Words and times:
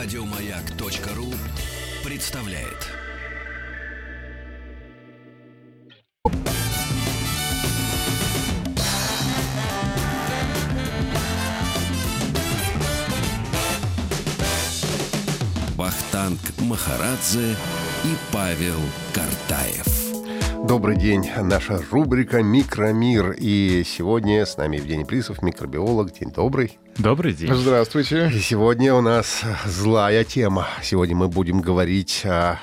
Радиомаяк.ру 0.00 1.26
представляет. 2.08 2.86
Вахтанг 15.74 16.38
Махарадзе 16.60 17.56
и 18.04 18.14
Павел 18.32 18.78
Картаев. 19.12 19.84
Добрый 20.64 20.96
день. 20.96 21.28
Наша 21.42 21.82
рубрика 21.90 22.40
«Микромир». 22.40 23.32
И 23.32 23.82
сегодня 23.84 24.46
с 24.46 24.56
нами 24.56 24.76
Евгений 24.76 25.04
Плисов, 25.04 25.42
микробиолог. 25.42 26.12
День 26.12 26.30
добрый. 26.30 26.78
Добрый 26.98 27.32
день. 27.32 27.54
Здравствуйте. 27.54 28.28
И 28.34 28.40
сегодня 28.40 28.92
у 28.92 29.00
нас 29.00 29.42
злая 29.64 30.24
тема. 30.24 30.66
Сегодня 30.82 31.14
мы 31.14 31.28
будем 31.28 31.60
говорить 31.60 32.22
о 32.24 32.58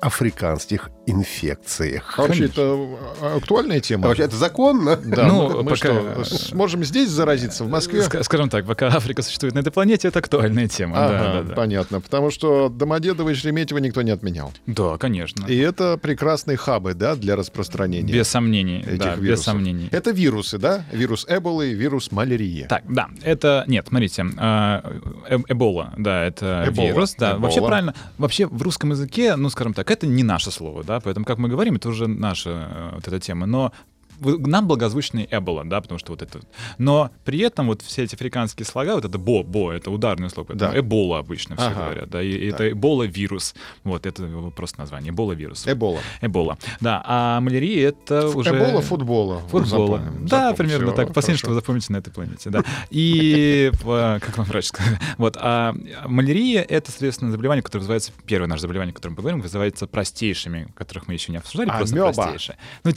африканских 0.00 0.88
инфекциях. 1.06 2.18
А 2.18 2.22
вообще, 2.22 2.46
это 2.46 2.88
актуальная 3.20 3.80
тема? 3.80 4.06
А 4.06 4.08
вообще, 4.08 4.24
это 4.24 4.36
законно? 4.36 4.96
Да, 4.96 5.28
ну, 5.28 5.62
мы, 5.62 5.70
пока... 5.70 5.76
что, 5.76 6.24
сможем 6.24 6.84
здесь 6.84 7.10
заразиться, 7.10 7.64
в 7.64 7.68
Москве? 7.68 8.02
Скажем 8.22 8.48
так, 8.48 8.66
пока 8.66 8.88
Африка 8.88 9.20
существует 9.20 9.54
на 9.54 9.58
этой 9.58 9.70
планете, 9.70 10.08
это 10.08 10.20
актуальная 10.20 10.68
тема. 10.68 10.96
Ага, 10.96 11.18
да, 11.18 11.32
да, 11.32 11.42
да. 11.42 11.54
понятно. 11.54 12.00
Потому 12.00 12.30
что 12.30 12.70
Домодедово 12.70 13.28
и 13.28 13.34
Шереметьево 13.34 13.78
никто 13.78 14.00
не 14.00 14.10
отменял. 14.10 14.54
Да, 14.66 14.96
конечно. 14.96 15.44
И 15.46 15.56
это 15.56 15.98
прекрасные 15.98 16.56
хабы, 16.56 16.94
да, 16.94 17.14
для 17.14 17.36
распространения. 17.36 18.12
Без 18.12 18.28
сомнений, 18.28 18.80
этих 18.80 18.98
да, 18.98 19.14
вирусов. 19.16 19.26
без 19.26 19.42
сомнений. 19.42 19.88
Это 19.92 20.12
вирусы, 20.12 20.56
да? 20.56 20.86
Вирус 20.92 21.26
Эболы 21.28 21.72
и 21.72 21.74
вирус 21.74 22.10
малярии. 22.10 22.66
Так, 22.68 22.82
да, 22.88 23.10
это 23.22 23.65
нет, 23.66 23.86
смотрите, 23.88 24.26
а, 24.36 24.82
э, 25.28 25.38
Эбола, 25.48 25.92
да, 25.96 26.24
это 26.24 26.64
Эбола. 26.68 26.86
вирус, 26.86 27.14
да. 27.18 27.32
Эбола. 27.32 27.42
Вообще 27.42 27.66
правильно, 27.66 27.94
вообще 28.18 28.46
в 28.46 28.62
русском 28.62 28.90
языке, 28.90 29.36
ну, 29.36 29.48
скажем 29.50 29.74
так, 29.74 29.90
это 29.90 30.06
не 30.06 30.22
наше 30.22 30.50
слово, 30.50 30.84
да, 30.84 31.00
поэтому, 31.00 31.26
как 31.26 31.38
мы 31.38 31.48
говорим, 31.48 31.76
это 31.76 31.88
уже 31.88 32.06
наша 32.06 32.50
э, 32.50 32.90
вот 32.94 33.08
эта 33.08 33.20
тема. 33.20 33.46
Но 33.46 33.72
нам 34.20 34.66
благозвучный 34.66 35.28
Эбола, 35.30 35.64
да, 35.64 35.80
потому 35.80 35.98
что 35.98 36.12
вот 36.12 36.22
это... 36.22 36.40
Но 36.78 37.10
при 37.24 37.40
этом 37.40 37.66
вот 37.66 37.82
все 37.82 38.04
эти 38.04 38.14
африканские 38.14 38.66
слога, 38.66 38.94
вот 38.94 39.04
это 39.04 39.18
бо, 39.18 39.42
бо, 39.42 39.72
это 39.72 39.90
ударное 39.90 40.28
слово, 40.28 40.52
это 40.52 40.70
да. 40.70 40.78
Эбола 40.78 41.18
обычно 41.18 41.56
все 41.56 41.66
ага. 41.66 41.84
говорят, 41.84 42.10
да, 42.10 42.22
и 42.22 42.50
да. 42.50 42.56
это 42.56 42.72
Эбола-вирус, 42.72 43.54
вот, 43.84 44.06
это 44.06 44.26
просто 44.54 44.80
название, 44.80 45.10
Эбола-вирус. 45.10 45.66
Эбола. 45.66 46.00
Эбола, 46.20 46.58
да, 46.80 47.02
а 47.04 47.40
малярия 47.40 47.88
это 47.88 48.28
уже... 48.28 48.50
Эбола 48.50 48.82
футбола. 48.82 49.40
Футбола, 49.48 49.98
запомним, 49.98 50.26
да, 50.26 50.50
запомним, 50.50 50.56
примерно 50.56 50.86
все, 50.92 50.96
так, 50.96 51.14
последнее, 51.14 51.38
что 51.38 51.48
вы 51.48 51.54
запомните 51.54 51.92
на 51.92 51.98
этой 51.98 52.12
планете, 52.12 52.50
да. 52.50 52.64
И, 52.90 53.70
как 53.82 54.38
вам 54.38 54.46
врач 54.46 54.66
сказал, 54.66 54.94
вот, 55.18 55.36
а 55.40 55.74
малярия 56.06 56.62
это, 56.62 56.90
соответственно, 56.90 57.30
заболевание, 57.30 57.62
которое 57.62 57.82
называется, 57.82 58.12
первое 58.26 58.48
наше 58.48 58.62
заболевание, 58.62 58.92
о 58.92 58.94
котором 58.94 59.14
мы 59.14 59.22
говорим, 59.22 59.38
называется 59.40 59.86
простейшими, 59.86 60.68
которых 60.74 61.08
мы 61.08 61.14
еще 61.14 61.32
не 61.32 61.38
обсуждали, 61.38 61.68
просто 61.68 61.96
простейшие. 61.96 62.56
Ну, 62.84 62.92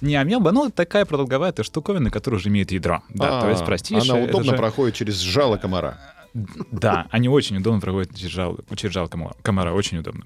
не 0.00 0.16
амеба, 0.16 0.52
но 0.52 0.70
такая 0.70 1.04
продолговатая 1.04 1.64
штуковина, 1.64 2.10
которая 2.10 2.38
уже 2.38 2.48
имеет 2.48 2.72
ядро. 2.72 3.02
Да, 3.08 3.40
то 3.40 3.50
есть 3.50 3.62
а, 3.62 3.64
простейшая. 3.64 4.16
Она 4.16 4.24
удобно 4.24 4.52
проходит 4.54 4.94
через 4.94 5.18
жало 5.20 5.56
комара. 5.56 5.98
Да, 6.70 7.06
они 7.10 7.28
очень 7.28 7.56
удобно 7.56 7.80
проходят 7.80 8.14
через 8.14 8.32
жал, 8.32 8.58
через 8.76 8.92
жал 8.92 9.08
комара, 9.42 9.72
очень 9.72 9.98
удобно. 9.98 10.24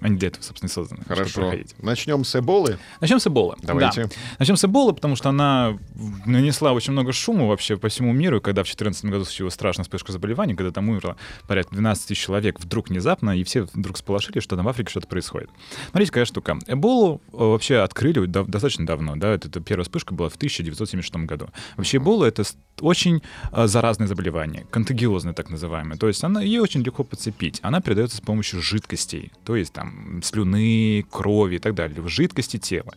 Они 0.00 0.16
для 0.16 0.28
этого, 0.28 0.42
собственно, 0.42 0.68
и 0.68 0.72
созданы. 0.72 1.02
Хорошо. 1.06 1.52
Начнем 1.78 2.24
с 2.24 2.36
эболы? 2.36 2.78
Начнем 3.00 3.18
с 3.18 3.26
эболы. 3.26 3.56
Давайте. 3.62 4.04
Да. 4.04 4.10
Начнем 4.38 4.56
с 4.56 4.64
эболы, 4.64 4.92
потому 4.92 5.16
что 5.16 5.28
она 5.28 5.78
нанесла 6.26 6.72
очень 6.72 6.92
много 6.92 7.12
шума 7.12 7.46
вообще 7.46 7.76
по 7.76 7.88
всему 7.88 8.12
миру, 8.12 8.40
когда 8.40 8.62
в 8.62 8.66
2014 8.66 9.04
году 9.06 9.24
случилась 9.24 9.54
страшная 9.54 9.84
вспышка 9.84 10.12
заболеваний, 10.12 10.54
когда 10.54 10.70
там 10.70 10.88
умерло 10.88 11.16
порядка 11.46 11.74
12 11.74 12.08
тысяч 12.08 12.22
человек 12.22 12.60
вдруг 12.60 12.88
внезапно, 12.88 13.36
и 13.36 13.44
все 13.44 13.62
вдруг 13.62 13.96
сполошили, 13.96 14.40
что 14.40 14.56
там 14.56 14.64
в 14.64 14.68
Африке 14.68 14.90
что-то 14.90 15.08
происходит. 15.08 15.50
Смотрите, 15.90 16.12
какая 16.12 16.24
штука. 16.24 16.58
Эболу 16.66 17.20
э, 17.32 17.36
вообще 17.36 17.78
открыли 17.78 18.26
достаточно 18.26 18.86
давно, 18.86 19.16
да, 19.16 19.30
это, 19.34 19.48
это 19.48 19.60
первая 19.60 19.84
вспышка 19.84 20.14
была 20.14 20.28
в 20.28 20.36
1976 20.36 21.14
году. 21.26 21.48
Вообще 21.76 21.98
эбола— 21.98 22.24
это 22.26 22.44
очень 22.80 23.22
э, 23.52 23.66
заразное 23.66 24.06
заболевание, 24.06 24.66
контагиозное 24.70 25.31
так 25.34 25.50
называемое. 25.50 25.98
То 25.98 26.08
есть 26.08 26.22
она, 26.24 26.42
ее 26.42 26.62
очень 26.62 26.82
легко 26.82 27.04
подцепить. 27.04 27.60
Она 27.62 27.80
передается 27.80 28.16
с 28.16 28.20
помощью 28.20 28.60
жидкостей, 28.60 29.32
то 29.44 29.56
есть 29.56 29.72
там 29.72 30.22
слюны, 30.22 31.04
крови 31.10 31.56
и 31.56 31.58
так 31.58 31.74
далее, 31.74 32.06
жидкости 32.08 32.58
тела. 32.58 32.94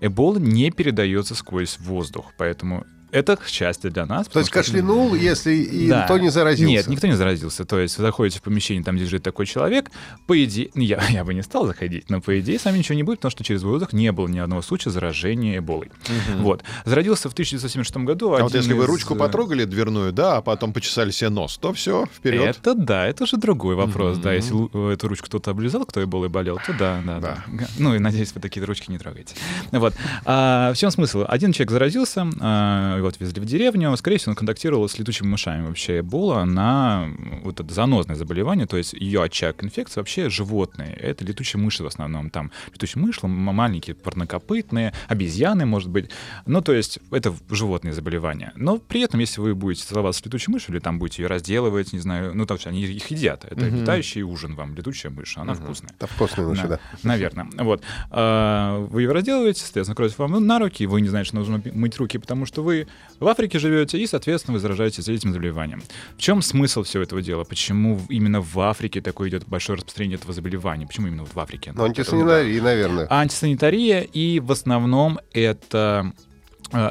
Эбола 0.00 0.38
не 0.38 0.70
передается 0.70 1.34
сквозь 1.34 1.78
воздух, 1.78 2.32
поэтому 2.36 2.84
это 3.14 3.38
счастье 3.46 3.90
для 3.90 4.06
нас. 4.06 4.26
То 4.26 4.40
есть 4.40 4.50
что... 4.50 4.58
кашлянул, 4.58 5.14
если 5.14 5.54
и 5.54 5.88
да. 5.88 6.02
никто 6.02 6.18
не 6.18 6.30
заразился? 6.30 6.68
Нет, 6.68 6.86
никто 6.88 7.06
не 7.06 7.14
заразился. 7.14 7.64
То 7.64 7.78
есть 7.78 7.96
вы 7.96 8.02
заходите 8.02 8.40
в 8.40 8.42
помещение, 8.42 8.82
там, 8.82 8.96
где 8.96 9.06
живет 9.06 9.22
такой 9.22 9.46
человек, 9.46 9.90
по 10.26 10.42
идее, 10.44 10.70
я, 10.74 11.02
я 11.10 11.24
бы 11.24 11.32
не 11.32 11.42
стал 11.42 11.66
заходить, 11.66 12.10
но 12.10 12.20
по 12.20 12.38
идее 12.40 12.58
с 12.58 12.64
вами 12.64 12.78
ничего 12.78 12.96
не 12.96 13.04
будет, 13.04 13.18
потому 13.20 13.30
что 13.30 13.44
через 13.44 13.62
воздух 13.62 13.92
не 13.92 14.10
было 14.10 14.26
ни 14.26 14.38
одного 14.38 14.62
случая 14.62 14.90
заражения 14.90 15.58
эболой. 15.58 15.92
Угу. 16.04 16.42
Вот. 16.42 16.64
Зародился 16.84 17.28
в 17.28 17.32
1976 17.32 18.04
году. 18.04 18.34
А 18.34 18.42
вот 18.42 18.54
если 18.54 18.72
из... 18.72 18.76
вы 18.76 18.86
ручку 18.86 19.14
потрогали 19.14 19.64
дверную, 19.64 20.12
да, 20.12 20.38
а 20.38 20.42
потом 20.42 20.72
почесали 20.72 21.12
себе 21.12 21.30
нос, 21.30 21.56
то 21.56 21.72
все, 21.72 22.06
вперед. 22.06 22.56
Это 22.58 22.74
да, 22.74 23.06
это 23.06 23.24
уже 23.24 23.36
другой 23.36 23.76
вопрос. 23.76 24.16
Угу. 24.16 24.22
Да, 24.24 24.32
если 24.32 24.92
эту 24.92 25.08
ручку 25.08 25.26
кто-то 25.26 25.52
облизал, 25.52 25.84
кто 25.84 26.02
эболой 26.02 26.28
болел, 26.28 26.58
то 26.66 26.72
да, 26.72 27.00
да, 27.06 27.20
да. 27.20 27.44
да. 27.46 27.66
Ну 27.78 27.94
и 27.94 27.98
надеюсь, 27.98 28.34
вы 28.34 28.40
такие 28.40 28.64
ручки 28.66 28.90
не 28.90 28.98
трогаете. 28.98 29.36
Вот. 29.70 29.94
А, 30.24 30.72
в 30.72 30.76
чем 30.76 30.90
смысл? 30.90 31.24
Один 31.28 31.52
человек 31.52 31.70
заразился, 31.70 32.26
а, 32.40 33.00
его 33.04 33.08
отвезли 33.08 33.40
в 33.40 33.44
деревню, 33.44 33.96
скорее 33.96 34.18
всего, 34.18 34.30
он 34.30 34.36
контактировал 34.36 34.88
с 34.88 34.98
летучими 34.98 35.28
мышами. 35.28 35.66
Вообще 35.66 36.00
Эбола, 36.00 36.40
она 36.40 37.08
вот 37.42 37.60
это 37.60 37.72
занозное 37.72 38.16
заболевание, 38.16 38.66
то 38.66 38.76
есть 38.76 38.94
ее 38.94 39.22
очаг 39.22 39.62
инфекции 39.62 40.00
вообще 40.00 40.28
животные. 40.28 40.94
Это 40.94 41.24
летучие 41.24 41.60
мыши 41.60 41.82
в 41.82 41.86
основном. 41.86 42.30
Там 42.30 42.50
летучие 42.72 43.02
мыши, 43.02 43.26
маленькие 43.26 43.94
парнокопытные, 43.94 44.92
обезьяны, 45.08 45.66
может 45.66 45.90
быть. 45.90 46.10
Ну, 46.46 46.60
то 46.62 46.72
есть 46.72 46.98
это 47.10 47.34
животные 47.50 47.92
заболевания. 47.92 48.52
Но 48.56 48.78
при 48.78 49.02
этом, 49.02 49.20
если 49.20 49.40
вы 49.40 49.54
будете 49.54 49.84
целоваться 49.84 50.22
с 50.22 50.26
летучей 50.26 50.52
мышью 50.52 50.74
или 50.74 50.80
там 50.80 50.98
будете 50.98 51.22
ее 51.22 51.28
разделывать, 51.28 51.92
не 51.92 51.98
знаю, 51.98 52.34
ну, 52.34 52.46
там 52.46 52.58
они 52.66 52.82
их 52.82 53.06
едят. 53.08 53.44
Это 53.44 53.66
угу. 53.66 53.76
летающий 53.76 54.22
ужин 54.22 54.54
вам, 54.54 54.74
летучая 54.74 55.12
мышь, 55.12 55.36
она 55.36 55.52
угу. 55.52 55.62
вкусная. 55.62 55.92
Это 55.98 56.06
вкусная 56.06 56.46
мышь, 56.46 56.60
да. 56.60 56.80
Наверное. 57.02 57.48
Вот. 57.58 57.82
А, 58.10 58.78
вы 58.78 59.02
ее 59.02 59.12
разделываете, 59.12 59.60
соответственно, 59.60 59.96
кровь 59.96 60.16
вам 60.18 60.46
на 60.46 60.58
руки, 60.58 60.86
вы 60.86 61.00
не 61.00 61.08
знаете, 61.08 61.28
что 61.28 61.36
нужно 61.36 61.62
мыть 61.72 61.96
руки, 61.98 62.18
потому 62.18 62.46
что 62.46 62.62
вы 62.62 62.83
в 63.20 63.28
Африке 63.28 63.58
живете, 63.58 63.98
и, 63.98 64.06
соответственно, 64.06 64.54
вы 64.54 64.60
заражаетесь 64.60 65.08
этим 65.08 65.32
заболеванием. 65.32 65.82
В 66.16 66.20
чем 66.20 66.42
смысл 66.42 66.82
всего 66.82 67.02
этого 67.02 67.22
дела? 67.22 67.44
Почему 67.44 68.00
именно 68.08 68.40
в 68.40 68.58
Африке 68.60 69.00
такое 69.00 69.28
идет 69.28 69.46
большое 69.46 69.76
распространение 69.76 70.16
этого 70.16 70.32
заболевания? 70.32 70.86
Почему 70.86 71.06
именно 71.06 71.24
в 71.24 71.38
Африке? 71.38 71.72
Ну, 71.74 71.84
антисанитария, 71.84 72.62
наверное. 72.62 73.06
Антисанитария, 73.10 74.00
и 74.00 74.40
в 74.40 74.52
основном 74.52 75.20
это 75.32 76.12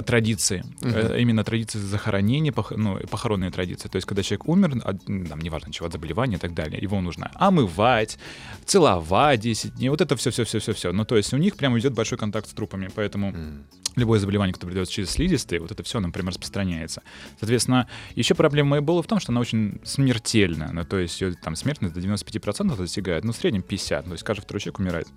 традиции, 0.06 0.64
uh-huh. 0.82 1.20
именно 1.20 1.44
традиции 1.44 1.80
захоронения, 1.80 2.52
пох, 2.52 2.72
ну, 2.72 2.98
похоронные 3.10 3.52
традиции. 3.52 3.90
То 3.90 3.98
есть, 3.98 4.08
когда 4.08 4.24
человек 4.24 4.48
умер, 4.48 4.82
от, 4.84 5.06
там, 5.06 5.40
неважно 5.40 5.72
чего, 5.72 5.88
от 5.88 5.94
заболевания 5.94 6.36
и 6.36 6.40
так 6.40 6.54
далее, 6.54 6.82
его 6.82 7.02
нужно 7.02 7.32
омывать, 7.36 8.18
целовать 8.66 9.42
10 9.42 9.76
дней, 9.76 9.90
вот 9.90 10.02
это 10.02 10.16
все-все-все-все-все. 10.16 10.92
Ну, 10.92 11.06
то 11.06 11.18
есть 11.18 11.34
у 11.34 11.38
них 11.38 11.56
прямо 11.56 11.78
идет 11.80 11.94
большой 11.94 12.18
контакт 12.18 12.50
с 12.50 12.54
трупами, 12.54 12.90
поэтому 12.94 13.32
uh-huh. 13.32 13.64
любое 13.96 14.20
заболевание, 14.20 14.54
которое 14.54 14.72
передается 14.72 14.94
через 14.94 15.12
слизистые, 15.12 15.60
вот 15.60 15.72
это 15.72 15.84
все, 15.84 16.00
например, 16.00 16.30
распространяется. 16.30 17.04
Соответственно, 17.40 17.88
еще 18.16 18.36
проблема 18.36 18.78
Эбола 18.78 19.04
в 19.04 19.08
том, 19.08 19.20
что 19.20 19.32
она 19.32 19.42
очень 19.42 19.82
смертельна, 19.84 20.70
ну, 20.72 20.84
то 20.86 20.98
есть 20.98 21.20
ее 21.22 21.34
там 21.34 21.56
смертность 21.56 21.94
до 21.94 22.00
95% 22.00 22.78
достигает, 22.78 23.24
ну, 23.24 23.34
в 23.34 23.36
среднем 23.36 23.62
50, 23.62 24.06
то 24.06 24.12
есть 24.12 24.24
каждый 24.24 24.44
второй 24.44 24.62
человек 24.62 24.80
умирает. 24.80 25.08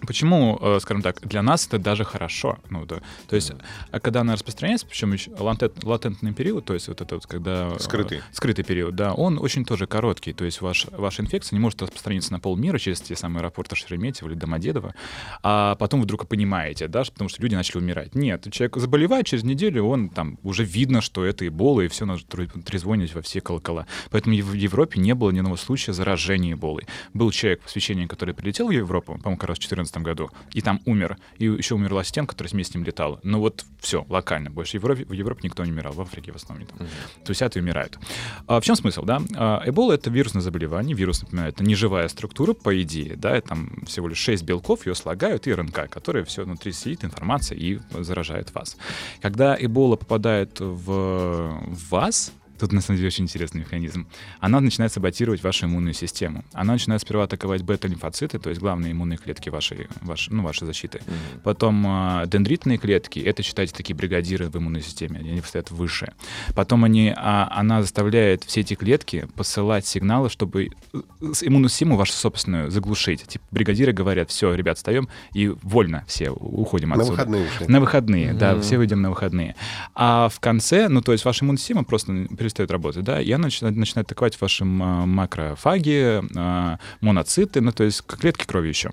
Почему, 0.00 0.58
э, 0.60 0.78
скажем 0.80 1.02
так, 1.02 1.20
для 1.22 1.42
нас 1.42 1.66
это 1.66 1.78
даже 1.78 2.04
хорошо? 2.04 2.58
Ну, 2.70 2.84
да. 2.86 3.00
То 3.28 3.36
есть, 3.36 3.50
mm. 3.50 4.00
когда 4.00 4.20
она 4.20 4.34
распространяется, 4.34 4.86
причем 4.86 5.12
еще 5.12 5.30
латент, 5.38 5.84
латентный 5.84 6.32
период, 6.32 6.64
то 6.64 6.74
есть 6.74 6.88
вот 6.88 7.00
это 7.00 7.16
вот, 7.16 7.26
когда... 7.26 7.72
Э, 7.74 7.78
скрытый. 7.80 8.22
Скрытый 8.32 8.64
период, 8.64 8.94
да, 8.94 9.14
он 9.14 9.38
очень 9.38 9.64
тоже 9.64 9.86
короткий. 9.86 10.32
То 10.32 10.44
есть 10.44 10.60
ваш, 10.60 10.86
ваша 10.92 11.22
инфекция 11.22 11.56
не 11.56 11.60
может 11.60 11.82
распространиться 11.82 12.32
на 12.32 12.40
полмира 12.40 12.78
через 12.78 13.00
те 13.00 13.16
самые 13.16 13.40
аэропорты 13.40 13.76
Шереметьево 13.76 14.28
или 14.28 14.36
Домодедово, 14.36 14.94
а 15.42 15.74
потом 15.76 16.02
вдруг 16.02 16.26
понимаете, 16.26 16.88
да, 16.88 17.04
потому 17.04 17.28
что 17.28 17.42
люди 17.42 17.54
начали 17.54 17.78
умирать. 17.78 18.14
Нет, 18.14 18.46
человек 18.50 18.76
заболевает, 18.76 19.26
через 19.26 19.44
неделю 19.44 19.84
он 19.84 20.08
там 20.08 20.38
уже 20.42 20.64
видно, 20.64 21.00
что 21.00 21.24
это 21.24 21.46
эбола, 21.46 21.82
и 21.82 21.88
все 21.88 22.06
надо 22.06 22.22
трезвонить 22.64 23.14
во 23.14 23.22
все 23.22 23.40
колокола. 23.40 23.86
Поэтому 24.10 24.36
в 24.36 24.52
Европе 24.52 25.00
не 25.00 25.14
было 25.14 25.30
ни 25.30 25.38
одного 25.38 25.56
случая 25.56 25.92
заражения 25.92 26.54
эболой. 26.54 26.86
Был 27.14 27.30
человек 27.30 27.62
в 27.64 27.70
священник, 27.70 28.10
который 28.10 28.34
прилетел 28.34 28.68
в 28.68 28.70
Европу, 28.70 29.18
по-моему, 29.18 29.38
как 29.38 29.48
раз 29.50 29.58
в 29.58 29.62
2014 29.88 29.98
году, 30.02 30.30
и 30.52 30.60
там 30.60 30.80
умер. 30.84 31.18
И 31.38 31.44
еще 31.46 31.74
умерла 31.74 32.00
ассистент, 32.00 32.28
который 32.28 32.48
вместе 32.48 32.72
с 32.72 32.74
ним 32.74 32.84
летал. 32.84 33.20
Ну 33.22 33.40
вот 33.40 33.64
все, 33.80 34.04
локально. 34.08 34.50
Больше 34.50 34.72
в 34.72 34.82
Европе, 34.82 35.04
в 35.04 35.12
Европе 35.12 35.40
никто 35.44 35.64
не 35.64 35.72
умирал, 35.72 35.92
в 35.92 36.00
Африке 36.00 36.32
в 36.32 36.36
основном. 36.36 36.66
Там. 36.66 36.78
То 37.24 37.30
есть 37.30 37.42
это 37.42 37.58
умирают. 37.58 37.98
А 38.46 38.60
в 38.60 38.64
чем 38.64 38.76
смысл, 38.76 39.04
да? 39.04 39.20
А, 39.34 39.62
эбола— 39.64 39.92
это 39.94 40.10
вирусное 40.10 40.42
заболевание. 40.42 40.96
Вирус, 40.96 41.22
напоминаю, 41.22 41.50
это 41.50 41.64
неживая 41.64 42.08
структура, 42.08 42.52
по 42.52 42.80
идее, 42.82 43.16
да, 43.16 43.40
там 43.40 43.84
всего 43.86 44.08
лишь 44.08 44.18
6 44.18 44.42
белков, 44.44 44.86
ее 44.86 44.94
слагают, 44.94 45.46
и 45.46 45.54
РНК, 45.54 45.88
которая 45.88 46.24
все 46.24 46.44
внутри 46.44 46.72
сидит, 46.72 47.04
информация, 47.04 47.56
и 47.58 47.78
заражает 47.90 48.54
вас. 48.54 48.76
Когда 49.20 49.56
эбола 49.58 49.96
попадает 49.96 50.60
в 50.60 51.60
вас, 51.90 52.32
Тут, 52.58 52.72
на 52.72 52.80
самом 52.80 52.98
деле, 52.98 53.08
очень 53.08 53.24
интересный 53.24 53.60
механизм. 53.60 54.06
Она 54.40 54.60
начинает 54.60 54.92
саботировать 54.92 55.42
вашу 55.42 55.66
иммунную 55.66 55.94
систему. 55.94 56.44
Она 56.52 56.74
начинает 56.74 57.02
сперва 57.02 57.24
атаковать 57.24 57.62
бета-лимфоциты, 57.62 58.38
то 58.38 58.48
есть 58.50 58.60
главные 58.60 58.92
иммунные 58.92 59.18
клетки 59.18 59.50
вашей, 59.50 59.88
вашей, 60.00 60.32
ну, 60.32 60.42
вашей 60.42 60.66
защиты. 60.66 60.98
Mm-hmm. 60.98 61.40
Потом 61.42 61.86
э, 61.86 62.26
дендритные 62.26 62.78
клетки, 62.78 63.18
это, 63.18 63.42
считайте, 63.42 63.74
такие 63.74 63.94
бригадиры 63.94 64.48
в 64.48 64.56
иммунной 64.56 64.82
системе, 64.82 65.20
они 65.20 65.40
стоят 65.42 65.70
выше. 65.70 66.12
Потом 66.54 66.84
они, 66.84 67.12
а, 67.16 67.48
она 67.50 67.82
заставляет 67.82 68.44
все 68.44 68.60
эти 68.60 68.74
клетки 68.74 69.28
посылать 69.34 69.86
сигналы, 69.86 70.30
чтобы 70.30 70.70
э, 70.92 70.98
иммунную 71.42 71.68
систему 71.68 71.96
вашу 71.96 72.12
собственную 72.12 72.70
заглушить. 72.70 73.26
Типа 73.26 73.44
бригадиры 73.50 73.92
говорят, 73.92 74.30
все, 74.30 74.54
ребят, 74.54 74.78
встаем 74.78 75.08
и 75.32 75.48
вольно 75.62 76.04
все 76.06 76.30
уходим 76.30 76.92
отсюда. 76.92 77.06
На 77.06 77.10
выходные. 77.10 77.48
На 77.68 77.80
выходные, 77.80 78.30
mm-hmm. 78.30 78.38
да, 78.38 78.60
все 78.60 78.78
выйдем 78.78 79.02
на 79.02 79.10
выходные. 79.10 79.56
А 79.94 80.28
в 80.28 80.40
конце, 80.40 80.88
ну, 80.88 81.02
то 81.02 81.12
есть 81.12 81.24
ваша 81.24 81.44
иммунная 81.44 81.58
система 81.58 81.84
просто 81.84 82.26
перестает 82.46 82.70
работать, 82.70 83.04
да, 83.04 83.20
и 83.20 83.30
она 83.32 83.44
начинает, 83.44 83.76
начинает 83.76 84.06
атаковать 84.06 84.40
ваши 84.40 84.64
макрофаги, 84.64 86.22
а, 86.36 86.78
моноциты, 87.00 87.60
ну, 87.60 87.72
то 87.72 87.84
есть 87.84 88.02
клетки 88.06 88.44
крови 88.44 88.68
еще. 88.68 88.92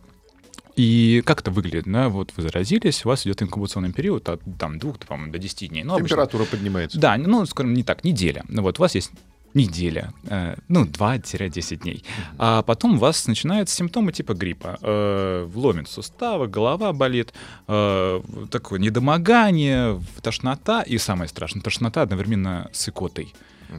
И 0.75 1.21
как 1.23 1.41
это 1.41 1.51
выглядит? 1.51 1.85
Да? 1.85 2.09
Вот 2.09 2.31
вы 2.35 2.41
заразились, 2.41 3.05
у 3.05 3.09
вас 3.09 3.27
идет 3.27 3.43
инкубационный 3.43 3.93
период 3.93 4.27
от 4.27 4.41
там, 4.57 4.79
двух 4.79 4.97
по 4.97 5.15
до 5.15 5.37
10 5.37 5.69
дней. 5.69 5.83
Ну, 5.83 5.99
Температура 5.99 6.41
обычно... 6.41 6.57
поднимается. 6.57 6.99
Да, 6.99 7.15
ну, 7.15 7.45
скажем, 7.45 7.75
не 7.75 7.83
так, 7.83 8.03
неделя. 8.03 8.43
Ну, 8.47 8.63
вот 8.63 8.79
у 8.79 8.81
вас 8.81 8.95
есть 8.95 9.11
неделя, 9.53 10.13
э, 10.25 10.55
ну, 10.67 10.85
2-10 10.85 11.77
дней. 11.77 12.03
А 12.37 12.61
потом 12.61 12.95
у 12.95 12.97
вас 12.97 13.27
начинаются 13.27 13.75
симптомы 13.75 14.11
типа 14.11 14.33
гриппа. 14.33 14.77
Э, 14.81 15.45
вломит 15.45 15.89
суставы, 15.89 16.47
голова 16.47 16.93
болит, 16.93 17.33
э, 17.67 18.21
такое 18.49 18.79
недомогание, 18.79 20.01
тошнота 20.21 20.81
и 20.81 20.97
самое 20.97 21.27
страшное, 21.29 21.61
тошнота 21.61 22.01
одновременно 22.01 22.69
с 22.73 22.89
икотой. 22.89 23.33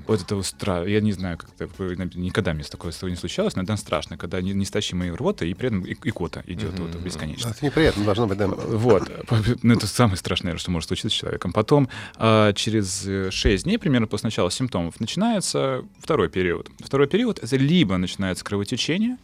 Вот 0.07 0.23
это 0.23 0.43
страх. 0.43 0.87
Я 0.87 1.01
не 1.01 1.13
знаю, 1.13 1.39
как 1.39 1.51
это 1.59 2.19
никогда 2.19 2.55
мне 2.55 2.65
с 2.65 2.71
такого 2.71 2.93
не 3.03 3.17
случалось, 3.17 3.57
но 3.57 3.63
это 3.63 3.77
страшно, 3.77 4.17
когда 4.17 4.41
неистощимая 4.41 5.15
рвота, 5.15 5.45
и 5.45 5.55
при 5.55 5.69
этом 5.69 5.85
икота 5.85 6.43
идет 6.47 6.79
вот, 6.79 6.95
бесконечно. 6.97 7.51
Это 7.51 7.65
неприятно 7.65 8.05
должно 8.05 8.27
быть, 8.27 8.39
да. 8.39 8.49
Вот. 8.49 9.11
Ну, 9.63 9.75
это 9.75 9.87
самое 9.87 10.17
страшное, 10.17 10.57
что 10.57 10.71
может 10.71 10.89
случиться 10.89 11.11
с 11.11 11.13
человеком. 11.13 11.53
Потом 11.53 11.89
а, 12.17 12.53
через 12.53 13.09
6 13.33 13.65
дней, 13.65 13.79
примерно 13.79 14.07
после 14.07 14.29
начала 14.29 14.51
симптомов, 14.51 15.01
начинается 15.01 15.85
второй 15.99 16.29
период. 16.29 16.71
Второй 16.81 17.09
период— 17.09 17.39
это 17.43 17.57
либо 17.57 17.97
начинается 17.97 18.45
кровотечение, 18.45 19.19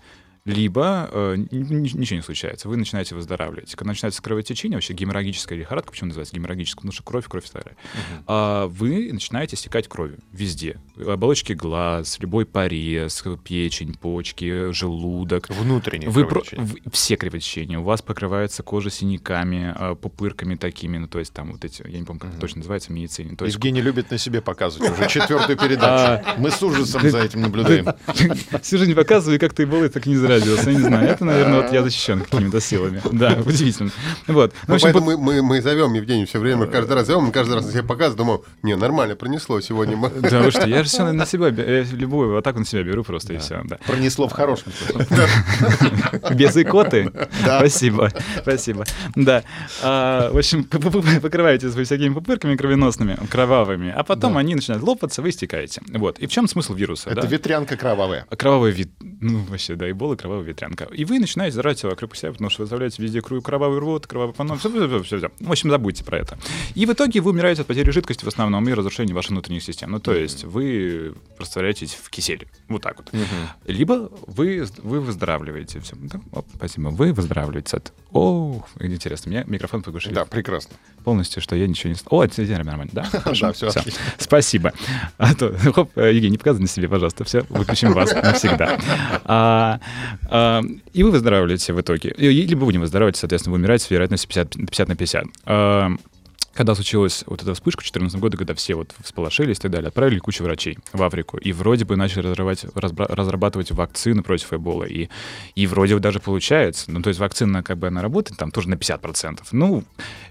либо 0.44 1.08
э, 1.12 1.36
ничего 1.50 2.16
не 2.16 2.22
случается, 2.22 2.68
вы 2.68 2.76
начинаете 2.76 3.14
выздоравливать. 3.14 3.74
Когда 3.74 3.90
начинается 3.90 4.22
кровотечение, 4.22 4.76
вообще 4.76 4.94
геморрагическая 4.94 5.58
лихорадка, 5.58 5.90
почему 5.90 6.08
называется 6.08 6.34
геморрагическая? 6.34 6.80
Потому 6.80 6.92
что 6.92 7.02
кровь, 7.02 7.26
кровь 7.28 7.46
старая. 7.46 7.76
Uh-huh. 7.76 8.24
А 8.26 8.66
вы 8.68 9.12
начинаете 9.12 9.56
стекать 9.56 9.88
кровью 9.88 10.18
везде. 10.32 10.78
Оболочки 10.96 11.52
глаз, 11.52 12.18
любой 12.20 12.46
порез, 12.46 13.22
печень, 13.44 13.94
почки, 13.94 14.72
желудок. 14.72 15.48
Внутренние 15.50 16.08
вы 16.08 16.26
про... 16.26 16.42
Все 16.90 17.16
кровотечения. 17.16 17.78
У 17.78 17.82
вас 17.82 18.00
покрывается 18.00 18.62
кожа 18.62 18.90
синяками, 18.90 19.74
а, 19.76 19.94
пупырками 19.94 20.54
такими, 20.54 20.98
ну 20.98 21.06
то 21.06 21.18
есть 21.18 21.32
там 21.32 21.52
вот 21.52 21.64
эти, 21.64 21.86
я 21.86 21.98
не 21.98 22.04
помню, 22.04 22.20
как 22.20 22.30
uh-huh. 22.30 22.32
это 22.34 22.40
точно 22.40 22.58
называется 22.58 22.88
в 22.88 22.92
медицине. 22.92 23.36
То 23.36 23.44
есть... 23.44 23.56
Евгений 23.56 23.82
любит 23.82 24.10
на 24.10 24.16
себе 24.16 24.40
показывать 24.40 24.90
уже 24.92 25.08
четвертую 25.08 25.58
передачу. 25.58 26.22
А, 26.26 26.36
Мы 26.38 26.50
с 26.50 26.62
ужасом 26.62 27.08
за 27.08 27.18
этим 27.18 27.42
наблюдаем. 27.42 27.86
Всю 28.62 28.78
жизнь 28.78 28.94
показываю, 28.94 29.38
как 29.38 29.52
ты 29.52 29.66
был, 29.66 29.86
так 29.88 30.06
и 30.06 30.10
не 30.10 30.16
заразился, 30.30 30.70
я 30.70 30.76
не 30.76 30.82
знаю. 30.82 31.08
Это, 31.08 31.24
наверное, 31.24 31.62
вот 31.62 31.72
я 31.72 31.82
защищен 31.82 32.20
какими-то 32.20 32.60
силами. 32.60 33.02
Да, 33.12 33.36
удивительно. 33.46 33.90
Вот. 34.26 34.52
Ну, 34.66 34.74
общем, 34.74 34.92
поэтому 34.92 35.16
по... 35.16 35.16
мы, 35.16 35.42
мы 35.42 35.60
зовем 35.60 35.92
Евгений 35.94 36.24
все 36.24 36.38
время, 36.38 36.66
каждый 36.66 36.94
раз 36.94 37.06
зовем, 37.06 37.24
он 37.24 37.32
каждый 37.32 37.54
раз 37.54 37.66
на 37.66 37.72
себя 37.72 37.82
показывает, 37.82 38.16
думаю, 38.16 38.44
не, 38.62 38.76
нормально, 38.76 39.16
пронесло 39.16 39.60
сегодня. 39.60 39.96
Да, 40.20 40.42
вы 40.42 40.50
что, 40.50 40.66
я 40.66 40.82
же 40.82 40.88
все 40.88 41.10
на 41.12 41.26
себя, 41.26 41.48
я 41.48 41.82
любую 41.82 42.36
атаку 42.38 42.60
на 42.60 42.64
себя 42.64 42.82
беру 42.82 43.04
просто, 43.04 43.34
и 43.34 43.38
все. 43.38 43.62
Пронесло 43.86 44.28
в 44.28 44.32
хорошем 44.32 44.72
Без 46.34 46.56
икоты? 46.56 47.12
Спасибо, 47.42 48.12
спасибо. 48.42 48.84
Да. 49.14 49.42
А, 49.82 50.30
в 50.32 50.38
общем, 50.38 50.64
покрываете 50.64 51.68
вы 51.68 51.84
всякими 51.84 52.14
пупырками 52.14 52.56
кровеносными, 52.56 53.16
кровавыми, 53.30 53.92
а 53.96 54.02
потом 54.04 54.36
они 54.36 54.54
начинают 54.54 54.82
лопаться, 54.82 55.22
вы 55.22 55.30
истекаете. 55.30 55.82
Вот. 55.92 56.18
И 56.18 56.26
в 56.26 56.30
чем 56.30 56.48
смысл 56.48 56.74
вируса? 56.74 57.10
Это 57.10 57.26
ветрянка 57.26 57.76
кровавая. 57.76 58.26
Кровавый 58.36 58.72
вид. 58.72 58.90
Ну, 59.20 59.40
вообще, 59.48 59.74
да, 59.74 59.88
и 59.88 59.92
бола, 59.92 60.16
кровавая 60.16 60.44
ветрянка. 60.44 60.84
И 60.84 61.04
вы 61.04 61.18
начинаете 61.18 61.56
зарать 61.56 61.82
вокруг 61.82 62.16
себя, 62.16 62.32
потому 62.32 62.48
что 62.50 62.62
вы 62.62 62.64
оставляете 62.64 63.02
везде 63.02 63.20
кровавый 63.20 63.78
рот, 63.78 64.06
кровавый 64.06 64.34
фанон, 64.34 64.58
все, 64.58 64.70
все, 64.70 65.02
все, 65.02 65.18
все. 65.18 65.30
В 65.40 65.50
общем, 65.50 65.70
забудьте 65.70 66.04
про 66.04 66.18
это. 66.18 66.38
И 66.74 66.86
в 66.86 66.92
итоге 66.92 67.20
вы 67.20 67.30
умираете 67.30 67.62
от 67.62 67.68
потери 67.68 67.90
жидкости 67.90 68.24
в 68.24 68.28
основном 68.28 68.66
и 68.68 68.72
разрушения 68.72 69.12
ваших 69.12 69.32
внутренних 69.32 69.62
систем. 69.62 69.90
Ну, 69.90 70.00
то 70.00 70.14
есть 70.14 70.44
вы 70.44 71.14
растворяетесь 71.38 71.94
в 71.94 72.08
киселе. 72.08 72.48
Вот 72.68 72.82
так 72.82 72.96
вот. 72.96 73.12
Либо 73.66 74.10
вы, 74.26 74.66
вы 74.78 75.00
выздоравливаете. 75.00 75.80
Все. 75.80 75.96
Да, 75.96 76.20
оп, 76.32 76.46
спасибо. 76.54 76.88
Вы 76.88 77.12
выздоравливаете 77.12 77.76
от... 77.76 77.92
О, 78.12 78.64
интересно, 78.80 79.30
меня 79.30 79.44
микрофон 79.46 79.82
поглушили. 79.82 80.14
Да, 80.14 80.24
прекрасно. 80.24 80.76
Полностью, 81.04 81.42
что 81.42 81.56
я 81.56 81.66
ничего 81.66 81.92
не... 81.92 81.98
О, 82.08 82.24
это 82.24 82.42
нормально, 82.42 82.90
да? 82.92 83.08
Да, 83.40 83.52
все 83.52 83.70
Спасибо. 84.18 84.72
А 85.18 85.34
то, 85.34 85.54
хоп, 85.74 85.96
Евгений, 85.96 86.30
не 86.30 86.38
показывай 86.38 86.62
на 86.62 86.68
себе, 86.68 86.88
пожалуйста. 86.88 87.24
Все, 87.24 87.44
выключим 87.48 87.92
вас 87.92 88.12
навсегда. 88.22 88.78
А, 89.24 89.80
а, 90.28 90.62
и 90.92 91.02
вы 91.02 91.10
выздоравливаете 91.10 91.72
в 91.72 91.80
итоге. 91.80 92.14
Либо 92.16 92.64
вы 92.64 92.72
не 92.72 92.78
выздоравливаете, 92.78 93.20
соответственно, 93.20 93.52
вы 93.52 93.58
умираете 93.58 93.84
с 93.84 93.90
вероятностью 93.90 94.28
50, 94.28 94.50
50 94.50 94.88
на 94.88 94.96
50 94.96 95.24
а, 95.46 95.90
когда 96.52 96.74
случилась 96.74 97.24
вот 97.26 97.42
эта 97.42 97.54
вспышка 97.54 97.80
в 97.80 97.84
2014 97.84 98.20
году, 98.20 98.36
когда 98.36 98.54
все 98.54 98.74
вот 98.74 98.94
всполошились 99.02 99.58
и 99.58 99.60
так 99.60 99.70
далее, 99.70 99.88
отправили 99.88 100.18
кучу 100.18 100.42
врачей 100.42 100.78
в 100.92 101.02
Африку. 101.02 101.38
И 101.38 101.52
вроде 101.52 101.84
бы 101.84 101.96
начали 101.96 102.26
разрабатывать, 102.26 102.74
разрабатывать 102.76 103.70
вакцины 103.70 104.22
против 104.22 104.52
Эбола. 104.52 104.84
И, 104.84 105.08
и 105.54 105.66
вроде 105.66 105.94
бы 105.94 106.00
даже 106.00 106.18
получается. 106.18 106.90
Ну, 106.90 107.02
то 107.02 107.08
есть 107.08 107.20
вакцина, 107.20 107.62
как 107.62 107.78
бы 107.78 107.86
она 107.86 108.02
работает, 108.02 108.38
там 108.38 108.50
тоже 108.50 108.68
на 108.68 108.74
50%. 108.74 109.40
Ну, 109.52 109.84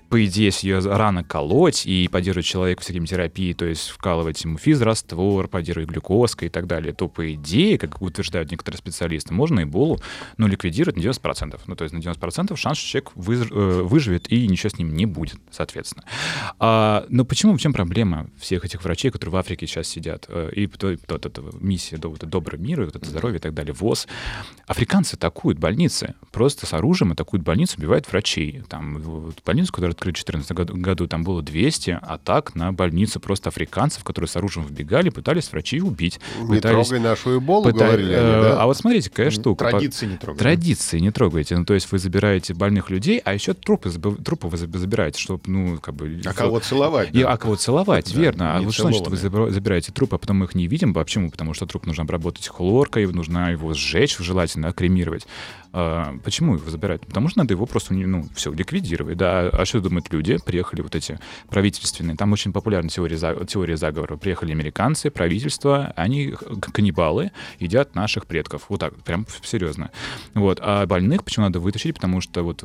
по 0.09 0.25
идее, 0.25 0.45
если 0.45 0.67
ее 0.67 0.79
рано 0.79 1.23
колоть 1.23 1.85
и 1.85 2.07
поддерживать 2.07 2.45
человека 2.45 2.81
всякими 2.81 3.06
терапией, 3.06 3.53
то 3.53 3.65
есть 3.65 3.89
вкалывать 3.89 4.44
ему 4.44 4.57
физраствор, 4.57 5.47
поддерживать 5.47 5.89
глюкозкой 5.89 6.47
и 6.47 6.51
так 6.51 6.67
далее, 6.67 6.94
то, 6.94 7.07
по 7.07 7.33
идее, 7.33 7.77
как 7.77 8.01
утверждают 8.01 8.51
некоторые 8.51 8.79
специалисты, 8.79 9.33
можно 9.33 9.63
Эболу 9.63 10.00
ну, 10.38 10.47
ликвидировать 10.47 10.97
на 10.97 11.01
90%. 11.01 11.59
Ну, 11.67 11.75
то 11.75 11.83
есть 11.83 11.94
на 11.94 12.00
90% 12.00 12.56
шанс, 12.56 12.77
что 12.77 12.88
человек 12.89 13.11
э, 13.51 13.81
выживет 13.83 14.31
и 14.31 14.47
ничего 14.47 14.69
с 14.69 14.77
ним 14.77 14.95
не 14.95 15.06
будет, 15.06 15.39
соответственно. 15.51 16.03
А, 16.57 17.06
но 17.09 17.23
почему, 17.25 17.53
в 17.53 17.59
чем 17.59 17.73
проблема 17.73 18.29
всех 18.39 18.65
этих 18.65 18.83
врачей, 18.83 19.11
которые 19.11 19.33
в 19.33 19.38
Африке 19.38 19.67
сейчас 19.67 19.88
сидят? 19.88 20.25
Э, 20.27 20.50
и 20.56 20.67
вот 20.67 21.25
эта 21.25 21.44
миссия 21.59 21.99
вот, 22.01 22.19
добрый 22.19 22.59
мир, 22.59 22.83
вот 22.83 22.95
это 22.95 23.06
здоровье 23.06 23.37
и 23.37 23.42
так 23.42 23.54
далее, 23.54 23.73
ВОЗ. 23.73 24.07
Африканцы 24.66 25.13
атакуют 25.13 25.59
больницы. 25.59 26.16
Просто 26.31 26.66
с 26.66 26.73
оружием 26.73 27.11
атакуют 27.11 27.44
больницы, 27.44 27.78
убивают 27.78 28.09
врачей. 28.09 28.63
Там 28.68 28.97
вот, 28.97 29.44
больницу, 29.45 29.71
которая 29.71 29.94
открыли 29.99 30.13
в 30.13 30.25
2014 30.25 30.51
году, 30.53 30.75
году, 30.75 31.07
там 31.07 31.23
было 31.23 31.41
200 31.41 31.99
атак 32.01 32.56
на 32.56 32.71
больницы 32.71 33.19
просто 33.19 33.49
африканцев, 33.49 34.03
которые 34.03 34.29
с 34.29 34.35
оружием 34.35 34.65
вбегали, 34.65 35.09
пытались 35.09 35.51
врачей 35.51 35.81
убить. 35.81 36.19
Не 36.39 36.56
пытались, 36.56 36.87
трогай 36.87 37.03
нашу 37.03 37.37
эболу, 37.37 37.65
пыта... 37.65 37.85
говорили 37.85 38.13
они, 38.13 38.27
э, 38.27 38.41
да? 38.41 38.61
А 38.61 38.65
вот 38.65 38.77
смотрите, 38.77 39.09
какая 39.09 39.31
штука. 39.31 39.69
Традиции 39.69 40.06
не 40.06 40.18
трогаете. 40.18 40.44
Традиции 40.44 40.99
не 40.99 41.11
трогаете. 41.11 41.57
Ну, 41.57 41.65
то 41.65 41.73
есть 41.73 41.91
вы 41.91 41.99
забираете 41.99 42.53
больных 42.53 42.89
людей, 42.89 43.21
а 43.23 43.33
еще 43.33 43.53
трупы, 43.53 43.91
трупы 43.91 44.47
вы 44.47 44.57
забираете, 44.57 45.19
чтобы, 45.19 45.41
ну, 45.45 45.77
как 45.79 45.95
бы... 45.95 46.21
А 46.25 46.33
кого 46.33 46.59
целовать? 46.59 47.09
И, 47.11 47.21
да? 47.21 47.33
А 47.33 47.37
кого 47.37 47.56
целовать, 47.56 48.13
да, 48.13 48.19
верно. 48.19 48.57
А 48.57 48.61
вы 48.61 48.71
что 48.71 48.83
значит, 48.83 49.07
вы 49.07 49.51
забираете 49.51 49.91
трупы, 49.91 50.15
а 50.15 50.19
потом 50.19 50.37
мы 50.37 50.45
их 50.45 50.56
не 50.56 50.68
видим? 50.68 50.94
Почему? 50.94 51.29
Потому 51.29 51.53
что 51.53 51.65
труп 51.65 51.85
нужно 51.85 52.03
обработать 52.03 52.47
хлоркой, 52.47 53.06
нужно 53.07 53.51
его 53.51 53.73
сжечь, 53.73 54.18
желательно 54.18 54.71
кремировать. 54.71 55.27
А, 55.71 56.18
почему 56.23 56.56
его 56.56 56.69
забирают? 56.69 57.06
Потому 57.06 57.29
что 57.29 57.39
надо 57.39 57.53
его 57.53 57.65
просто, 57.65 57.94
ну, 57.94 58.27
все, 58.35 58.51
ликвидировать. 58.51 59.18
Да, 59.18 59.49
а 59.49 59.65
что 59.65 59.79
думают 59.90 60.12
люди? 60.12 60.38
Приехали 60.38 60.81
вот 60.81 60.96
эти 60.96 61.19
правительственные, 61.50 62.16
там 62.16 62.31
очень 62.31 62.54
популярна 62.54 62.90
теория, 62.90 63.18
теория 63.46 63.78
заговора. 63.78 64.18
Приехали 64.18 64.52
американцы, 64.52 65.10
правительство, 65.10 65.94
они 65.96 66.34
каннибалы, 66.74 67.31
едят 67.60 67.96
наших 67.96 68.26
предков. 68.26 68.66
Вот 68.69 68.80
так, 68.80 68.96
прям 69.04 69.26
серьезно. 69.44 69.92
Вот. 70.34 70.60
А 70.62 70.86
больных 70.86 71.24
почему 71.24 71.46
надо 71.46 71.60
вытащить? 71.60 71.96
Потому 71.96 72.22
что 72.22 72.44
вот 72.44 72.64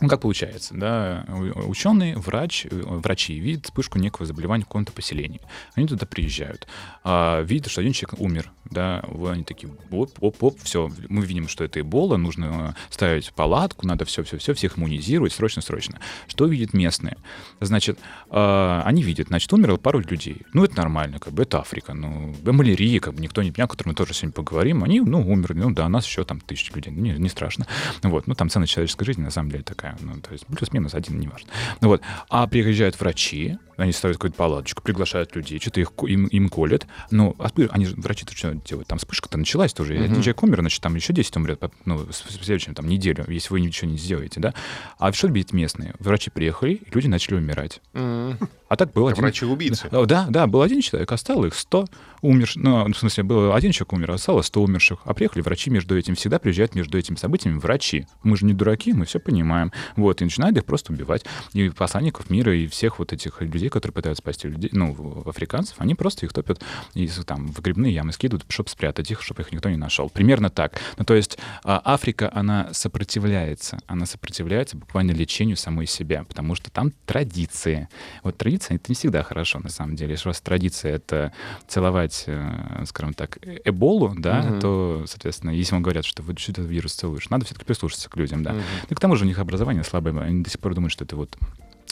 ну, 0.00 0.08
как 0.08 0.20
получается, 0.20 0.74
да, 0.74 1.24
ученые, 1.28 2.16
врач, 2.16 2.66
э, 2.66 2.68
врачи 2.70 3.38
видят 3.38 3.64
вспышку 3.64 3.98
некого 3.98 4.26
заболевания 4.26 4.62
в 4.62 4.68
каком-то 4.68 4.92
поселении. 4.92 5.40
Они 5.74 5.88
туда 5.88 6.06
приезжают, 6.06 6.68
а, 7.02 7.42
видят, 7.42 7.70
что 7.70 7.80
один 7.80 7.92
человек 7.92 8.20
умер, 8.20 8.52
да, 8.70 9.02
они 9.28 9.42
такие, 9.42 9.72
оп, 9.90 10.12
оп, 10.20 10.42
оп, 10.42 10.58
все, 10.62 10.90
мы 11.08 11.24
видим, 11.24 11.48
что 11.48 11.64
это 11.64 11.80
Эбола, 11.80 12.16
нужно 12.16 12.76
ставить 12.90 13.32
палатку, 13.32 13.86
надо 13.86 14.04
все-все-все, 14.04 14.54
всех 14.54 14.78
иммунизировать, 14.78 15.32
срочно-срочно. 15.32 15.98
Что 16.28 16.46
видят 16.46 16.74
местные? 16.74 17.16
Значит, 17.60 17.98
а, 18.30 18.82
они 18.84 19.02
видят, 19.02 19.28
значит, 19.28 19.52
умерло 19.52 19.78
пару 19.78 19.98
людей. 19.98 20.42
Ну, 20.52 20.64
это 20.64 20.76
нормально, 20.76 21.18
как 21.18 21.32
бы, 21.32 21.42
это 21.42 21.58
Африка, 21.58 21.94
ну, 21.94 22.36
малярия, 22.44 23.00
как 23.00 23.14
бы, 23.14 23.20
никто 23.20 23.42
не 23.42 23.50
понял, 23.50 23.66
о 23.66 23.68
котором 23.68 23.90
мы 23.90 23.94
тоже 23.96 24.14
сегодня 24.14 24.32
поговорим, 24.32 24.84
они, 24.84 25.00
ну, 25.00 25.20
умерли, 25.28 25.58
ну, 25.58 25.70
да, 25.72 25.88
нас 25.88 26.06
еще 26.06 26.24
там 26.24 26.40
тысячи 26.40 26.72
людей, 26.72 26.92
не, 26.92 27.10
не 27.12 27.28
страшно. 27.28 27.66
Вот, 28.02 28.28
ну, 28.28 28.34
там 28.36 28.48
цена 28.48 28.66
человеческой 28.66 29.06
жизни, 29.06 29.22
на 29.22 29.30
самом 29.30 29.50
деле, 29.50 29.64
такая 29.64 29.87
такая, 29.92 30.14
ну, 30.14 30.20
то 30.20 30.32
есть 30.32 30.46
плюс-минус 30.46 30.94
один, 30.94 31.18
неважно. 31.18 31.50
Ну, 31.80 31.88
вот. 31.88 32.02
А 32.28 32.46
приезжают 32.46 32.98
врачи, 32.98 33.58
они 33.78 33.92
ставят 33.92 34.16
какую-то 34.16 34.36
палаточку, 34.36 34.82
приглашают 34.82 35.34
людей, 35.36 35.60
что-то 35.60 35.80
их, 35.80 35.92
им, 36.02 36.26
им 36.26 36.48
колят. 36.48 36.86
Но 37.10 37.34
а 37.38 37.48
они 37.70 37.86
же, 37.86 37.94
врачи-то 37.96 38.36
что 38.36 38.54
делают? 38.54 38.88
Там 38.88 38.98
вспышка-то 38.98 39.38
началась 39.38 39.72
тоже. 39.72 39.94
Mm-hmm. 39.94 40.04
Один 40.04 40.16
человек 40.16 40.42
умер, 40.42 40.60
значит, 40.60 40.82
там 40.82 40.94
еще 40.96 41.12
10 41.12 41.36
умрет 41.36 41.62
ну, 41.84 41.98
в 41.98 42.12
следующем 42.12 42.74
там, 42.74 42.88
неделю, 42.88 43.24
если 43.28 43.50
вы 43.52 43.60
ничего 43.60 43.90
не 43.90 43.96
сделаете, 43.96 44.40
да? 44.40 44.54
А 44.98 45.12
что 45.12 45.28
бить 45.28 45.52
местные? 45.52 45.94
Врачи 46.00 46.30
приехали, 46.30 46.74
и 46.74 46.82
люди 46.92 47.06
начали 47.06 47.36
умирать. 47.36 47.80
Mm-hmm. 47.94 48.48
А 48.68 48.76
так 48.76 48.92
было 48.92 49.10
один... 49.10 49.22
Врачи-убийцы. 49.22 49.88
Да, 49.90 50.26
да, 50.28 50.46
был 50.46 50.60
один 50.60 50.82
человек, 50.82 51.10
осталось 51.10 51.52
их 51.52 51.58
100 51.58 51.86
умерших. 52.20 52.62
Ну, 52.62 52.92
в 52.92 52.96
смысле, 52.96 53.24
был 53.24 53.54
один 53.54 53.72
человек 53.72 53.92
умер, 53.94 54.10
осталось 54.10 54.46
100 54.46 54.62
умерших. 54.62 54.98
А 55.04 55.14
приехали 55.14 55.42
врачи 55.42 55.70
между 55.70 55.96
этим. 55.96 56.14
Всегда 56.16 56.38
приезжают 56.38 56.74
между 56.74 56.98
этими 56.98 57.16
событиями 57.16 57.58
врачи. 57.58 58.06
Мы 58.22 58.36
же 58.36 58.44
не 58.44 58.52
дураки, 58.52 58.92
мы 58.92 59.06
все 59.06 59.20
понимаем. 59.20 59.72
Вот, 59.96 60.20
и 60.20 60.24
начинают 60.24 60.56
их 60.58 60.64
просто 60.66 60.92
убивать. 60.92 61.24
И 61.54 61.70
посланников 61.70 62.28
мира, 62.28 62.54
и 62.54 62.66
всех 62.66 62.98
вот 62.98 63.12
этих 63.12 63.40
людей, 63.40 63.67
которые 63.70 63.94
пытаются 63.94 64.22
спасти 64.22 64.48
людей, 64.48 64.70
ну, 64.72 65.22
африканцев, 65.26 65.76
они 65.78 65.94
просто 65.94 66.26
их 66.26 66.32
топят 66.32 66.62
и 66.94 67.08
там 67.26 67.48
в 67.48 67.60
грибные 67.60 67.94
ямы 67.94 68.12
скидывают, 68.12 68.44
чтобы 68.48 68.68
спрятать 68.68 69.10
их, 69.10 69.22
чтобы 69.22 69.42
их 69.42 69.52
никто 69.52 69.68
не 69.70 69.76
нашел. 69.76 70.08
Примерно 70.08 70.50
так. 70.50 70.80
Ну, 70.96 71.04
то 71.04 71.14
есть 71.14 71.38
а, 71.64 71.80
Африка, 71.84 72.30
она 72.32 72.68
сопротивляется. 72.72 73.78
Она 73.86 74.06
сопротивляется 74.06 74.76
буквально 74.76 75.12
лечению 75.12 75.56
самой 75.56 75.86
себя, 75.86 76.24
потому 76.24 76.54
что 76.54 76.70
там 76.70 76.92
традиции. 77.06 77.88
Вот 78.22 78.36
традиция— 78.38 78.76
это 78.76 78.86
не 78.88 78.94
всегда 78.94 79.22
хорошо, 79.22 79.60
на 79.60 79.68
самом 79.68 79.96
деле. 79.96 80.12
Если 80.12 80.28
у 80.28 80.30
вас 80.30 80.40
традиция— 80.40 80.94
это 80.96 81.32
целовать, 81.66 82.24
э, 82.26 82.84
скажем 82.86 83.14
так, 83.14 83.38
эболу, 83.64 84.14
да, 84.16 84.46
угу. 84.48 84.60
то, 84.60 85.04
соответственно, 85.06 85.50
если 85.50 85.74
вам 85.74 85.82
говорят, 85.82 86.04
что 86.04 86.22
вы 86.22 86.34
что 86.36 86.52
этот 86.52 86.66
вирус 86.66 86.94
целуешь, 86.94 87.28
надо 87.30 87.44
все-таки 87.44 87.66
прислушаться 87.66 88.08
к 88.08 88.16
людям, 88.16 88.42
да. 88.42 88.52
Угу. 88.52 88.60
Ну, 88.90 88.96
к 88.96 89.00
тому 89.00 89.16
же 89.16 89.24
у 89.24 89.28
них 89.28 89.38
образование 89.38 89.84
слабое, 89.84 90.18
они 90.22 90.42
до 90.42 90.50
сих 90.50 90.60
пор 90.60 90.74
думают, 90.74 90.92
что 90.92 91.04
это 91.04 91.16
вот 91.16 91.36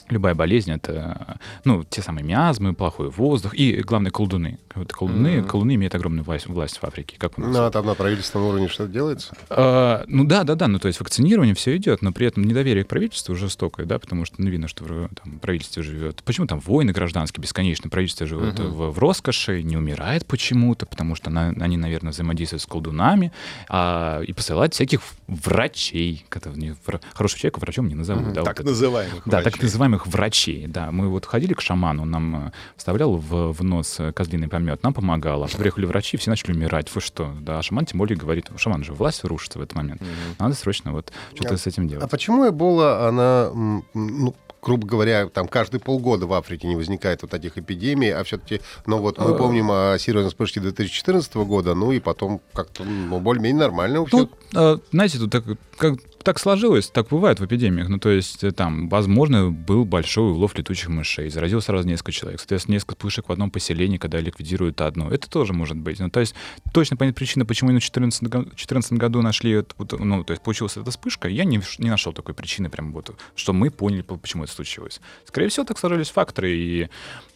любая 0.09 0.35
болезнь 0.35 0.71
это, 0.71 1.39
ну, 1.65 1.85
те 1.85 2.03
самые 2.03 2.25
миазмы, 2.25 2.75
плохой 2.75 3.11
воздух 3.11 3.55
и, 3.55 3.83
главное, 3.83 4.11
колдуны. 4.11 4.59
Вот 4.75 4.93
колдуны, 4.93 5.29
mm-hmm. 5.29 5.47
колдуны 5.47 5.75
имеют 5.75 5.95
огромную 5.95 6.25
власть, 6.25 6.47
власть 6.47 6.79
в 6.79 6.85
Африке. 6.85 7.17
Как 7.19 7.39
у 7.39 7.41
нас. 7.41 7.55
Ну, 7.55 7.63
а 7.65 7.71
там 7.71 7.87
на 7.87 7.95
правительственном 7.95 8.49
уровне 8.49 8.69
что-то 8.69 8.93
делается? 8.93 9.35
А, 9.49 10.05
ну 10.07 10.25
да, 10.25 10.45
да, 10.45 10.55
да. 10.55 10.69
Ну, 10.69 10.79
то 10.79 10.89
есть 10.89 11.01
вакцинирование 11.01 11.55
все 11.55 11.77
идет, 11.77 12.03
но 12.03 12.13
при 12.13 12.27
этом 12.27 12.45
недоверие 12.45 12.85
к 12.85 12.89
правительству 12.89 13.35
жестокое, 13.35 13.87
да, 13.87 13.99
потому 13.99 14.25
что 14.25 14.37
ну, 14.39 14.49
видно, 14.51 14.69
что 14.69 14.85
в, 14.85 15.09
там, 15.09 15.39
правительство 15.39 15.83
живет. 15.83 16.23
Почему 16.25 16.47
там 16.47 16.61
войны 16.61 16.93
гражданские 16.93 17.43
бесконечно? 17.43 17.89
Правительство 17.89 18.27
живет 18.27 18.59
mm-hmm. 18.59 18.69
в, 18.69 18.91
в 18.93 18.99
роскоши, 18.99 19.63
не 19.63 19.77
умирает 19.77 20.27
почему-то, 20.27 20.87
потому 20.87 21.15
что 21.15 21.31
на, 21.31 21.49
они, 21.49 21.77
наверное, 21.77 22.13
взаимодействуют 22.13 22.63
с 22.63 22.67
колдунами 22.67 23.33
а, 23.69 24.21
и 24.21 24.33
посылают 24.33 24.75
всяких 24.75 25.01
врачей. 25.27 26.25
Которые, 26.29 26.61
не, 26.61 26.77
хорошего 27.15 27.41
человека 27.41 27.61
врачом 27.61 27.89
не 27.89 27.95
назовут. 27.95 28.27
Mm-hmm. 28.27 28.35
Да, 28.35 28.43
так 28.43 28.59
вот 28.59 28.67
называемых. 28.67 29.23
Да, 29.25 29.43
так 29.43 29.63
называемых 29.63 29.96
самых 29.97 30.07
врачей, 30.07 30.67
да. 30.67 30.91
Мы 30.91 31.09
вот 31.09 31.27
ходили 31.27 31.55
к 31.55 31.61
шаману, 31.61 32.03
он 32.03 32.11
нам 32.11 32.47
э, 32.49 32.53
вставлял 32.77 33.17
в, 33.17 33.53
в 33.53 33.65
нос 33.65 33.97
э, 33.99 34.13
козлиный 34.13 34.49
помет, 34.49 34.83
нам 34.83 34.93
помогало. 34.95 35.47
Приехали 35.47 35.87
врачи, 35.87 36.17
все 36.17 36.31
начали 36.31 36.53
умирать. 36.53 36.95
Вы 36.95 37.01
что? 37.01 37.33
Да, 37.41 37.59
а 37.59 37.63
шаман 37.63 37.87
тем 37.87 37.99
более 37.99 38.17
говорит, 38.17 38.47
шаман 38.57 38.85
же, 38.85 38.93
власть 38.93 39.25
рушится 39.25 39.59
в 39.59 39.63
этот 39.63 39.75
момент. 39.75 40.03
Mm-hmm. 40.03 40.37
Надо 40.39 40.55
срочно 40.55 40.93
вот 40.93 41.13
что-то 41.35 41.55
а, 41.55 41.57
с 41.57 41.67
этим 41.67 41.89
делать. 41.89 42.05
А 42.05 42.09
почему 42.09 42.49
Эбола, 42.49 43.09
она, 43.09 43.51
ну, 43.95 44.35
грубо 44.63 44.87
говоря, 44.87 45.29
там 45.29 45.49
каждые 45.49 45.81
полгода 45.81 46.27
в 46.27 46.33
Африке 46.33 46.67
не 46.67 46.77
возникает 46.77 47.23
вот 47.23 47.31
таких 47.31 47.57
эпидемий, 47.57 48.13
а 48.13 48.25
все-таки, 48.25 48.61
ну 48.85 48.99
вот 48.99 49.19
мы 49.19 49.31
а. 49.31 49.35
помним 49.35 49.71
о 49.71 49.97
серьезной 49.99 50.31
вспышке 50.31 50.61
2014 50.61 51.35
года, 51.37 51.75
ну 51.75 51.93
и 51.93 52.01
потом 52.01 52.41
как-то 52.53 52.85
ну, 52.85 53.21
более-менее 53.21 53.61
нормально. 53.61 54.05
Тут, 54.07 54.33
а, 54.55 54.79
знаете, 54.91 55.19
тут 55.19 55.31
так, 55.31 55.45
как 55.77 55.95
так 56.27 56.41
сложилось, 56.41 56.91
так 56.91 57.07
бывает 57.07 57.39
в 57.39 57.47
эпидемиях. 57.47 57.89
Ну, 57.89 58.01
то 58.01 58.09
есть 58.09 58.43
э, 58.43 58.51
там, 58.51 58.89
возможно, 58.89 59.53
был 59.53 59.85
большой 59.85 60.33
улов 60.33 60.59
летучих 60.59 60.89
мышей, 60.89 61.31
заразил 61.31 61.61
сразу 61.61 61.87
несколько 61.87 62.11
человек. 62.11 62.41
Соответственно, 62.41 62.75
несколько 62.75 62.97
вспышек 62.97 63.29
в 63.29 63.33
одном 63.33 63.53
поселении, 63.53 63.97
когда 63.97 64.19
ликвидируют 64.19 64.81
одно. 64.81 65.09
Это 65.09 65.31
тоже 65.31 65.53
может 65.53 65.77
быть. 65.77 66.01
Ну, 66.01 66.11
то 66.11 66.19
есть 66.19 66.35
точно 66.73 66.97
понять 66.97 67.15
причину, 67.15 67.47
почему 67.47 67.71
именно 67.71 67.81
в 67.81 67.91
2014 67.91 68.93
году 68.95 69.23
нашли, 69.23 69.63
ну, 69.79 70.25
то 70.25 70.33
есть 70.33 70.43
получилась 70.43 70.77
эта 70.77 70.91
вспышка, 70.91 71.29
я 71.29 71.45
не, 71.45 71.61
не 71.79 71.91
нашел 71.91 72.13
такой 72.13 72.35
причины, 72.35 72.71
прям 72.71 72.93
вот, 72.93 73.15
что 73.37 73.53
мы 73.53 73.71
поняли, 73.71 74.03
почему 74.03 74.43
это 74.43 74.53
случилось. 74.53 75.01
Скорее 75.27 75.49
всего, 75.49 75.65
так 75.65 75.79
сложились 75.79 76.11
факторы, 76.11 76.57
и, 76.57 76.89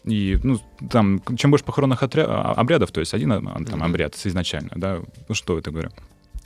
и 0.02 0.36
ну, 0.42 0.58
там, 0.90 1.22
чем 1.36 1.52
больше 1.52 1.64
похоронных 1.64 2.02
отря- 2.02 2.26
а, 2.26 2.54
обрядов, 2.54 2.90
то 2.90 2.98
есть 2.98 3.14
один 3.14 3.30
а, 3.30 3.64
там, 3.64 3.84
обряд 3.84 4.16
изначально, 4.24 4.70
да, 4.74 4.98
ну, 5.28 5.34
что 5.36 5.56
это 5.56 5.70
говорю, 5.70 5.90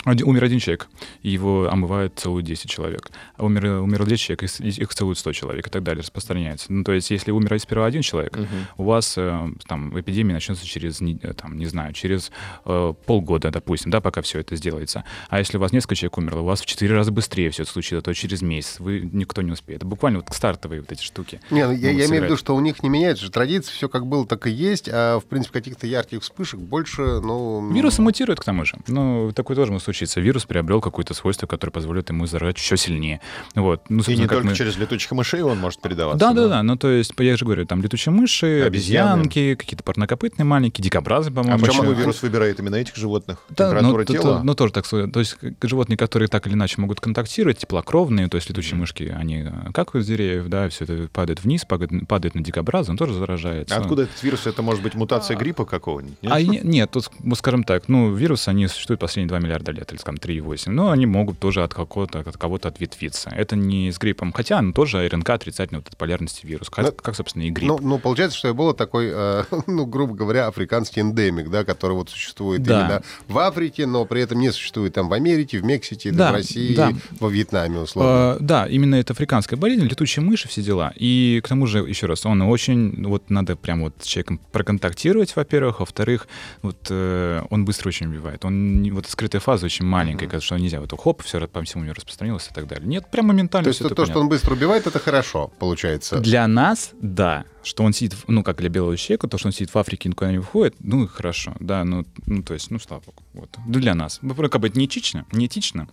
один, 0.05 0.29
умер 0.29 0.45
один 0.45 0.59
человек, 0.59 0.89
и 1.23 1.31
его 1.31 1.69
омывают 1.71 2.19
целую 2.19 2.43
10 2.43 2.69
человек. 2.69 3.11
А 3.37 3.45
умер, 3.45 3.83
умер 3.83 4.07
10 4.07 4.21
человек, 4.21 4.43
их, 4.43 4.61
их 4.61 4.95
целуют 4.95 5.19
100 5.19 5.33
человек 5.33 5.67
и 5.67 5.71
так 5.71 5.83
далее, 5.83 6.03
распространяется. 6.03 6.73
Ну, 6.73 6.85
то 6.85 6.93
есть, 6.93 7.11
если 7.11 7.31
умер 7.31 7.59
сперва 7.61 7.87
один 7.87 8.03
человек, 8.03 8.37
uh-huh. 8.37 8.49
у 8.77 8.85
вас 8.85 9.15
э, 9.17 9.49
там 9.67 9.99
эпидемия 9.99 10.35
начнется 10.35 10.67
через, 10.67 11.01
э, 11.01 11.33
там, 11.35 11.57
не 11.57 11.67
знаю, 11.67 11.93
через 11.93 12.31
э, 12.65 12.95
полгода, 13.07 13.51
допустим, 13.51 13.91
да, 13.91 14.01
пока 14.01 14.23
все 14.23 14.41
это 14.41 14.57
сделается. 14.57 15.05
А 15.29 15.39
если 15.39 15.57
у 15.57 15.61
вас 15.61 15.73
несколько 15.73 15.95
человек 15.95 16.19
умерло, 16.19 16.41
у 16.41 16.45
вас 16.45 16.61
в 16.61 16.67
4 16.67 16.95
раза 16.95 17.13
быстрее 17.13 17.51
все 17.51 17.63
это 17.63 17.73
случится, 17.73 18.03
то 18.03 18.13
через 18.13 18.43
месяц 18.43 18.81
вы 18.81 19.09
никто 19.13 19.43
не 19.43 19.53
успеет. 19.53 19.81
Это 19.81 19.87
буквально 19.87 20.21
вот 20.21 20.35
стартовые 20.35 20.81
вот 20.81 20.93
эти 20.93 21.03
штуки. 21.03 21.41
Не, 21.51 21.67
ну, 21.67 21.73
я, 21.73 21.91
я 21.91 22.07
имею 22.07 22.23
в 22.23 22.25
виду, 22.27 22.37
что 22.37 22.55
у 22.55 22.61
них 22.61 22.83
не 22.83 22.89
меняется 22.89 23.25
же 23.25 23.31
традиция, 23.31 23.73
все 23.73 23.89
как 23.89 24.07
было, 24.07 24.27
так 24.27 24.47
и 24.47 24.51
есть, 24.51 24.89
а 24.93 25.19
в 25.19 25.25
принципе 25.25 25.61
каких-то 25.61 25.87
ярких 25.87 26.23
вспышек 26.23 26.61
больше, 26.61 27.21
ну... 27.21 27.73
Вирусы 27.73 28.03
мутируют 28.03 28.41
к 28.41 28.45
тому 28.45 28.65
же. 28.65 28.77
Ну, 28.89 29.33
такое 29.35 29.57
тоже 29.57 29.73
может 29.73 29.85
случиться. 29.95 30.21
Вирус 30.21 30.45
приобрел 30.45 30.81
какое-то 30.81 31.15
свойство, 31.15 31.47
которое 31.47 31.73
позволит 31.73 32.11
ему 32.11 32.27
заражать 32.27 32.59
еще 32.59 32.77
сильнее. 32.77 33.21
Вот. 33.55 33.83
Ну, 33.89 34.03
и 34.07 34.17
не 34.17 34.27
только 34.27 34.49
мы... 34.49 34.55
через 34.55 34.77
летучих 34.77 35.11
мышей 35.13 35.43
он 35.43 35.59
может 35.59 35.81
передаваться. 35.81 36.19
Да, 36.19 36.33
да, 36.33 36.43
да, 36.43 36.49
да. 36.49 36.63
Ну, 36.63 36.77
то 36.77 36.91
есть, 36.91 37.13
я 37.19 37.37
же 37.37 37.45
говорю, 37.45 37.65
там 37.67 37.81
летучие 37.83 38.13
мыши, 38.13 38.63
Обезьяны. 38.67 39.23
обезьянки, 39.23 39.55
какие-то 39.55 39.83
парнокопытные 39.85 40.45
маленькие, 40.45 40.83
дикобразы, 40.83 41.31
по-моему. 41.31 41.57
А 41.57 41.67
почему 41.67 41.93
вирус 41.93 42.23
выбирает 42.23 42.59
именно 42.61 42.77
этих 42.77 42.97
животных? 42.97 43.39
Да, 43.51 43.71
Температура 43.71 44.05
ну, 44.07 44.15
тела? 44.15 44.39
То, 44.39 44.43
ну, 44.43 44.55
тоже 44.55 44.73
так. 44.73 44.87
То 44.87 45.21
есть, 45.21 45.37
животные, 45.63 45.97
которые 45.97 46.29
так 46.29 46.47
или 46.47 46.55
иначе 46.55 46.81
могут 46.81 47.01
контактировать, 47.01 47.59
теплокровные, 47.59 48.29
то 48.29 48.37
есть 48.37 48.49
летучие 48.49 48.75
mm-hmm. 48.75 48.77
мышки, 48.77 49.15
они 49.17 49.47
как 49.73 49.95
из 49.95 50.07
деревьев, 50.07 50.49
да, 50.49 50.69
все 50.69 50.85
это 50.85 51.09
падает 51.13 51.45
вниз, 51.45 51.65
падает, 51.65 52.09
падает 52.09 52.35
на 52.35 52.43
дикобраза, 52.43 52.91
он 52.91 52.97
тоже 52.97 53.15
заражается. 53.15 53.77
А 53.77 53.79
откуда 53.79 54.03
этот 54.03 54.23
вирус? 54.23 54.47
Это 54.47 54.63
может 54.63 54.83
быть 54.83 54.95
мутация 54.95 55.37
гриппа 55.37 55.65
какого-нибудь? 55.65 56.19
Нет? 56.23 56.33
А 56.33 56.43
нет, 56.43 56.91
тут, 56.91 57.11
скажем 57.37 57.65
так, 57.65 57.89
ну, 57.89 58.13
вирусы, 58.13 58.49
они 58.49 58.67
существуют 58.67 59.01
последние 59.01 59.29
2 59.29 59.39
миллиарда 59.39 59.73
лет, 59.73 59.84
или, 59.93 59.99
скажем, 59.99 60.19
3,8. 60.23 60.71
Но 60.71 60.91
они 60.91 61.07
могут 61.07 61.39
тоже 61.39 61.63
от, 61.63 61.75
какого-то, 61.75 62.21
от 62.21 62.37
кого-то 62.37 62.69
ответвиться. 62.69 63.31
Это 63.31 63.57
не 63.57 63.91
с 63.91 63.99
гриппом, 63.99 64.33
хотя 64.33 64.59
он 64.59 64.73
тоже 64.73 65.07
РНК 65.09 65.31
отрицательной 65.31 65.83
вот 65.85 65.97
полярности 65.97 66.47
вирус, 66.47 66.71
как, 66.71 66.85
но, 66.85 66.91
ну, 66.91 66.97
как, 67.03 67.17
собственно, 67.17 67.43
и 67.43 67.51
грипп. 67.51 67.69
Ну, 67.69 67.79
ну 67.81 67.99
получается, 67.99 68.39
что 68.39 68.55
было 68.55 68.75
такой, 68.75 69.11
э, 69.13 69.45
ну, 69.67 69.87
грубо 69.87 70.15
говоря, 70.15 70.47
африканский 70.47 71.01
эндемик, 71.01 71.51
да, 71.51 71.65
который 71.65 71.93
вот 71.93 72.11
существует 72.11 72.63
да. 72.63 72.81
именно 72.81 73.03
в 73.29 73.39
Африке, 73.39 73.87
но 73.87 74.05
при 74.05 74.23
этом 74.23 74.41
не 74.41 74.51
существует 74.53 74.95
там 74.95 75.09
в 75.09 75.13
Америке, 75.13 75.59
в 75.59 75.65
Мексике, 75.65 76.13
да, 76.13 76.31
в 76.31 76.35
России, 76.35 76.75
да. 76.75 76.93
во 77.21 77.29
Вьетнаме, 77.29 77.81
условно. 77.81 78.37
Э, 78.37 78.37
да, 78.41 78.67
именно 78.67 78.97
это 78.97 79.13
африканская 79.13 79.59
болезнь, 79.59 79.85
летучие 79.85 80.25
мыши, 80.25 80.49
все 80.49 80.63
дела. 80.63 80.93
И 80.97 81.41
к 81.43 81.49
тому 81.49 81.67
же, 81.67 81.79
еще 81.79 82.07
раз, 82.07 82.27
он 82.27 82.43
очень, 82.43 83.05
вот 83.07 83.31
надо 83.31 83.57
прям 83.57 83.83
вот 83.83 83.95
с 84.01 84.07
человеком 84.07 84.41
проконтактировать, 84.53 85.35
во-первых, 85.37 85.81
во-вторых, 85.81 86.29
вот 86.63 86.87
э, 86.91 87.43
он 87.51 87.65
быстро 87.65 87.89
очень 87.89 88.07
убивает. 88.07 88.45
Он, 88.45 88.89
вот 88.93 89.07
скрытая 89.07 89.41
фаза 89.41 89.67
очень 89.67 89.74
маленькая, 89.83 90.27
mm-hmm. 90.27 90.41
что 90.41 90.57
нельзя 90.57 90.81
вот 90.81 90.93
хоп, 90.99 91.23
все 91.23 91.47
по 91.49 91.63
всему 91.63 91.85
миру 91.85 91.95
распространилось 91.97 92.49
и 92.51 92.55
так 92.55 92.67
далее. 92.67 92.87
Нет, 92.87 93.11
прям 93.11 93.27
моментально. 93.27 93.65
То 93.65 93.69
есть 93.69 93.81
то, 93.81 93.95
то 93.95 94.07
что 94.07 94.21
он 94.21 94.29
быстро 94.29 94.55
убивает, 94.55 94.87
это 94.87 94.99
хорошо, 94.99 95.51
получается? 95.59 96.19
Для 96.21 96.47
нас, 96.47 96.93
да. 97.01 97.45
Что 97.63 97.83
он 97.85 97.93
сидит, 97.93 98.17
ну, 98.29 98.43
как 98.43 98.59
для 98.59 98.69
белого 98.69 98.97
человека, 98.97 99.27
то, 99.27 99.39
что 99.39 99.49
он 99.49 99.53
сидит 99.53 99.73
в 99.73 99.79
Африке 99.79 100.09
никуда 100.09 100.31
не 100.31 100.39
выходит, 100.39 100.77
ну, 100.81 101.07
хорошо, 101.09 101.55
да, 101.61 101.85
ну, 101.85 102.05
ну 102.27 102.43
то 102.43 102.55
есть, 102.55 102.71
ну, 102.71 102.79
слава 102.79 103.03
богу, 103.05 103.23
вот. 103.33 103.51
Для 103.67 103.95
нас. 103.95 104.21
Как 104.21 104.61
бы 104.61 104.69
это 104.69 104.79
неэтично, 104.79 105.25
неэтично, 105.33 105.89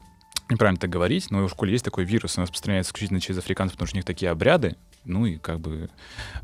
неправильно 0.49 0.79
так 0.79 0.89
говорить, 0.89 1.31
но 1.31 1.45
в 1.45 1.49
школе 1.49 1.71
есть 1.71 1.85
такой 1.85 2.03
вирус, 2.03 2.37
он 2.37 2.43
распространяется 2.43 2.89
исключительно 2.89 3.21
через 3.21 3.39
африканцев, 3.39 3.77
потому 3.77 3.87
что 3.87 3.95
у 3.95 3.99
них 3.99 4.05
такие 4.05 4.29
обряды, 4.29 4.75
ну 5.05 5.25
и 5.25 5.37
как 5.37 5.59
бы 5.59 5.89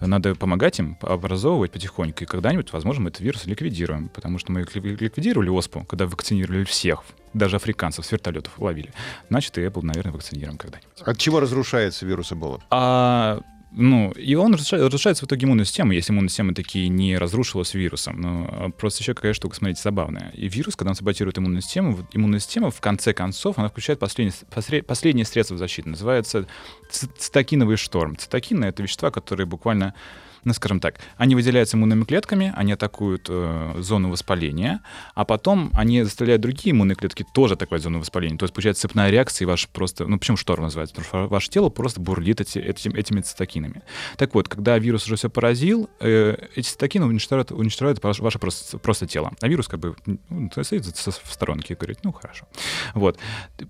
надо 0.02 0.36
помогать 0.36 0.80
им, 0.80 0.98
образовывать 1.02 1.72
потихоньку, 1.72 2.24
и 2.24 2.28
когда-нибудь, 2.28 2.72
возможно, 2.74 3.04
мы 3.04 3.10
этот 3.10 3.22
вирус 3.22 3.46
ликвидируем, 3.46 4.10
потому 4.10 4.40
что 4.40 4.52
мы 4.52 4.62
ликвидировали 4.62 5.50
ОСПУ, 5.50 5.86
когда 5.86 6.08
вакцинировали 6.08 6.64
всех, 6.64 7.04
даже 7.34 7.58
африканцев 7.58 8.06
с 8.06 8.12
вертолетов 8.12 8.60
ловили. 8.60 8.92
Значит, 9.30 9.58
и 9.58 9.62
Apple, 9.62 9.84
наверное, 9.84 10.14
вакцинируем 10.14 10.58
когда-нибудь. 10.58 11.02
От 11.02 11.18
чего 11.18 11.40
разрушается 11.40 12.06
вирус 12.06 12.32
Эбола? 12.32 12.62
А 12.70 13.42
ну, 13.80 14.12
и 14.12 14.34
он 14.34 14.56
разрушается 14.56 15.24
в 15.24 15.28
итоге 15.28 15.46
иммунная 15.46 15.66
система, 15.66 15.94
если 15.94 16.12
иммунная 16.12 16.30
система 16.30 16.56
такие 16.56 16.90
не 16.90 17.16
разрушилась 17.16 17.76
вирусом. 17.76 18.20
Но 18.20 18.48
а, 18.50 18.70
просто 18.70 19.04
еще 19.04 19.14
какая 19.14 19.34
штука, 19.34 19.56
смотрите, 19.56 19.82
забавная. 19.84 20.32
И 20.36 20.48
вирус, 20.48 20.76
когда 20.76 20.90
он 20.90 20.96
саботирует 20.96 21.38
иммунную 21.38 21.62
систему, 21.62 22.08
иммунная 22.12 22.40
система 22.40 22.72
в 22.72 22.82
конце 22.82 23.14
концов, 23.14 23.60
она 23.60 23.70
включает 23.70 24.00
последнее, 24.00 24.34
последнее 24.84 25.26
средство 25.26 25.58
защиты. 25.58 25.90
Называется 25.90 26.48
цитокиновый 26.90 27.78
шторм. 27.78 28.18
Цитокины— 28.18 28.66
это 28.66 28.82
вещества, 28.82 29.12
которые 29.12 29.46
буквально 29.46 29.94
ну, 30.48 30.54
скажем 30.54 30.80
так, 30.80 30.96
они 31.18 31.36
выделяются 31.36 31.76
иммунными 31.76 32.06
клетками, 32.06 32.54
они 32.56 32.72
атакуют 32.72 33.28
э, 33.28 33.76
зону 33.80 34.10
воспаления, 34.10 34.80
а 35.14 35.26
потом 35.26 35.72
они 35.74 36.04
заставляют 36.04 36.42
другие 36.42 36.72
иммунные 36.72 36.96
клетки 36.96 37.26
тоже 37.34 37.56
атаковать 37.56 37.84
зону 37.84 38.00
воспаления. 38.00 38.38
То 38.38 38.46
есть 38.46 38.54
получается 38.54 38.84
цепная 38.84 39.10
реакция, 39.10 39.46
и 39.46 39.48
ваш 39.48 39.68
просто, 39.68 40.08
ну 40.08 40.18
почему 40.18 40.38
шторм 40.38 40.64
называется? 40.64 40.96
Потому 40.96 41.08
что 41.08 41.28
ваше 41.28 41.50
тело 41.50 41.68
просто 41.68 42.00
бурлит 42.00 42.40
эти, 42.40 42.60
этим, 42.60 42.94
этими 42.94 43.20
цитокинами. 43.20 43.82
Так 44.16 44.34
вот, 44.36 44.48
когда 44.48 44.80
вирус 44.80 45.06
уже 45.06 45.18
все 45.18 45.30
поразил, 45.30 45.90
э, 46.00 46.38
эти 46.56 46.68
цитокины 46.70 47.06
уничтожают, 47.06 47.52
уничтожают 47.52 48.02
ваше, 48.02 48.24
ваше 48.24 48.40
просто, 48.40 48.78
просто 48.78 49.06
тело. 49.06 49.34
А 49.42 49.50
вирус 49.50 49.68
как 49.68 49.82
бы 49.82 49.96
ну, 50.30 50.50
стоит 50.64 50.86
в 50.86 51.34
сторонке 51.34 51.74
и 51.74 51.78
говорит, 51.78 52.00
ну 52.04 52.14
хорошо. 52.14 52.46
Вот. 52.94 53.20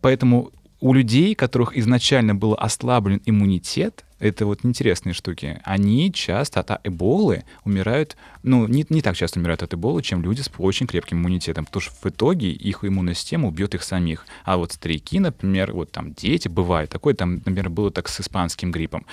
Поэтому 0.02 0.52
у 0.80 0.94
людей, 0.94 1.34
у 1.34 1.36
которых 1.36 1.76
изначально 1.76 2.36
был 2.36 2.54
ослаблен 2.54 3.22
иммунитет, 3.26 4.06
это 4.20 4.46
вот 4.46 4.60
интересные 4.64 5.14
штуки. 5.14 5.62
Они 5.64 6.12
часто 6.12 6.60
от 6.62 6.80
эболы 6.84 7.44
умирают, 7.64 8.18
ну, 8.44 8.68
не, 8.68 8.86
не 8.90 9.02
так 9.02 9.16
часто 9.16 9.40
умирают 9.40 9.64
от 9.64 9.74
эболы, 9.74 10.02
чем 10.02 10.24
люди 10.24 10.42
с 10.42 10.52
очень 10.58 10.88
крепким 10.88 11.20
иммунитетом, 11.20 11.66
потому 11.66 11.82
что 11.82 11.94
в 12.02 12.06
итоге 12.10 12.52
их 12.52 12.84
иммунная 12.84 13.14
система 13.14 13.48
убьет 13.48 13.76
их 13.76 13.84
самих. 13.84 14.26
А 14.44 14.58
вот 14.58 14.72
старики, 14.72 15.20
например, 15.20 15.74
вот 15.74 15.92
там 15.92 16.14
дети, 16.14 16.48
бывает 16.48 16.90
такое, 16.90 17.14
там, 17.14 17.36
например, 17.36 17.70
было 17.70 17.92
так 17.92 18.08
с 18.08 18.20
испанским 18.20 18.72
гриппом. 18.72 19.06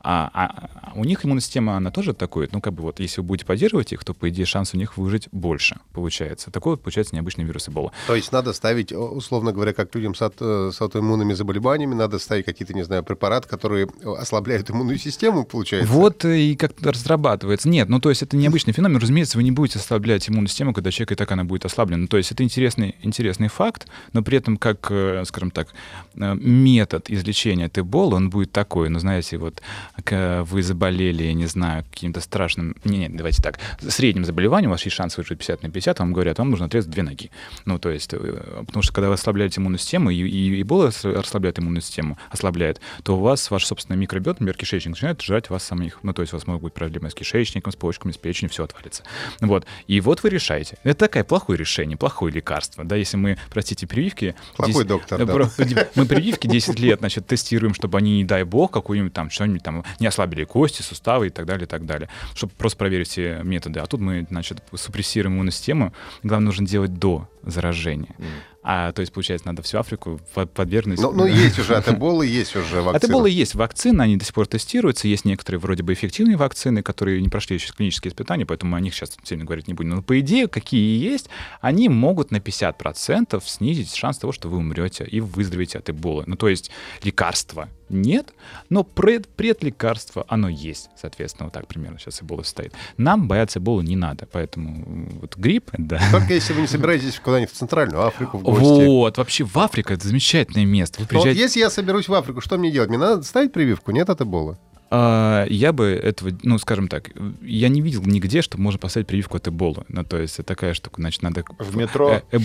А, 0.00 0.30
а, 0.32 0.92
у 0.94 1.04
них 1.04 1.24
иммунная 1.24 1.40
система, 1.40 1.76
она 1.76 1.90
тоже 1.90 2.10
атакует. 2.10 2.52
Ну, 2.52 2.60
как 2.60 2.74
бы 2.74 2.82
вот, 2.82 3.00
если 3.00 3.20
вы 3.20 3.28
будете 3.28 3.46
поддерживать 3.46 3.92
их, 3.92 4.04
то, 4.04 4.14
по 4.14 4.28
идее, 4.28 4.44
шанс 4.44 4.74
у 4.74 4.76
них 4.76 4.96
выжить 4.96 5.28
больше, 5.32 5.78
получается. 5.92 6.50
Такой 6.50 6.72
вот, 6.72 6.82
получается, 6.82 7.14
необычный 7.14 7.44
вирус 7.44 7.68
эбола. 7.68 7.92
То 8.06 8.14
есть 8.14 8.32
надо 8.32 8.52
ставить, 8.52 8.92
условно 8.92 9.52
говоря, 9.52 9.72
как 9.72 9.94
людям 9.94 10.14
с, 10.14 10.22
от, 10.22 10.36
э, 10.40 10.70
с 10.72 10.80
аутоиммунными 10.80 11.32
заболеваниями, 11.32 11.94
надо 11.94 12.18
ставить 12.18 12.44
какие-то, 12.44 12.74
не 12.74 12.82
знаю, 12.82 13.02
препараты, 13.02 13.48
которые 13.48 13.88
ослабляют 14.18 14.49
ослабляют 14.50 14.70
иммунную 14.70 14.98
систему, 14.98 15.44
получается. 15.44 15.92
Вот 15.92 16.24
и 16.24 16.56
как-то 16.56 16.92
разрабатывается. 16.92 17.68
Нет, 17.68 17.88
ну 17.88 18.00
то 18.00 18.10
есть 18.10 18.22
это 18.22 18.36
необычный 18.36 18.72
феномен. 18.72 18.98
Разумеется, 18.98 19.38
вы 19.38 19.44
не 19.44 19.50
будете 19.50 19.78
ослаблять 19.78 20.28
иммунную 20.28 20.48
систему, 20.48 20.72
когда 20.72 20.90
человек 20.90 21.12
и 21.12 21.14
так 21.14 21.30
она 21.32 21.44
будет 21.44 21.64
ослаблена. 21.64 22.06
То 22.06 22.16
есть 22.16 22.32
это 22.32 22.42
интересный, 22.42 22.96
интересный 23.02 23.48
факт, 23.48 23.86
но 24.12 24.22
при 24.22 24.38
этом 24.38 24.56
как, 24.56 24.88
э, 24.90 25.22
скажем 25.26 25.50
так, 25.50 25.68
э, 26.14 26.34
метод 26.34 27.10
излечения 27.10 27.66
от 27.66 27.78
эбола, 27.78 28.16
он 28.16 28.30
будет 28.30 28.52
такой. 28.52 28.88
Ну, 28.88 28.98
знаете, 28.98 29.38
вот 29.38 29.62
вы 30.10 30.62
заболели, 30.62 31.24
я 31.24 31.34
не 31.34 31.46
знаю, 31.46 31.84
каким-то 31.90 32.20
страшным... 32.20 32.74
Не, 32.84 32.98
нет, 32.98 33.16
давайте 33.16 33.42
так. 33.42 33.58
Средним 33.80 34.24
заболеванием 34.24 34.70
у 34.70 34.74
вас 34.74 34.84
есть 34.84 34.96
шанс 34.96 35.16
выжить 35.16 35.38
50 35.38 35.62
на 35.62 35.70
50, 35.70 35.98
вам 35.98 36.12
говорят, 36.12 36.38
вам 36.38 36.50
нужно 36.50 36.66
отрезать 36.66 36.90
две 36.90 37.02
ноги. 37.02 37.30
Ну, 37.64 37.78
то 37.78 37.90
есть, 37.90 38.12
э, 38.12 38.62
потому 38.66 38.82
что 38.82 38.92
когда 38.92 39.08
вы 39.08 39.14
ослабляете 39.14 39.60
иммунную 39.60 39.78
систему, 39.78 40.10
и, 40.10 40.16
и 40.16 40.62
эбола 40.62 40.88
ослабляет 40.88 41.58
иммунную 41.58 41.82
систему, 41.82 42.18
ослабляет, 42.30 42.80
то 43.02 43.16
у 43.16 43.20
вас 43.20 43.50
ваш 43.50 43.66
собственный 43.66 43.98
микробиот, 43.98 44.39
например, 44.40 44.56
кишечник, 44.56 44.90
начинает 44.90 45.22
жрать 45.22 45.50
вас 45.50 45.62
самих. 45.64 46.00
Ну, 46.02 46.12
то 46.12 46.22
есть 46.22 46.32
у 46.32 46.36
вас 46.36 46.46
могут 46.46 46.62
быть 46.62 46.72
проблемы 46.72 47.10
с 47.10 47.14
кишечником, 47.14 47.72
с 47.72 47.76
почками, 47.76 48.12
с 48.12 48.16
печенью, 48.16 48.50
все 48.50 48.64
отвалится. 48.64 49.02
Вот. 49.40 49.66
И 49.86 50.00
вот 50.00 50.22
вы 50.22 50.30
решаете. 50.30 50.78
Это 50.82 51.06
такое 51.06 51.24
плохое 51.24 51.58
решение, 51.58 51.96
плохое 51.96 52.32
лекарство. 52.32 52.84
Да, 52.84 52.96
если 52.96 53.16
мы, 53.16 53.38
простите, 53.50 53.86
прививки... 53.86 54.34
Плохой 54.56 54.84
10, 54.84 54.86
доктор, 54.86 55.26
да. 55.26 55.50
Мы 55.94 56.06
прививки 56.06 56.46
10 56.46 56.78
лет, 56.78 57.00
значит, 57.00 57.26
тестируем, 57.26 57.74
чтобы 57.74 57.98
они, 57.98 58.18
не 58.18 58.24
дай 58.24 58.44
бог, 58.44 58.70
какую-нибудь 58.70 59.12
там, 59.12 59.30
что-нибудь 59.30 59.62
там, 59.62 59.84
не 59.98 60.06
ослабили 60.06 60.44
кости, 60.44 60.82
суставы 60.82 61.28
и 61.28 61.30
так 61.30 61.46
далее, 61.46 61.66
и 61.66 61.68
так 61.68 61.84
далее. 61.86 62.08
Чтобы 62.34 62.52
просто 62.56 62.78
проверить 62.78 63.08
все 63.08 63.40
методы. 63.42 63.80
А 63.80 63.86
тут 63.86 64.00
мы, 64.00 64.26
значит, 64.30 64.62
супрессируем 64.74 65.34
иммунную 65.34 65.52
систему. 65.52 65.92
Главное, 66.22 66.46
нужно 66.46 66.66
делать 66.66 66.94
до 66.94 67.28
заражения. 67.42 68.14
Mm. 68.18 68.26
А, 68.72 68.92
то 68.92 69.00
есть, 69.00 69.12
получается, 69.12 69.48
надо 69.48 69.62
всю 69.62 69.78
Африку 69.78 70.20
подвергнуть... 70.54 71.00
Ну, 71.00 71.10
ну 71.10 71.26
есть 71.26 71.58
уже 71.58 71.74
от 71.76 71.88
эболы, 71.88 72.24
есть 72.24 72.54
уже 72.54 72.82
вакцины. 72.82 72.96
От 72.96 73.04
эболы 73.04 73.28
есть 73.28 73.56
вакцины, 73.56 74.00
они 74.00 74.16
до 74.16 74.24
сих 74.24 74.32
пор 74.32 74.46
тестируются. 74.46 75.08
Есть 75.08 75.24
некоторые 75.24 75.58
вроде 75.58 75.82
бы 75.82 75.92
эффективные 75.92 76.36
вакцины, 76.36 76.80
которые 76.80 77.20
не 77.20 77.28
прошли 77.28 77.56
еще 77.56 77.72
клинические 77.72 78.12
испытания, 78.12 78.46
поэтому 78.46 78.76
о 78.76 78.80
них 78.80 78.94
сейчас 78.94 79.16
сильно 79.24 79.44
говорить 79.44 79.66
не 79.66 79.74
будем. 79.74 79.90
Но 79.90 80.02
по 80.02 80.20
идее, 80.20 80.46
какие 80.46 81.02
есть, 81.02 81.30
они 81.60 81.88
могут 81.88 82.30
на 82.30 82.36
50% 82.36 83.42
снизить 83.44 83.92
шанс 83.92 84.18
того, 84.18 84.32
что 84.32 84.48
вы 84.48 84.58
умрете 84.58 85.02
и 85.02 85.18
выздоровеете 85.18 85.78
от 85.78 85.90
эболы. 85.90 86.22
Ну, 86.28 86.36
то 86.36 86.48
есть 86.48 86.70
лекарства 87.02 87.68
нет, 87.90 88.32
но 88.68 88.84
пред, 88.84 89.28
предлекарство 89.28 90.24
оно 90.28 90.48
есть, 90.48 90.90
соответственно, 90.96 91.46
вот 91.46 91.54
так 91.54 91.66
примерно 91.66 91.98
сейчас 91.98 92.22
эбола 92.22 92.42
стоит. 92.42 92.72
Нам 92.96 93.28
бояться 93.28 93.58
эболы 93.58 93.82
не 93.82 93.96
надо, 93.96 94.26
поэтому 94.30 95.08
вот 95.20 95.36
грипп, 95.36 95.70
да. 95.78 96.00
Только 96.10 96.34
если 96.34 96.52
вы 96.52 96.62
не 96.62 96.66
собираетесь 96.66 97.18
куда-нибудь 97.18 97.52
в 97.52 97.56
Центральную 97.56 98.06
Африку 98.06 98.38
в 98.38 98.42
гости. 98.42 98.86
Вот, 98.86 99.18
вообще 99.18 99.44
в 99.44 99.56
Африку 99.58 99.92
это 99.92 100.06
замечательное 100.06 100.64
место. 100.64 101.00
Вы 101.00 101.06
приезжаете... 101.06 101.38
вот 101.38 101.42
если 101.42 101.60
я 101.60 101.70
соберусь 101.70 102.08
в 102.08 102.14
Африку, 102.14 102.40
что 102.40 102.58
мне 102.58 102.70
делать? 102.70 102.88
Мне 102.88 102.98
надо 102.98 103.22
ставить 103.22 103.52
прививку? 103.52 103.90
Нет 103.90 104.08
от 104.10 104.20
эбола? 104.20 104.58
А, 104.92 105.46
я 105.48 105.72
бы 105.72 105.86
этого, 105.86 106.32
ну, 106.42 106.58
скажем 106.58 106.88
так, 106.88 107.10
я 107.42 107.68
не 107.68 107.80
видел 107.80 108.02
нигде, 108.02 108.42
что 108.42 108.60
можно 108.60 108.78
поставить 108.78 109.06
прививку 109.06 109.36
от 109.36 109.46
эболы. 109.46 109.84
Ну, 109.88 110.04
то 110.04 110.18
есть 110.18 110.34
это 110.34 110.48
такая 110.48 110.74
штука, 110.74 111.00
значит, 111.00 111.22
надо... 111.22 111.44
В 111.58 111.76
метро? 111.76 112.20
Э, 112.32 112.38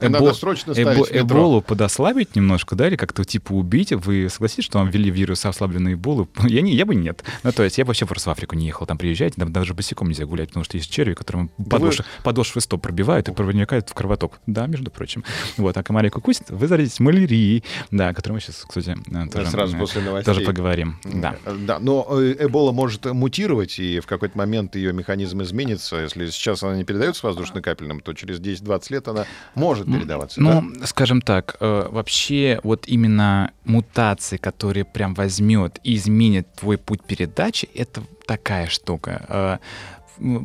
надо 0.08 0.32
срочно 0.34 0.72
Эболу 0.72 1.62
подослабить 1.62 2.36
немножко, 2.36 2.76
да, 2.76 2.86
или 2.86 2.96
как-то 2.96 3.24
типа 3.24 3.52
убить. 3.52 3.92
Вы 3.92 4.28
согласитесь, 4.30 4.64
что 4.64 4.78
вам 4.78 4.88
ввели 4.88 5.10
вирус 5.10 5.44
ослабленной 5.44 5.94
эболы? 5.94 6.28
Я, 6.44 6.60
не, 6.60 6.74
я 6.74 6.86
бы 6.86 6.94
нет. 6.94 7.24
Ну, 7.42 7.50
то 7.52 7.64
есть 7.64 7.78
я 7.78 7.84
вообще 7.84 8.06
просто 8.06 8.30
в 8.30 8.32
Африку 8.32 8.54
не 8.54 8.66
ехал. 8.66 8.86
Там 8.86 8.98
приезжать, 8.98 9.34
там 9.34 9.52
даже 9.52 9.74
босиком 9.74 10.08
нельзя 10.08 10.26
гулять, 10.26 10.48
потому 10.48 10.64
что 10.64 10.76
есть 10.76 10.90
черви, 10.90 11.14
которым 11.14 11.48
подошвы, 11.70 12.04
подошвы 12.22 12.60
стоп 12.60 12.82
пробивают 12.82 13.28
и 13.28 13.32
проникают 13.32 13.88
в 13.88 13.94
кровоток. 13.94 14.38
Да, 14.46 14.66
между 14.66 14.90
прочим. 14.90 15.24
Вот, 15.56 15.76
а 15.76 15.82
комарик 15.82 16.16
укусит, 16.16 16.50
вы 16.50 16.68
заразитесь 16.68 17.00
малярией, 17.00 17.64
да, 17.90 18.08
о 18.08 18.14
которой 18.14 18.34
мы 18.34 18.40
сейчас, 18.40 18.64
кстати, 18.66 18.96
тоже, 19.32 19.50
Сразу 19.50 19.76
после 19.76 20.02
новостей. 20.02 20.32
тоже 20.32 20.46
поговорим. 20.46 20.98
Да. 21.04 21.36
Да, 21.66 21.78
но 21.78 22.06
э, 22.10 22.36
Эбола 22.40 22.72
может 22.72 23.04
мутировать, 23.06 23.78
и 23.78 24.00
в 24.00 24.06
какой-то 24.06 24.36
момент 24.36 24.76
ее 24.76 24.92
механизм 24.92 25.42
изменится. 25.42 25.96
Если 25.96 26.26
сейчас 26.26 26.62
она 26.62 26.76
не 26.76 26.84
передается 26.84 27.26
воздушно-капельным, 27.26 28.00
то 28.00 28.12
через 28.12 28.40
10-20 28.40 28.86
лет 28.90 29.08
она 29.08 29.26
может 29.54 29.86
передаваться. 29.86 30.40
Ну, 30.40 30.72
да? 30.74 30.86
скажем 30.86 31.20
так, 31.20 31.56
э, 31.60 31.88
вообще 31.90 32.60
вот 32.62 32.86
именно 32.86 33.52
мутации, 33.64 34.36
которые 34.36 34.84
прям 34.84 35.14
возьмет 35.14 35.80
и 35.84 35.96
изменит 35.96 36.46
твой 36.54 36.78
путь 36.78 37.02
передачи, 37.04 37.68
это 37.74 38.02
такая 38.26 38.68
штука 38.68 39.26
э, 39.28 39.58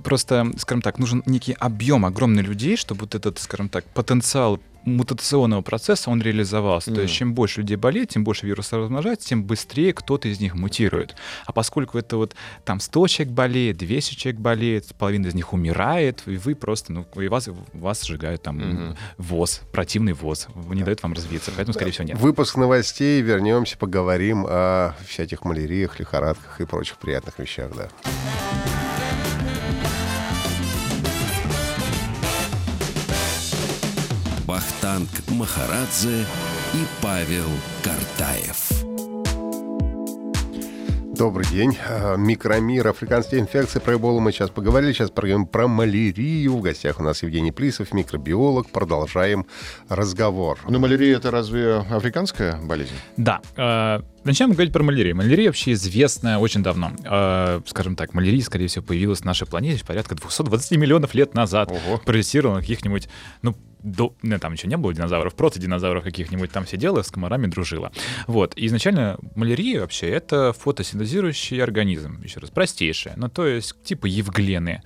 просто, 0.03 0.51
скажем 0.57 0.81
так, 0.81 0.99
нужен 0.99 1.23
некий 1.25 1.53
объем 1.53 2.05
огромный 2.05 2.43
людей, 2.43 2.75
чтобы 2.75 3.01
вот 3.01 3.15
этот, 3.15 3.39
скажем 3.39 3.69
так, 3.69 3.85
потенциал 3.85 4.59
мутационного 4.85 5.61
процесса 5.61 6.09
он 6.09 6.21
реализовался. 6.21 6.91
Mm. 6.91 6.95
То 6.95 7.01
есть 7.01 7.13
чем 7.13 7.33
больше 7.33 7.61
людей 7.61 7.77
болеет, 7.77 8.09
тем 8.09 8.23
больше 8.23 8.45
вируса 8.45 8.77
размножается, 8.77 9.27
тем 9.27 9.43
быстрее 9.43 9.93
кто-то 9.93 10.27
из 10.27 10.39
них 10.39 10.55
мутирует. 10.55 11.15
А 11.45 11.51
поскольку 11.51 11.97
это 11.97 12.17
вот 12.17 12.35
там 12.65 12.79
100 12.79 13.07
человек 13.07 13.33
болеет, 13.33 13.77
200 13.77 14.15
человек 14.15 14.41
болеет, 14.41 14.95
половина 14.97 15.27
из 15.27 15.35
них 15.35 15.53
умирает, 15.53 16.23
и 16.25 16.37
вы 16.37 16.55
просто, 16.55 16.93
ну, 16.93 17.05
и 17.15 17.27
вас, 17.27 17.49
вас 17.73 18.03
сжигают 18.03 18.43
там 18.43 18.59
mm-hmm. 18.59 18.97
ВОЗ, 19.17 19.61
противный 19.71 20.13
ВОЗ, 20.13 20.47
не 20.69 20.83
дает 20.83 21.03
вам 21.03 21.13
развиться, 21.13 21.51
поэтому, 21.55 21.73
скорее 21.73 21.91
всего, 21.91 22.05
нет. 22.05 22.17
Выпуск 22.17 22.55
новостей, 22.57 23.21
вернемся, 23.21 23.77
поговорим 23.77 24.45
о 24.47 24.95
всяких 25.07 25.43
маляриях, 25.43 25.99
лихорадках 25.99 26.61
и 26.61 26.65
прочих 26.65 26.97
приятных 26.97 27.39
вещах, 27.39 27.71
да. 27.75 27.89
Вахтанг 34.59 35.07
Махарадзе 35.29 36.25
и 36.73 36.85
Павел 37.01 37.47
Картаев. 37.81 38.83
Добрый 41.15 41.45
день. 41.47 41.77
А, 41.87 42.17
микромир, 42.17 42.85
африканские 42.89 43.39
инфекции, 43.39 43.79
про 43.79 43.95
эболу 43.95 44.19
мы 44.19 44.33
сейчас 44.33 44.49
поговорили. 44.49 44.91
Сейчас 44.91 45.11
поговорим 45.11 45.45
про 45.45 45.69
малярию. 45.69 46.57
В 46.57 46.61
гостях 46.61 46.99
у 46.99 47.03
нас 47.03 47.23
Евгений 47.23 47.53
Плисов, 47.53 47.93
микробиолог. 47.93 48.69
Продолжаем 48.69 49.45
разговор. 49.87 50.59
Ну, 50.67 50.77
малярия— 50.77 51.15
это 51.19 51.31
разве 51.31 51.75
африканская 51.75 52.57
болезнь? 52.61 52.95
Да. 53.15 53.39
А, 53.55 54.03
начнем 54.25 54.51
говорить 54.51 54.73
про 54.73 54.83
малярию. 54.83 55.15
Малярия 55.15 55.47
вообще 55.47 55.71
известна 55.71 56.39
очень 56.39 56.63
давно. 56.63 56.91
Э, 57.05 57.61
скажем 57.65 57.95
так, 57.95 58.13
малярия, 58.13 58.41
скорее 58.41 58.67
всего, 58.67 58.83
появилась 58.83 59.21
на 59.21 59.27
нашей 59.27 59.47
планете 59.47 59.85
порядка 59.85 60.15
220 60.15 60.77
миллионов 60.77 61.13
лет 61.13 61.33
назад. 61.33 61.71
Ого. 61.71 62.01
Продюсировала 62.05 62.59
каких-нибудь, 62.59 63.07
ну, 63.41 63.55
до, 63.83 64.13
ну, 64.21 64.39
там 64.39 64.53
еще 64.53 64.67
не 64.67 64.77
было 64.77 64.93
динозавров, 64.93 65.33
просто 65.35 65.59
динозавров 65.59 66.03
каких-нибудь 66.03 66.51
там 66.51 66.67
сидела, 66.67 67.01
с 67.01 67.11
комарами 67.11 67.47
дружила. 67.47 67.91
Вот. 68.27 68.53
И 68.55 68.65
изначально 68.65 69.17
малярия 69.35 69.81
вообще 69.81 70.09
это 70.09 70.53
фотосинтезирующий 70.53 71.61
организм, 71.61 72.21
еще 72.21 72.39
раз, 72.39 72.49
простейшая. 72.49 73.13
Ну, 73.17 73.29
то 73.29 73.47
есть, 73.47 73.75
типа 73.83 74.05
евглены. 74.05 74.83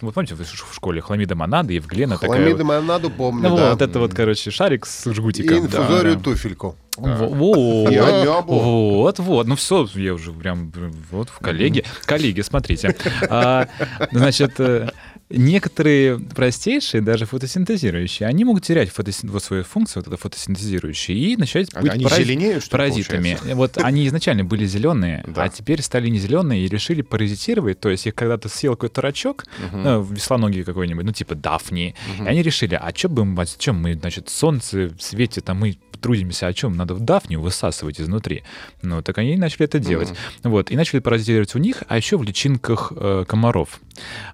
Вот 0.00 0.14
помните, 0.14 0.34
в 0.34 0.74
школе 0.74 1.00
хламида 1.00 1.34
монада, 1.34 1.72
евглена 1.72 2.16
хламида 2.16 2.58
такая... 2.58 2.64
монаду 2.64 3.10
помню, 3.10 3.48
ну, 3.48 3.56
да. 3.56 3.70
Вот 3.72 3.82
это 3.82 3.98
вот, 3.98 4.14
короче, 4.14 4.50
шарик 4.50 4.86
с 4.86 5.10
жгутиком. 5.12 5.56
И 5.56 5.60
инфузорию 5.60 6.16
да, 6.16 6.22
туфельку. 6.22 6.76
Вот, 6.98 8.48
вот, 8.48 9.18
вот, 9.20 9.46
ну 9.46 9.54
все, 9.54 9.86
я 9.94 10.14
уже 10.14 10.32
прям 10.32 10.72
вот 11.12 11.28
в 11.28 11.38
коллеге. 11.38 11.84
Коллеги, 12.04 12.40
смотрите. 12.40 12.96
А, 13.28 13.68
значит, 14.10 14.58
э, 14.58 14.90
некоторые 15.30 16.18
простейшие, 16.18 17.00
даже 17.00 17.26
фотосинтезирующие, 17.26 18.28
они 18.28 18.44
могут 18.44 18.64
терять 18.64 18.90
фотосин... 18.90 19.30
вот 19.30 19.42
свою 19.42 19.64
функцию, 19.64 20.02
вот 20.02 20.12
это 20.12 20.20
фотосинтезирующие, 20.20 21.16
и 21.18 21.36
начать 21.36 21.68
А 21.74 21.80
быть 21.82 21.92
они 21.92 22.04
парази- 22.04 22.24
зеленеют, 22.24 22.62
что 22.64 22.72
паразитами. 22.72 23.34
получается? 23.34 23.54
Вот 23.56 23.78
они 23.78 24.06
изначально 24.06 24.44
были 24.44 24.64
зеленые, 24.66 25.24
Да. 25.26 25.44
а 25.44 25.48
теперь 25.48 25.82
стали 25.82 26.08
не 26.08 26.18
зеленые 26.18 26.64
и 26.64 26.68
решили 26.68 27.02
паразитировать. 27.02 27.80
То 27.80 27.90
есть 27.90 28.06
их 28.06 28.14
когда-то 28.14 28.48
съел 28.48 28.72
какой-то 28.74 29.00
рачок, 29.02 29.44
ну, 29.72 30.02
веслоногий 30.02 30.62
какой-нибудь, 30.64 31.04
ну 31.04 31.12
типа 31.12 31.34
дафни, 31.34 31.94
и 32.20 32.22
они 32.26 32.42
решили, 32.42 32.74
а 32.74 32.92
что 32.94 33.08
бы 33.08 33.24
мы, 33.24 33.42
о 33.42 33.46
чем 33.46 33.76
мы, 33.80 33.94
значит, 33.94 34.28
солнце 34.28 34.90
светит, 34.98 35.48
а 35.50 35.54
мы 35.54 35.76
трудимся, 36.00 36.46
о 36.46 36.52
чем 36.52 36.76
надо 36.76 36.94
в 36.94 37.00
дафнию 37.00 37.40
высасывать 37.40 38.00
изнутри. 38.00 38.42
Ну, 38.82 39.02
так 39.02 39.18
они 39.18 39.36
начали 39.36 39.64
это 39.64 39.78
делать. 39.78 40.12
Вот, 40.42 40.70
и 40.70 40.76
начали 40.76 41.00
паразитировать 41.00 41.54
у 41.54 41.58
них, 41.58 41.82
а 41.88 41.96
еще 41.96 42.16
в 42.18 42.22
личинках 42.22 42.92
э, 42.96 43.24
комаров. 43.28 43.80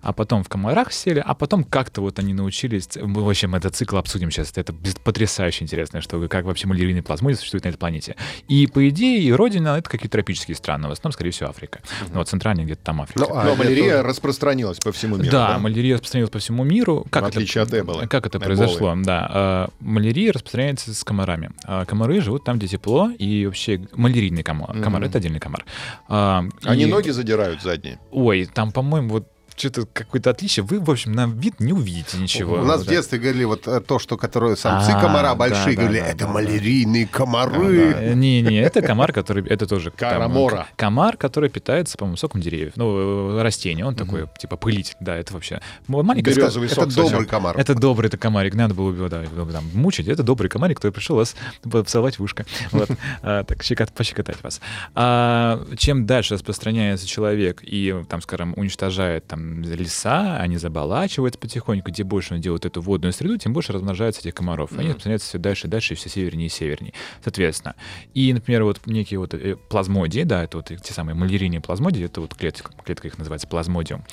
А 0.03 0.12
потом 0.12 0.44
в 0.44 0.48
комарах 0.48 0.92
сели, 0.92 1.22
а 1.24 1.35
потом 1.35 1.64
как-то 1.64 2.03
вот 2.03 2.18
они 2.18 2.35
научились... 2.35 2.88
Мы, 3.00 3.24
в 3.24 3.29
общем, 3.29 3.55
этот 3.55 3.74
цикл 3.74 3.96
обсудим 3.96 4.31
сейчас. 4.31 4.53
Это 4.57 4.74
потрясающе 5.03 5.64
интересная 5.64 6.00
штука, 6.03 6.29
как 6.29 6.44
вообще 6.44 6.66
малярийный 6.66 7.03
плазмодий 7.03 7.37
существует 7.38 7.64
на 7.64 7.68
этой 7.70 7.79
планете. 7.79 8.16
И, 8.48 8.66
по 8.66 8.87
идее, 8.88 9.22
и 9.22 9.33
родина— 9.33 9.77
это 9.79 9.88
какие-то 9.88 10.12
тропические 10.18 10.55
страны, 10.55 10.88
в 10.88 10.92
основном, 10.92 11.12
скорее 11.12 11.31
всего, 11.31 11.48
Африка. 11.48 11.81
Ну, 12.12 12.18
вот 12.18 12.29
центральная 12.29 12.64
где-то 12.64 12.83
там 12.85 13.00
Африка. 13.00 13.20
Ну, 13.20 13.35
а 13.35 13.44
Но 13.44 13.50
это 13.53 13.59
малярия 13.64 13.96
тоже- 13.96 14.03
распространилась 14.09 14.79
по 14.79 14.92
всему 14.92 15.16
миру. 15.16 15.31
да, 15.31 15.59
малярия 15.59 15.94
распространилась 15.94 16.31
по 16.31 16.38
всему 16.38 16.64
миру. 16.64 17.07
Как 17.11 17.22
В 17.22 17.27
это- 17.29 17.38
отличие 17.38 17.62
от 17.62 17.72
Эболы. 17.72 18.07
Как 18.07 18.27
это 18.27 18.37
Эболы. 18.38 18.46
произошло? 18.57 18.94
Да, 18.98 19.27
а, 19.31 19.68
малярия 19.81 20.33
распространяется 20.33 20.92
с 20.94 21.03
комарами. 21.05 21.50
А 21.66 21.84
комары 21.84 22.20
живут 22.20 22.44
там, 22.44 22.58
где 22.58 22.66
тепло, 22.68 23.10
и 23.10 23.46
вообще 23.46 23.86
малярийный 23.92 24.42
комар, 24.42 24.78
комар 24.80 25.02
это 25.04 25.18
отдельный 25.18 25.40
комар. 25.40 25.64
А, 26.08 26.44
Они 26.64 26.82
и- 26.82 26.86
ноги 26.86 27.10
задирают 27.10 27.62
задние. 27.62 27.98
Ой, 28.10 28.44
там, 28.46 28.70
по-моему, 28.72 29.08
вот 29.10 29.28
что-то 29.56 29.86
какое-то 29.92 30.30
отличие. 30.30 30.64
Вы, 30.64 30.80
в 30.80 30.90
общем, 30.90 31.12
на 31.12 31.26
вид 31.26 31.60
не 31.60 31.72
увидите 31.72 32.18
ничего. 32.18 32.56
У 32.56 32.64
нас 32.64 32.82
в 32.82 32.88
детстве 32.88 33.18
говорили 33.18 33.44
вот 33.44 33.66
э, 33.68 33.80
то, 33.80 33.98
что 33.98 34.16
которые 34.16 34.56
самцы 34.56 34.90
А, 34.90 35.00
комара 35.00 35.34
большие, 35.34 35.76
да, 35.76 35.82
говорили, 35.82 36.00
да, 36.00 36.06
это 36.06 36.18
да, 36.18 36.26
да. 36.26 36.32
малярийные 36.32 37.06
комары. 37.06 38.14
Не-не, 38.14 38.58
это 38.60 38.82
комар, 38.82 39.12
который... 39.12 39.46
Это 39.46 39.66
тоже... 39.66 39.90
Карамора. 39.90 40.66
комар, 40.76 41.16
который 41.16 41.50
питается, 41.50 41.96
по-моему, 41.96 42.16
соком 42.16 42.40
деревьев. 42.40 42.72
Ну, 42.76 43.38
э, 43.38 43.42
растение. 43.42 43.84
Он 43.84 43.94
такой, 43.94 44.28
типа, 44.38 44.56
пылитель. 44.56 44.94
Да, 45.00 45.16
это 45.16 45.32
вообще... 45.32 45.60
Маленькая 45.86 46.22
Береза. 46.34 46.40
ска- 46.40 46.44
Розовый 46.44 46.66
Это 46.68 46.74
сок 46.90 46.94
добрый 46.94 47.26
комар. 47.26 47.58
Это 47.58 47.74
добрый 47.74 48.08
это 48.08 48.16
комарик, 48.16 48.54
надо 48.54 48.74
было 48.74 48.92
его 48.92 49.08
да, 49.08 49.22
его 49.22 49.50
там, 49.50 49.64
мучить. 49.74 50.08
Это 50.08 50.22
добрый 50.22 50.48
комарик, 50.50 50.76
который 50.78 50.92
пришел 50.92 51.16
вас 51.16 51.34
поцеловать 51.62 52.18
в 52.18 52.22
ушко. 52.22 52.44
Вот. 52.72 52.90
А, 53.22 53.44
так, 53.44 53.62
щекот- 53.62 53.92
пощекотать 53.92 54.42
вас. 54.42 54.60
А, 54.94 55.64
чем 55.76 56.06
дальше 56.06 56.34
распространяется 56.34 57.06
человек 57.06 57.60
и, 57.62 58.04
там, 58.08 58.20
скажем, 58.22 58.54
уничтожает 58.56 59.26
там 59.26 59.43
леса, 59.64 60.37
они 60.38 60.57
заболачиваются 60.57 61.38
потихоньку, 61.38 61.90
где 61.90 62.04
больше 62.04 62.35
он 62.35 62.40
делает 62.40 62.64
эту 62.64 62.80
водную 62.80 63.12
среду, 63.12 63.37
тем 63.37 63.52
больше 63.52 63.72
размножается 63.72 64.20
этих 64.20 64.35
комаров. 64.35 64.72
Они 64.72 64.88
распространяются 64.88 65.28
все 65.28 65.38
дальше 65.38 65.66
и 65.66 65.70
дальше, 65.70 65.94
и 65.94 65.96
все 65.96 66.09
севернее 66.09 66.46
и 66.46 66.50
севернее. 66.50 66.92
Соответственно. 67.22 67.74
И, 68.14 68.33
например, 68.33 68.64
вот 68.64 68.80
некие 68.87 69.18
вот 69.18 69.35
э, 69.35 69.57
плазмодии, 69.68 70.22
да, 70.22 70.44
это 70.44 70.59
вот 70.59 70.66
те 70.66 70.92
самые 70.92 71.14
малярийные 71.14 71.61
плазмодии, 71.61 72.04
это 72.04 72.20
вот 72.20 72.35
клетка, 72.35 72.72
клетка 72.85 73.09
их 73.09 73.18
называется 73.18 73.48
плазмодиум. 73.48 74.04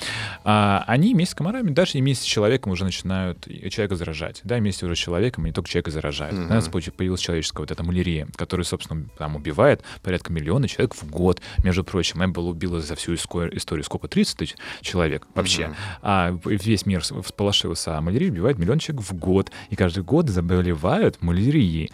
А, 0.44 0.84
они 0.86 1.14
вместе 1.14 1.32
с 1.32 1.34
комарами 1.34 1.70
дальше 1.70 1.98
и 1.98 2.00
вместе 2.00 2.24
с 2.24 2.26
человеком 2.26 2.72
уже 2.72 2.84
начинают 2.84 3.46
человека 3.70 3.96
заражать. 3.96 4.40
Да, 4.44 4.56
вместе 4.56 4.86
уже 4.86 4.96
с 4.96 4.98
человеком, 4.98 5.44
и 5.44 5.48
не 5.48 5.52
только 5.52 5.68
человека 5.68 5.90
заражают. 5.90 6.34
У 6.34 6.52
нас 6.52 6.68
появилась 6.68 7.20
человеческая 7.20 7.62
вот 7.62 7.70
эта 7.70 7.82
малярия, 7.82 8.28
которая, 8.36 8.64
собственно, 8.64 9.06
там 9.18 9.36
убивает 9.36 9.82
порядка 10.02 10.32
миллиона 10.32 10.68
человек 10.68 10.94
в 10.94 11.08
год. 11.08 11.40
Между 11.62 11.84
прочим, 11.84 12.24
Эбола 12.24 12.50
убила 12.50 12.80
за 12.80 12.94
всю 12.96 13.14
историю 13.14 13.84
сколько? 13.84 14.08
30 14.08 14.36
тысяч 14.36 14.56
человек 14.80 15.21
вообще. 15.34 15.74
А 16.02 16.36
весь 16.44 16.86
мир 16.86 17.02
всполошился, 17.02 17.96
а 17.96 18.00
малярия 18.00 18.30
убивает 18.30 18.58
миллион 18.58 18.78
человек 18.78 19.04
в 19.04 19.14
год. 19.14 19.50
И 19.70 19.76
каждый 19.76 20.02
год 20.02 20.28
заболевают 20.28 21.22
малярией. 21.22 21.90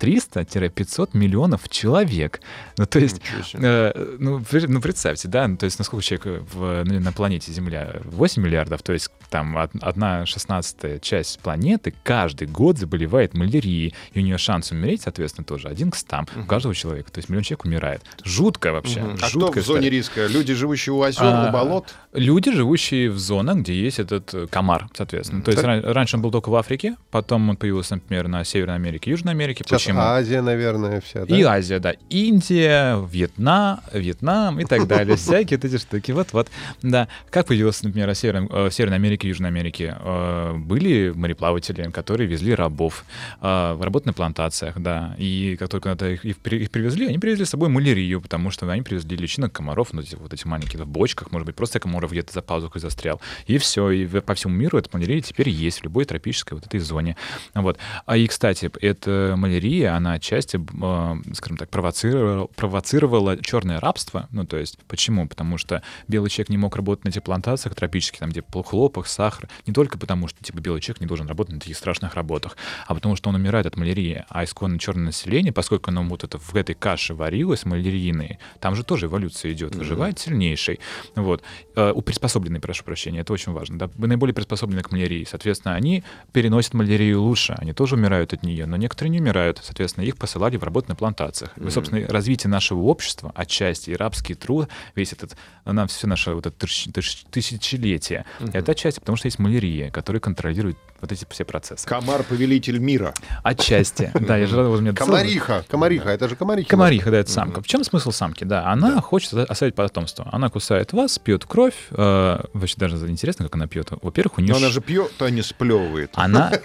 300-500 0.00 1.10
миллионов 1.12 1.68
человек. 1.68 2.40
Ну, 2.78 2.86
то 2.86 2.98
есть, 2.98 3.20
э, 3.54 4.16
ну, 4.18 4.42
ну, 4.68 4.80
представьте, 4.80 5.28
да, 5.28 5.46
ну, 5.46 5.56
то 5.56 5.64
есть, 5.64 5.78
насколько 5.78 6.04
человек 6.04 6.42
в, 6.52 6.84
на, 6.84 7.00
на 7.00 7.12
планете 7.12 7.52
Земля? 7.52 7.96
8 8.04 8.42
миллиардов, 8.42 8.82
то 8.82 8.92
есть, 8.92 9.10
там, 9.28 9.56
од- 9.56 9.70
одна 9.80 10.26
шестнадцатая 10.26 10.98
часть 10.98 11.38
планеты 11.40 11.94
каждый 12.02 12.48
год 12.48 12.78
заболевает 12.78 13.34
малярией, 13.34 13.94
и 14.12 14.18
у 14.18 14.22
нее 14.22 14.38
шанс 14.38 14.70
умереть, 14.72 15.02
соответственно, 15.02 15.44
тоже 15.44 15.68
один 15.68 15.90
к 15.90 15.96
стам 15.96 16.26
у 16.36 16.44
каждого 16.44 16.74
человека. 16.74 17.10
То 17.12 17.18
есть, 17.18 17.28
миллион 17.28 17.44
человек 17.44 17.64
умирает. 17.64 18.02
Жутко 18.24 18.72
вообще. 18.72 19.00
А 19.00 19.16
кто 19.16 19.28
жуткая 19.28 19.62
в 19.62 19.66
зоне 19.66 19.80
история. 19.88 19.96
риска? 19.98 20.26
Люди, 20.26 20.54
живущие 20.54 20.92
у 20.94 21.02
озер, 21.02 21.22
А, 21.24 21.48
у 21.48 21.52
болот? 21.52 21.94
Люди, 22.12 22.50
живущие 22.52 23.10
в 23.10 23.18
зонах, 23.18 23.58
где 23.58 23.74
есть 23.74 23.98
этот 24.00 24.34
э, 24.34 24.46
комар, 24.48 24.88
соответственно. 24.94 25.42
То 25.42 25.50
есть 25.52 25.62
ран- 25.62 25.84
раньше 25.84 26.16
он 26.16 26.22
был 26.22 26.30
только 26.32 26.48
в 26.48 26.54
Африке, 26.56 26.96
потом 27.10 27.50
он 27.50 27.56
появился, 27.56 27.94
например, 27.96 28.26
на 28.28 28.42
Северной 28.44 28.76
Америке, 28.76 29.10
Южной 29.10 29.32
Америке. 29.32 29.64
Сейчас 29.66 29.82
Почему? 29.94 30.00
Азия, 30.00 30.40
наверное, 30.42 31.00
вся, 31.00 31.24
да? 31.26 31.36
И 31.36 31.42
Азия, 31.42 31.78
да. 31.78 31.94
Индия, 32.08 32.96
Вьетнам, 33.10 33.80
Вьетнам 33.92 34.60
и 34.60 34.64
так 34.64 34.86
далее. 34.86 35.16
Всякие 35.16 35.58
вот 35.58 35.64
эти 35.64 35.76
штуки. 35.78 36.12
Вот-вот. 36.12 36.48
Да. 36.82 37.08
Как 37.30 37.46
появился, 37.46 37.84
например, 37.86 38.10
в 38.10 38.14
Северной, 38.14 38.48
э, 38.50 38.68
в 38.68 38.72
Северной 38.72 38.96
Америке 38.96 39.26
и 39.26 39.30
Южной 39.30 39.48
Америке? 39.50 39.96
Э, 40.00 40.54
Были 40.56 41.12
мореплаватели, 41.14 41.90
которые 41.90 42.28
везли 42.28 42.54
рабов, 42.54 43.04
э, 43.40 43.78
работать 43.80 44.06
на 44.06 44.12
плантациях, 44.12 44.78
да. 44.78 45.14
И 45.18 45.56
как 45.58 45.68
только 45.68 45.92
их, 45.92 46.24
их 46.24 46.36
при- 46.38 46.62
их 46.62 46.70
привезли, 46.70 47.06
они 47.06 47.18
привезли 47.18 47.44
с 47.44 47.50
собой 47.50 47.68
малярию, 47.68 48.20
потому 48.20 48.50
что 48.50 48.68
они 48.70 48.82
привезли 48.82 49.16
личинок 49.16 49.52
комаров, 49.52 49.92
ну, 49.92 50.02
вот 50.18 50.32
эти 50.32 50.46
маленькие 50.46 50.82
в 50.82 50.86
бочках, 50.86 51.32
может 51.32 51.46
быть, 51.46 51.56
просто 51.56 51.80
комаров 51.80 52.10
где-то 52.12 52.32
за 52.32 52.42
пазухой 52.42 52.80
застрял. 52.80 53.20
И 53.46 53.58
все. 53.58 53.90
И 53.90 54.06
по 54.20 54.34
всему 54.34 54.54
миру 54.54 54.78
эта 54.78 54.88
малярия 54.92 55.20
теперь 55.20 55.48
есть 55.48 55.80
в 55.80 55.84
любой 55.84 56.04
тропической 56.04 56.56
вот 56.56 56.66
этой 56.66 56.80
зоне. 56.80 57.16
Вот. 57.54 57.78
А 58.06 58.16
и, 58.16 58.26
кстати, 58.26 58.70
эта 58.80 59.34
малярия, 59.36 59.79
она 59.84 60.14
отчасти, 60.14 60.56
э, 60.58 61.34
скажем 61.34 61.56
так, 61.56 61.70
провоцировала, 61.70 62.46
провоцировала 62.46 63.36
черное 63.42 63.80
рабство. 63.80 64.28
Ну, 64.30 64.44
то 64.44 64.56
есть, 64.56 64.78
почему? 64.88 65.28
Потому 65.28 65.58
что 65.58 65.82
белый 66.08 66.30
человек 66.30 66.50
не 66.50 66.58
мог 66.58 66.76
работать 66.76 67.04
на 67.04 67.08
этих 67.10 67.22
плантациях 67.22 67.74
тропических, 67.74 68.20
там, 68.20 68.30
где 68.30 68.42
хлопок, 68.64 69.06
сахар. 69.06 69.48
Не 69.66 69.72
только 69.72 69.98
потому, 69.98 70.28
что, 70.28 70.42
типа, 70.42 70.60
белый 70.60 70.80
человек 70.80 71.00
не 71.00 71.06
должен 71.06 71.26
работать 71.26 71.54
на 71.54 71.60
таких 71.60 71.76
страшных 71.76 72.14
работах, 72.14 72.56
а 72.86 72.94
потому 72.94 73.16
что 73.16 73.30
он 73.30 73.36
умирает 73.36 73.66
от 73.66 73.76
малярии. 73.76 74.24
А 74.28 74.44
исконно 74.44 74.78
черное 74.78 75.06
население, 75.06 75.52
поскольку 75.52 75.90
оно 75.90 76.02
вот 76.04 76.24
это 76.24 76.38
в 76.38 76.54
этой 76.54 76.74
каше 76.74 77.14
варилось, 77.14 77.64
малярийной, 77.64 78.38
там 78.60 78.74
же 78.74 78.84
тоже 78.84 79.06
эволюция 79.06 79.52
идет, 79.52 79.74
выживает 79.74 80.18
сильнейший. 80.18 80.80
Вот. 81.14 81.42
Э, 81.76 81.92
У 81.92 82.02
приспособленный, 82.02 82.60
прошу 82.60 82.84
прощения, 82.84 83.20
это 83.20 83.32
очень 83.32 83.52
важно. 83.52 83.78
Да? 83.78 83.90
Наиболее 83.96 84.34
приспособлены 84.34 84.82
к 84.82 84.90
малярии. 84.90 85.24
Соответственно, 85.24 85.74
они 85.74 86.04
переносят 86.32 86.74
малярию 86.74 87.22
лучше, 87.22 87.54
они 87.58 87.72
тоже 87.72 87.96
умирают 87.96 88.32
от 88.32 88.42
нее, 88.42 88.66
но 88.66 88.76
некоторые 88.76 89.10
не 89.10 89.20
умирают. 89.20 89.58
Соответственно, 89.70 90.04
их 90.04 90.16
посылали 90.16 90.56
в 90.56 90.64
работу 90.64 90.88
на 90.88 90.96
плантациях. 90.96 91.52
И, 91.56 91.70
собственно, 91.70 92.04
развитие 92.08 92.50
нашего 92.50 92.80
общества, 92.80 93.30
отчасти 93.36 93.90
и 93.90 93.94
рабский 93.94 94.34
труд, 94.34 94.68
весь 94.96 95.12
этот, 95.12 95.36
нам 95.64 95.86
все 95.86 96.08
наше 96.08 96.34
вот 96.34 96.44
это 96.44 96.66
тысяч- 96.66 96.90
тысяч- 96.92 97.24
тысячелетие, 97.30 98.24
это 98.52 98.72
отчасти, 98.72 98.98
потому 98.98 99.14
что 99.16 99.28
есть 99.28 99.38
малярия, 99.38 99.90
которая 99.92 100.18
контролирует 100.18 100.76
вот 101.00 101.12
эти 101.12 101.26
все 101.30 101.44
процессы. 101.44 101.86
Комар-повелитель 101.86 102.78
мира. 102.78 103.14
Отчасти. 103.42 104.10
Да, 104.20 104.36
я 104.36 104.46
же 104.46 104.56
вот 104.56 104.78
у 104.78 104.80
меня 104.80 104.92
целый- 104.92 105.06
Комариха, 105.06 105.64
комариха, 105.68 106.10
это 106.10 106.28
же 106.28 106.36
комарихи. 106.36 106.68
Комариха, 106.68 107.10
да, 107.10 107.18
это 107.18 107.30
самка. 107.30 107.62
В 107.62 107.66
чем 107.66 107.82
смысл 107.84 108.10
самки? 108.12 108.44
Да, 108.44 108.66
она 108.70 109.00
хочет 109.00 109.32
оставить 109.34 109.74
потомство. 109.74 110.28
Она 110.30 110.48
кусает 110.50 110.92
вас, 110.92 111.18
пьет 111.18 111.44
кровь. 111.44 111.74
э, 111.90 112.40
вообще 112.52 112.74
даже 112.76 112.96
интересно, 113.08 113.44
как 113.46 113.54
она 113.56 113.66
пьет. 113.66 113.88
Во-первых, 114.02 114.38
у 114.38 114.40
нее... 114.42 114.52
Но 114.52 114.58
она 114.58 114.68
же 114.68 114.80
пьет, 114.80 115.12
а 115.20 115.30
не 115.30 115.42
сплевывает. 115.42 116.10
Она... 116.14 116.52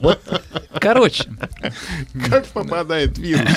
Вот, 0.00 0.20
короче, 0.78 1.24
Как 2.28 2.46
попадает 2.46 3.18
вирус? 3.18 3.48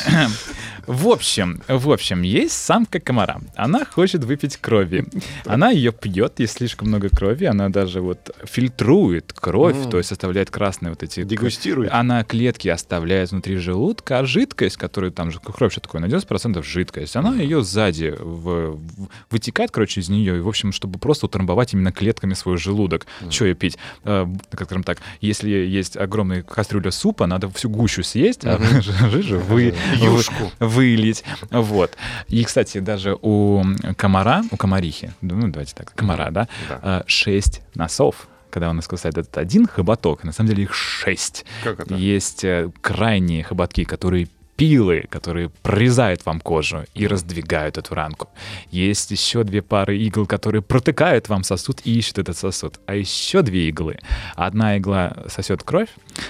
в 0.88 1.08
общем, 1.10 1.62
в 1.68 1.92
общем, 1.92 2.22
есть 2.22 2.54
самка 2.54 3.00
комара. 3.00 3.42
Она 3.56 3.86
хочет 3.86 4.24
выпить 4.24 4.58
крови. 4.58 5.06
Она 5.46 5.70
ее 5.72 5.92
пьет, 5.92 6.40
есть 6.40 6.58
слишком 6.58 6.88
много 6.88 7.10
крови. 7.10 7.46
Она 7.46 7.70
даже 7.70 8.02
вот 8.02 8.32
фильтрует 8.46 9.34
кровь, 9.34 9.57
то 9.90 9.98
есть 9.98 10.12
оставляет 10.12 10.52
красные 10.52 10.92
вот 10.92 11.04
эти... 11.04 11.24
Дегустирует. 11.24 11.92
Она 11.94 12.24
клетки 12.24 12.68
оставляет 12.68 13.32
внутри 13.32 13.58
желудка, 13.58 14.20
а 14.20 14.26
жидкость, 14.26 14.78
которая 14.78 15.12
там 15.12 15.32
же 15.32 15.40
кровь 15.40 15.72
что 15.72 15.82
такое, 15.82 16.02
на 16.02 16.06
90% 16.06 16.62
жидкость, 16.64 17.16
она 17.16 17.36
ее 17.36 17.64
сзади 17.64 18.16
в- 18.20 18.76
в- 18.78 19.10
вытекает, 19.30 19.72
короче, 19.72 20.02
из 20.02 20.10
нее, 20.10 20.38
и, 20.38 20.40
в 20.40 20.48
общем, 20.48 20.72
чтобы 20.72 21.00
просто 21.00 21.26
утрамбовать 21.26 21.74
именно 21.74 21.92
клетками 21.92 22.34
свой 22.34 22.58
желудок. 22.58 23.06
Что 23.30 23.46
ее 23.46 23.56
пить? 23.56 23.78
Э, 24.04 24.26
как 24.52 24.68
скажем 24.68 24.84
так, 24.84 25.00
если 25.22 25.50
есть 25.50 25.98
огромная 25.98 26.44
кастрюля 26.44 26.92
супа, 26.92 27.28
надо 27.28 27.50
всю 27.50 27.70
гущу 27.70 28.04
съесть, 28.04 28.46
а 28.46 28.60
жижу 29.10 29.40
вы, 29.48 29.74
Юшку. 29.96 30.52
вылить. 30.60 31.24
Вот. 31.52 31.96
И, 32.28 32.44
кстати, 32.44 32.80
даже 32.80 33.18
у 33.22 33.64
комара, 33.98 34.44
у 34.52 34.58
комарихи, 34.58 35.12
ну, 35.22 35.48
давайте 35.50 35.74
так, 35.76 35.94
комара, 35.96 36.30
да, 36.32 36.48
Да. 36.70 36.80
э, 36.82 37.04
шесть 37.08 37.62
носов. 37.76 38.28
Когда 38.58 38.72
он 38.72 38.78
нас 38.78 38.88
кусает 38.88 39.20
этот 39.20 39.38
один 39.38 39.68
хоботок, 39.68 40.24
на 40.24 40.32
самом 40.32 40.50
деле 40.50 40.64
их 40.64 40.74
шесть. 40.74 41.46
Как 41.64 41.80
это? 41.80 41.94
Есть 41.94 42.44
э, 42.44 42.72
крайние 42.82 43.44
хоботки, 43.44 43.84
которые 43.84 44.30
пилы, 44.58 45.06
которые 45.10 45.50
прорезают 45.50 46.26
вам 46.26 46.42
кожу 46.42 46.86
и 46.96 47.08
раздвигают 47.08 47.78
эту 47.78 47.94
ранку. 47.94 48.28
Есть 48.72 49.12
еще 49.12 49.44
две 49.44 49.62
пары 49.62 49.98
игл, 50.00 50.26
которые 50.26 50.64
протыкают 50.64 51.30
вам 51.30 51.44
сосуд 51.44 51.82
и 51.84 51.98
ищут 51.98 52.18
этот 52.18 52.38
сосуд. 52.38 52.80
А 52.88 52.96
еще 52.96 53.44
две 53.44 53.70
иглы. 53.70 54.00
Одна 54.36 54.78
игла 54.78 55.16
сосет 55.28 55.64
кровь, 55.64 55.90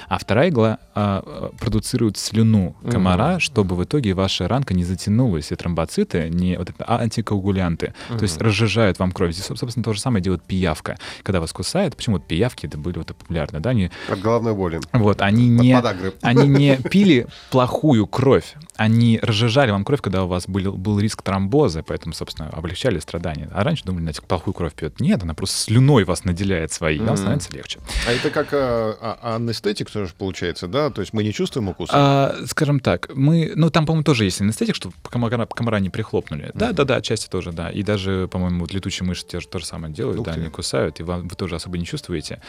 а 0.09 0.19
вторая 0.19 0.49
игла 0.49 0.79
а, 0.93 1.51
продуцирует 1.59 2.17
слюну 2.17 2.75
комара, 2.91 3.35
mm-hmm. 3.35 3.39
чтобы 3.39 3.75
в 3.75 3.83
итоге 3.83 4.13
ваша 4.13 4.47
ранка 4.47 4.73
не 4.73 4.83
затянулась, 4.83 5.51
и 5.51 5.55
тромбоциты, 5.55 6.29
не 6.29 6.57
вот 6.57 6.69
это, 6.69 6.83
а 6.83 6.99
антикоагулянты, 6.99 7.93
mm-hmm. 8.09 8.17
то 8.17 8.23
есть 8.23 8.41
разжижают 8.41 8.99
вам 8.99 9.13
кровь. 9.13 9.33
Здесь, 9.33 9.45
собственно, 9.45 9.83
то 9.83 9.93
же 9.93 10.01
самое 10.01 10.21
делает 10.21 10.43
пиявка. 10.43 10.97
Когда 11.23 11.39
вас 11.39 11.53
кусает, 11.53 11.95
почему 11.95 12.17
вот 12.17 12.27
пиявки 12.27 12.65
это 12.65 12.77
были 12.77 12.97
вот 12.97 13.07
популярны, 13.07 13.61
да? 13.61 13.69
Они, 13.69 13.89
От 14.09 14.19
головной 14.19 14.53
боли. 14.53 14.81
Вот, 14.91 15.21
они 15.21 15.47
не, 15.47 15.81
они 16.21 16.47
не 16.47 16.77
пили 16.91 17.27
плохую 17.51 18.05
кровь, 18.17 18.55
они 18.77 19.19
разжижали 19.21 19.69
вам 19.69 19.85
кровь, 19.85 20.01
когда 20.01 20.23
у 20.23 20.27
вас 20.27 20.47
был, 20.47 20.71
был 20.71 20.99
риск 20.99 21.21
тромбоза, 21.21 21.83
поэтому, 21.83 22.15
собственно, 22.15 22.49
облегчали 22.49 22.97
страдания. 22.97 23.47
А 23.53 23.63
раньше 23.63 23.83
думали, 23.85 24.01
знаете, 24.01 24.23
плохую 24.23 24.55
кровь 24.55 24.73
пьет. 24.73 24.99
Нет, 24.99 25.21
она 25.21 25.35
просто 25.35 25.55
слюной 25.55 26.03
вас 26.03 26.23
наделяет 26.23 26.71
своей, 26.71 26.97
mm-hmm. 26.97 27.03
и 27.03 27.07
вам 27.07 27.17
становится 27.17 27.53
легче. 27.53 27.79
А 28.07 28.11
это 28.11 28.31
как 28.31 28.47
а, 28.53 29.19
а, 29.21 29.35
анестетик 29.35 29.91
тоже 29.91 30.13
получается, 30.17 30.67
да? 30.67 30.89
То 30.89 31.01
есть 31.01 31.13
мы 31.13 31.23
не 31.23 31.31
чувствуем 31.31 31.69
укуса? 31.69 31.91
А, 31.93 32.35
скажем 32.47 32.79
так, 32.79 33.07
мы, 33.13 33.51
ну 33.55 33.69
там, 33.69 33.85
по-моему, 33.85 34.03
тоже 34.03 34.23
есть 34.23 34.41
анестетик, 34.41 34.73
чтобы 34.73 34.95
комара, 35.03 35.45
комара 35.45 35.77
не 35.77 35.91
прихлопнули. 35.91 36.49
Да, 36.55 36.71
mm-hmm. 36.71 36.73
да, 36.73 36.83
да, 36.85 36.95
отчасти 36.95 37.29
тоже, 37.29 37.51
да. 37.51 37.69
И 37.69 37.83
даже, 37.83 38.27
по-моему, 38.31 38.61
вот 38.61 38.73
летучие 38.73 39.05
мыши 39.05 39.27
те 39.27 39.39
же 39.41 39.47
то 39.47 39.59
же 39.59 39.65
самое 39.67 39.93
делают, 39.93 40.21
Ух 40.21 40.25
да, 40.25 40.33
ты. 40.33 40.39
они 40.39 40.49
кусают, 40.49 40.99
и 40.99 41.03
вам, 41.03 41.27
вы 41.27 41.35
тоже 41.35 41.53
особо 41.53 41.77
не 41.77 41.85
чувствуете 41.85 42.41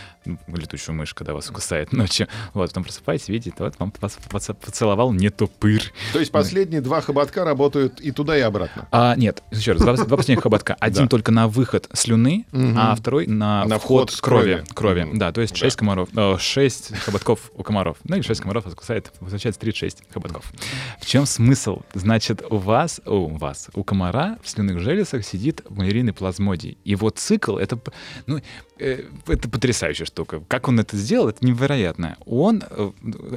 летучую 0.47 0.95
мышь, 0.95 1.13
когда 1.13 1.35
вас 1.35 1.49
кусает 1.49 1.93
ночью. 1.93 2.27
Вот, 2.55 2.71
потом 2.71 2.85
просыпаетесь, 2.85 3.29
видите, 3.29 3.55
вот 3.59 3.75
вам 3.79 3.93
поцеловал 3.93 5.13
не 5.13 5.29
топыр. 5.59 5.93
То 6.13 6.21
есть 6.21 6.33
последние 6.33 6.81
два 6.81 7.01
хоботка 7.01 7.45
работают 7.45 8.01
и 8.01 8.11
туда, 8.11 8.37
и 8.37 8.41
обратно? 8.41 8.89
А, 8.91 9.15
нет, 9.17 9.43
еще 9.51 9.73
раз, 9.73 9.83
два, 9.83 9.95
два 9.95 10.17
последних 10.17 10.43
хоботка. 10.43 10.75
Один 10.81 11.09
только 11.09 11.31
на 11.31 11.49
выход 11.49 11.89
слюны, 11.93 12.47
а 12.53 12.95
второй 12.95 13.27
на, 13.27 13.67
вход 13.79 14.15
крови. 14.21 14.65
Крови, 14.75 15.09
да, 15.15 15.33
то 15.33 15.41
есть 15.41 15.57
6 15.57 15.77
комаров, 15.77 16.09
6 16.39 16.97
хоботков 16.99 17.51
у 17.55 17.63
комаров. 17.63 17.99
Ну 18.05 18.17
и 18.17 18.23
6 18.23 18.41
комаров 18.41 18.65
кусает, 18.75 19.13
получается 19.19 19.61
36 19.61 20.05
хоботков. 20.11 20.53
В 21.01 21.07
чем 21.07 21.27
смысл? 21.27 21.81
Значит, 21.95 22.43
у 22.49 22.57
вас, 22.57 23.01
у 23.07 23.27
вас, 23.27 23.69
у 23.75 23.85
комара 23.85 24.39
в 24.43 24.49
слюнных 24.49 24.81
железах 24.81 25.25
сидит 25.25 25.63
малярийный 25.69 26.13
плазмодий. 26.13 26.79
Его 26.85 27.11
цикл, 27.11 27.57
это, 27.57 27.79
ну, 28.27 28.41
э, 28.79 29.05
это 29.27 29.49
потрясающая 29.49 30.07
штука. 30.07 30.43
Как 30.49 30.69
он 30.69 30.81
это 30.81 30.97
сделал, 30.97 31.29
это 31.29 31.45
невероятно. 31.45 32.17
Он, 32.27 32.63
э, 32.69 32.91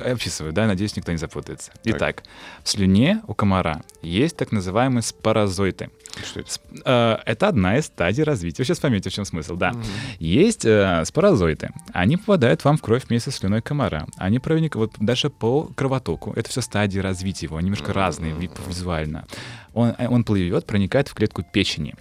описываю, 0.05 0.53
да, 0.53 0.67
надеюсь, 0.67 0.95
никто 0.95 1.11
не 1.11 1.17
запутается. 1.17 1.71
Итак, 1.83 2.10
в 2.63 2.69
слюне 2.69 3.21
у 3.27 3.33
комара 3.33 3.81
есть 4.01 4.37
так 4.37 4.51
называемые 4.51 5.01
спорозоиты. 5.01 5.89
Что 6.23 6.41
это? 6.41 6.49
Э, 6.85 7.17
это 7.25 7.47
одна 7.47 7.77
из 7.77 7.85
стадий 7.85 8.23
развития. 8.23 8.61
Вы 8.61 8.65
сейчас 8.65 8.79
поймете, 8.79 9.09
в 9.09 9.13
чем 9.13 9.25
смысл, 9.25 9.55
да. 9.55 9.71
Угу. 9.71 9.81
Есть 10.19 10.65
э, 10.65 11.03
спорозоиты. 11.05 11.71
Они 11.93 12.17
попадают 12.17 12.63
вам 12.63 12.77
в 12.77 12.81
кровь 12.81 13.05
вместе 13.07 13.31
с 13.31 13.35
слюной 13.35 13.61
комара. 13.61 14.07
Они 14.17 14.39
проникают 14.39 14.75
вот 14.75 14.93
даже 14.99 15.29
по 15.29 15.63
кровотоку. 15.75 16.33
Это 16.35 16.49
все 16.49 16.61
стадии 16.61 16.99
развития 16.99 17.47
его. 17.47 17.57
Они 17.57 17.65
немножко 17.65 17.93
разные 17.93 18.33
визуально. 18.67 19.25
Он, 19.73 19.93
он 19.97 20.23
плывет, 20.23 20.65
проникает 20.65 21.07
в 21.07 21.13
клетку 21.13 21.43
печени 21.43 21.95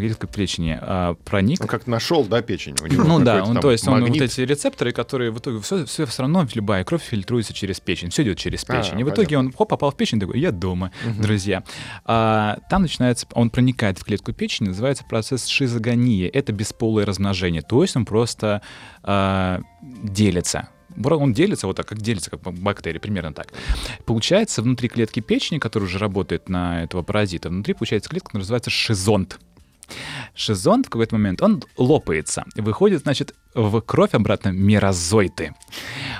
клетку 0.00 0.26
печени 0.26 0.78
а, 0.80 1.14
проник. 1.24 1.60
Он 1.60 1.66
как 1.66 1.86
нашел, 1.86 2.24
да, 2.24 2.42
печень? 2.42 2.76
У 2.82 2.86
него 2.86 3.04
ну 3.04 3.24
да, 3.24 3.44
он, 3.44 3.60
то 3.60 3.70
есть 3.70 3.86
он, 3.86 4.04
вот 4.04 4.16
эти 4.16 4.40
рецепторы, 4.40 4.92
которые 4.92 5.30
в 5.30 5.38
итоге 5.38 5.60
все, 5.60 5.84
все, 5.84 6.06
все 6.06 6.22
равно 6.22 6.46
любая 6.54 6.84
кровь 6.84 7.02
фильтруется 7.02 7.52
через 7.52 7.80
печень, 7.80 8.10
все 8.10 8.22
идет 8.22 8.38
через 8.38 8.64
а, 8.68 8.76
печень. 8.76 8.96
А, 8.96 9.00
и 9.00 9.04
в 9.04 9.10
итоге 9.10 9.38
он 9.38 9.52
хоп, 9.52 9.68
попал 9.68 9.90
в 9.90 9.96
печень, 9.96 10.20
такой, 10.20 10.38
я 10.40 10.52
дома, 10.52 10.92
угу. 11.04 11.22
друзья. 11.22 11.64
А, 12.04 12.58
там 12.68 12.82
начинается, 12.82 13.26
он 13.32 13.50
проникает 13.50 13.98
в 13.98 14.04
клетку 14.04 14.32
печени, 14.32 14.68
называется 14.68 15.04
процесс 15.04 15.46
шизогонии. 15.46 16.26
Это 16.26 16.52
бесполое 16.52 17.06
размножение, 17.06 17.62
то 17.62 17.82
есть 17.82 17.96
он 17.96 18.04
просто 18.04 18.62
а, 19.02 19.60
делится 19.82 20.68
он 21.02 21.32
делится 21.32 21.66
вот 21.66 21.76
так, 21.76 21.86
как 21.86 22.00
делится, 22.00 22.30
как 22.30 22.40
бактерии, 22.40 22.98
примерно 22.98 23.32
так. 23.32 23.48
Получается, 24.04 24.62
внутри 24.62 24.88
клетки 24.88 25.20
печени, 25.20 25.58
которая 25.58 25.88
уже 25.88 25.98
работает 25.98 26.48
на 26.48 26.84
этого 26.84 27.02
паразита, 27.02 27.48
внутри 27.48 27.74
получается 27.74 28.08
клетка, 28.08 28.28
которая 28.28 28.42
называется 28.42 28.70
шизонт. 28.70 29.38
Шизонт 30.34 30.86
в 30.86 30.90
какой-то 30.90 31.14
момент, 31.14 31.42
он 31.42 31.62
лопается. 31.76 32.44
Выходит, 32.56 33.02
значит, 33.02 33.34
в 33.54 33.80
кровь 33.80 34.14
обратно 34.14 34.48
мерозоиты. 34.50 35.54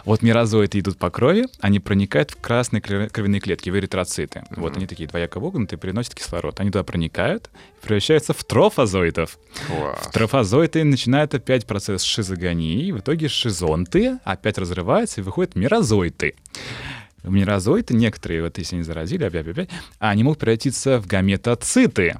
Вот 0.05 0.23
мерозоиты 0.23 0.79
идут 0.79 0.99
по 0.99 1.11
крови, 1.11 1.47
они 1.61 1.81
проникают 1.81 2.31
в 2.31 2.41
красные 2.41 2.81
кровяные 2.81 3.41
клетки, 3.41 3.71
в 3.71 3.77
эритроциты. 3.77 4.41
Mm-hmm. 4.41 4.61
Вот 4.61 4.77
они 4.77 4.87
такие 4.87 5.09
двояко 5.09 5.41
вогнутые, 5.41 5.79
приносят 5.79 6.15
кислород. 6.15 6.61
Они 6.61 6.71
туда 6.71 6.85
проникают, 6.85 7.51
превращаются 7.83 8.33
в 8.33 8.45
трофозоидов. 8.45 9.39
Wow. 9.69 10.13
Трофозоиты 10.13 10.85
начинают 10.85 11.35
опять 11.35 11.67
процесс 11.67 12.03
шизогонии, 12.03 12.93
в 12.93 12.99
итоге 12.99 13.29
шизонты 13.29 14.19
опять 14.25 14.59
разрываются 14.59 15.21
и 15.21 15.25
выходят 15.25 15.57
мерозоиты 15.57 16.35
мерозоиты, 17.25 17.95
некоторые, 17.95 18.43
вот 18.43 18.59
если 18.59 18.77
они 18.77 18.85
заразили, 18.85 19.25
опять, 19.25 19.47
опять, 19.49 19.71
они 19.99 20.23
могут 20.25 20.39
превратиться 20.39 21.01
в 21.01 21.07
гаметоциты. 21.07 22.17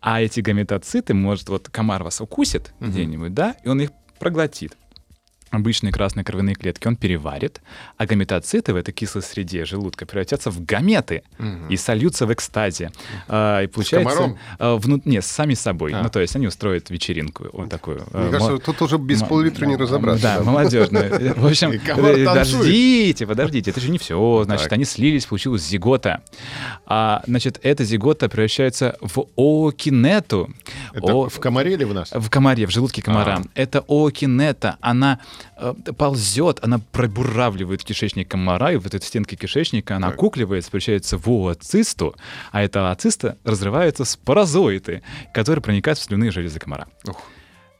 А 0.00 0.20
эти 0.20 0.40
гаметоциты, 0.40 1.14
может, 1.14 1.48
вот 1.48 1.68
комар 1.68 2.04
вас 2.04 2.20
укусит 2.20 2.72
угу. 2.80 2.90
где-нибудь, 2.90 3.34
да, 3.34 3.56
и 3.64 3.68
он 3.68 3.80
их 3.80 3.90
проглотит 4.18 4.76
обычные 5.50 5.92
красные 5.92 6.24
кровяные 6.24 6.54
клетки 6.54 6.86
он 6.86 6.96
переварит, 6.96 7.60
а 7.96 8.06
гаметоциты 8.06 8.72
в 8.72 8.76
этой 8.76 8.92
кислой 8.92 9.22
среде 9.22 9.64
желудка 9.64 10.06
превратятся 10.06 10.50
в 10.50 10.64
гаметы 10.64 11.22
угу. 11.38 11.68
и 11.70 11.76
сольются 11.76 12.26
в 12.26 12.32
экстазе. 12.32 12.90
А, 13.28 13.62
и 13.62 13.66
получается... 13.66 14.10
С 14.10 14.14
комаром? 14.14 14.38
А, 14.58 14.76
вну... 14.76 15.00
Нет, 15.04 15.24
сами 15.24 15.54
собой. 15.54 15.92
А. 15.92 16.02
Ну, 16.02 16.10
то 16.10 16.20
есть 16.20 16.36
они 16.36 16.46
устроят 16.46 16.90
вечеринку 16.90 17.46
вот 17.52 17.70
такую. 17.70 17.98
Мне 18.12 18.28
а, 18.28 18.30
кажется, 18.30 18.52
мо... 18.52 18.58
тут 18.58 18.82
уже 18.82 18.98
без 18.98 19.22
пол-литра 19.22 19.66
не 19.66 19.76
разобраться. 19.76 20.22
Да, 20.22 20.42
молодежная. 20.42 21.34
В 21.34 21.46
общем, 21.46 21.80
подождите, 21.80 23.26
подождите, 23.26 23.70
это 23.70 23.80
же 23.80 23.90
не 23.90 23.98
все. 23.98 24.42
Значит, 24.44 24.64
так. 24.64 24.72
они 24.74 24.84
слились, 24.84 25.26
получилась 25.26 25.66
зигота. 25.66 26.22
А, 26.86 27.22
значит, 27.26 27.58
эта 27.62 27.84
зигота 27.84 28.28
превращается 28.28 28.96
в 29.00 29.24
оокинету. 29.36 30.50
Это 30.92 31.14
О... 31.14 31.28
в 31.28 31.40
комаре 31.40 31.74
или 31.74 31.84
в 31.84 31.94
нас? 31.94 32.10
В 32.12 32.28
комаре, 32.28 32.66
в 32.66 32.70
желудке 32.70 33.02
комара. 33.02 33.42
А. 33.42 33.48
Это 33.54 33.84
оокинета. 33.86 34.76
Она 34.80 35.18
Э, 35.18 35.37
ползет, 35.96 36.58
она 36.62 36.78
пробуравливает 36.92 37.84
кишечник 37.84 38.28
комара, 38.28 38.72
и 38.72 38.76
вот 38.76 38.94
этой 38.94 39.04
стенки 39.04 39.34
кишечника 39.34 39.96
она 39.96 40.08
так. 40.08 40.16
кукливается, 40.16 40.70
превращается 40.70 41.18
в 41.18 41.28
ооцисту, 41.28 42.14
а 42.52 42.62
эта 42.62 42.90
ооциста 42.90 43.36
разрывается 43.44 44.04
в 44.04 44.08
спорозоиты, 44.08 45.02
которые 45.32 45.62
проникают 45.62 45.98
в 45.98 46.02
слюнные 46.02 46.30
железы 46.30 46.58
комара. 46.58 46.86
Ух. 47.06 47.22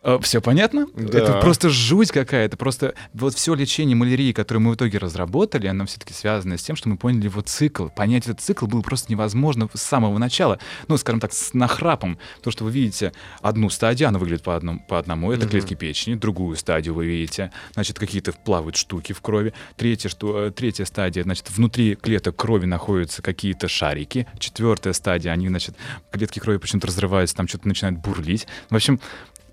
Э, 0.08 0.18
все 0.22 0.40
понятно? 0.40 0.86
Да. 0.94 1.18
Это 1.18 1.40
просто 1.40 1.68
жуть 1.68 2.10
какая-то. 2.10 2.56
Просто 2.56 2.94
вот 3.12 3.34
все 3.34 3.54
лечение 3.54 3.94
малярии, 3.94 4.32
которое 4.32 4.60
мы 4.60 4.72
в 4.72 4.74
итоге 4.74 4.98
разработали, 4.98 5.66
оно 5.66 5.84
все-таки 5.84 6.14
связано 6.14 6.56
с 6.56 6.62
тем, 6.62 6.76
что 6.76 6.88
мы 6.88 6.96
поняли 6.96 7.24
его 7.24 7.42
цикл. 7.42 7.88
Понять 7.88 8.24
этот 8.24 8.40
цикл 8.40 8.66
было 8.66 8.80
просто 8.80 9.12
невозможно 9.12 9.68
с 9.72 9.82
самого 9.82 10.16
начала. 10.18 10.58
Ну, 10.88 10.96
скажем 10.96 11.20
так, 11.20 11.32
с 11.32 11.52
нахрапом. 11.52 12.18
То, 12.42 12.50
что 12.50 12.64
вы 12.64 12.70
видите 12.70 13.12
одну 13.42 13.68
стадию, 13.68 14.08
она 14.08 14.18
выглядит 14.18 14.44
по, 14.44 14.56
одному, 14.56 14.80
по 14.88 14.98
одному, 14.98 15.30
это 15.30 15.44
угу. 15.44 15.50
клетки 15.50 15.74
печени. 15.74 16.14
Другую 16.14 16.56
стадию 16.56 16.94
вы 16.94 17.06
видите, 17.06 17.52
значит, 17.74 17.98
какие-то 17.98 18.32
плавают 18.32 18.76
штуки 18.76 19.12
в 19.12 19.20
крови. 19.20 19.52
Третья, 19.76 20.08
что, 20.08 20.46
э, 20.46 20.50
третья 20.50 20.86
стадия, 20.86 21.22
значит, 21.22 21.50
внутри 21.50 21.96
клеток 21.96 22.36
крови 22.36 22.64
находятся 22.64 23.20
какие-то 23.20 23.68
шарики. 23.68 24.26
Четвертая 24.38 24.94
стадия, 24.94 25.32
они, 25.32 25.48
значит, 25.48 25.76
клетки 26.10 26.38
крови 26.38 26.56
почему-то 26.56 26.86
разрываются, 26.86 27.36
там 27.36 27.46
что-то 27.46 27.68
начинает 27.68 27.98
бурлить. 27.98 28.46
В 28.70 28.76
общем, 28.76 29.00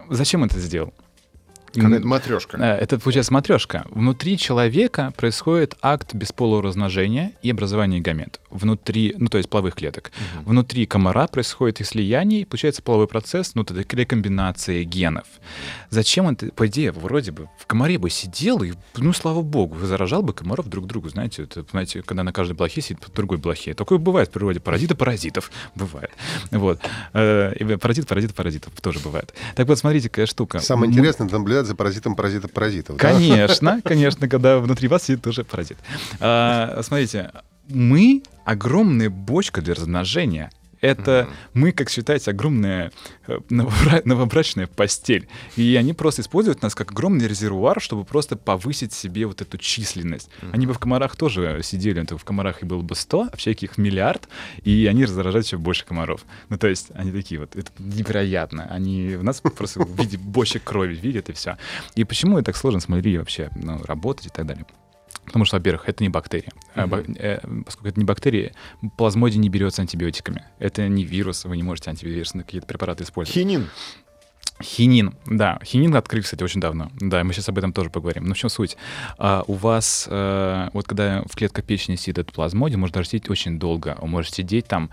зачем 0.10 0.44
это 0.44 0.60
сделал? 0.60 0.94
Какая-то 1.82 2.08
матрешка. 2.08 2.58
Это 2.58 3.00
получается 3.00 3.34
матрешка. 3.34 3.86
Внутри 3.90 4.38
человека 4.38 5.14
происходит 5.16 5.76
акт 5.82 6.14
бесполого 6.14 6.62
размножения 6.62 7.34
и 7.42 7.52
образования 7.52 8.00
гамет. 8.00 8.40
Внутри, 8.50 9.16
ну 9.18 9.28
то 9.28 9.38
есть 9.38 9.50
половых 9.50 9.76
клеток. 9.76 10.12
Угу. 10.38 10.50
Внутри 10.52 10.86
комара 10.86 11.28
происходит 11.28 11.82
их 11.82 11.88
слияние, 11.88 12.42
и 12.42 12.46
получается 12.46 12.82
половой 12.82 13.08
процесс, 13.08 13.56
ну 13.56 13.64
это 13.64 13.74
рекомбинация 13.96 14.84
генов. 14.84 15.26
Зачем 15.90 16.28
это, 16.30 16.48
по 16.48 16.68
идее, 16.68 16.92
вроде 16.92 17.32
бы 17.32 17.50
в 17.60 17.66
комаре 17.66 17.98
бы 17.98 18.10
сидел 18.10 18.64
и, 18.64 18.74
ну 18.98 19.14
слава 19.14 19.42
богу, 19.42 19.78
заражал 19.80 20.22
бы 20.22 20.34
комаров 20.34 20.68
друг 20.68 20.88
другу, 20.88 21.10
знаете, 21.10 21.44
это, 21.44 21.66
знаете, 21.70 22.02
когда 22.02 22.24
на 22.24 22.34
каждой 22.34 22.54
блохе 22.54 22.82
сидит 22.82 23.00
другой 23.16 23.38
блохе. 23.38 23.74
Такое 23.74 23.98
бывает 23.98 24.30
в 24.30 24.32
природе. 24.32 24.60
Паразиты 24.60 24.96
паразитов 24.96 25.52
бывает. 25.76 26.12
Вот. 26.52 26.80
Э, 27.14 27.78
паразит, 27.78 28.08
паразит, 28.08 28.34
паразитов 28.34 28.74
тоже 28.82 29.00
бывает. 29.00 29.34
Так 29.56 29.68
вот, 29.68 29.78
смотрите, 29.80 30.10
какая 30.10 30.26
штука. 30.26 30.60
Самое 30.60 30.92
интересное, 30.92 31.28
наблюдать 31.30 31.65
наблюдать 31.66 31.68
за 31.68 31.76
паразитом 31.76 32.16
паразитов 32.16 32.52
паразитов. 32.52 32.98
Конечно, 32.98 33.76
да? 33.76 33.82
конечно, 33.82 34.28
когда 34.28 34.60
внутри 34.60 34.88
вас 34.88 35.04
сидит 35.04 35.24
тоже 35.24 35.44
паразит. 35.44 35.78
А, 36.20 36.80
смотрите, 36.84 37.32
мы 37.68 38.24
огромная 38.46 39.10
бочка 39.10 39.62
для 39.62 39.74
размножения 39.74 40.52
Это 40.86 41.28
мы, 41.54 41.72
как 41.72 41.90
считается, 41.90 42.32
огромная 42.32 42.92
э, 43.28 43.40
новобра- 43.50 44.02
новобрачная 44.06 44.68
постель. 44.68 45.28
И 45.56 45.76
они 45.76 45.94
просто 45.94 46.22
используют 46.22 46.62
нас 46.62 46.76
как 46.76 46.92
огромный 46.92 47.28
резервуар, 47.28 47.82
чтобы 47.82 48.06
просто 48.06 48.36
повысить 48.36 48.94
себе 48.94 49.26
вот 49.26 49.42
эту 49.42 49.58
численность. 49.58 50.30
Они 50.52 50.68
бы 50.68 50.74
в 50.74 50.80
комарах 50.80 51.16
тоже 51.16 51.62
сидели, 51.64 52.04
то 52.06 52.18
в 52.18 52.24
комарах 52.24 52.62
их 52.62 52.68
было 52.68 52.82
бы 52.82 52.96
100, 52.96 53.30
а 53.32 53.38
всяких 53.38 53.78
миллиард, 53.78 54.28
и 54.64 54.88
они 54.90 55.06
заражают 55.06 55.46
еще 55.46 55.58
больше 55.58 55.86
комаров. 55.86 56.26
Ну, 56.50 56.58
то 56.58 56.68
есть 56.68 56.92
они 56.94 57.12
такие 57.12 57.40
вот, 57.40 57.56
это 57.56 57.72
невероятно. 57.80 58.66
Они 58.66 59.16
в 59.16 59.24
нас 59.24 59.42
просто 59.42 59.82
в 59.82 60.00
виде 60.00 60.18
бочек 60.18 60.64
крови 60.64 60.96
видят, 60.96 61.30
и 61.30 61.34
все. 61.34 61.58
И 61.96 62.04
почему 62.04 62.42
так 62.42 62.56
сложно 62.56 62.80
с 62.80 62.88
малярией 62.88 63.18
вообще 63.18 63.50
ну, 63.56 63.82
работать 63.84 64.28
и 64.28 64.30
так 64.30 64.46
далее? 64.46 64.66
Потому 65.26 65.46
что, 65.46 65.58
во-первых, 65.58 65.90
это 65.90 66.04
не 66.04 66.10
бактерия. 66.10 66.52
А 66.76 66.88
бак- 66.88 67.06
э, 67.18 67.40
поскольку 67.66 67.90
это 67.90 68.00
не 68.00 68.06
бактерия, 68.06 68.54
плазмодий 68.98 69.40
не 69.40 69.50
берется 69.50 69.82
антибиотиками. 69.82 70.46
Это 70.60 70.88
не 70.88 71.04
вирус, 71.04 71.46
вы 71.46 71.58
не 71.58 71.64
можете 71.64 71.90
антивирусные 71.90 72.44
какие-то 72.44 72.68
препараты 72.68 73.04
использовать. 73.04 73.36
Хинин. 73.36 73.68
Хинин, 74.64 75.16
да. 75.26 75.60
Хинин 75.66 75.94
открыли, 75.96 76.24
кстати, 76.24 76.42
очень 76.42 76.62
давно. 76.62 76.90
Да, 77.02 77.24
мы 77.26 77.34
сейчас 77.34 77.50
об 77.50 77.58
этом 77.58 77.74
тоже 77.74 77.90
поговорим. 77.90 78.24
Но 78.24 78.34
в 78.34 78.38
чем 78.38 78.50
суть? 78.50 78.78
А, 79.18 79.44
у 79.48 79.54
вас, 79.54 80.08
э, 80.10 80.70
вот 80.72 80.88
когда 80.88 81.24
в 81.30 81.36
клетках 81.36 81.66
печени 81.66 81.98
сидит 81.98 82.20
этот 82.20 82.34
плазмодий, 82.34 82.78
может 82.78 82.94
даже 82.96 83.10
сидеть 83.10 83.30
очень 83.30 83.60
долго. 83.60 83.98
Он 84.00 84.10
может 84.12 84.34
сидеть 84.34 84.68
там 84.68 84.92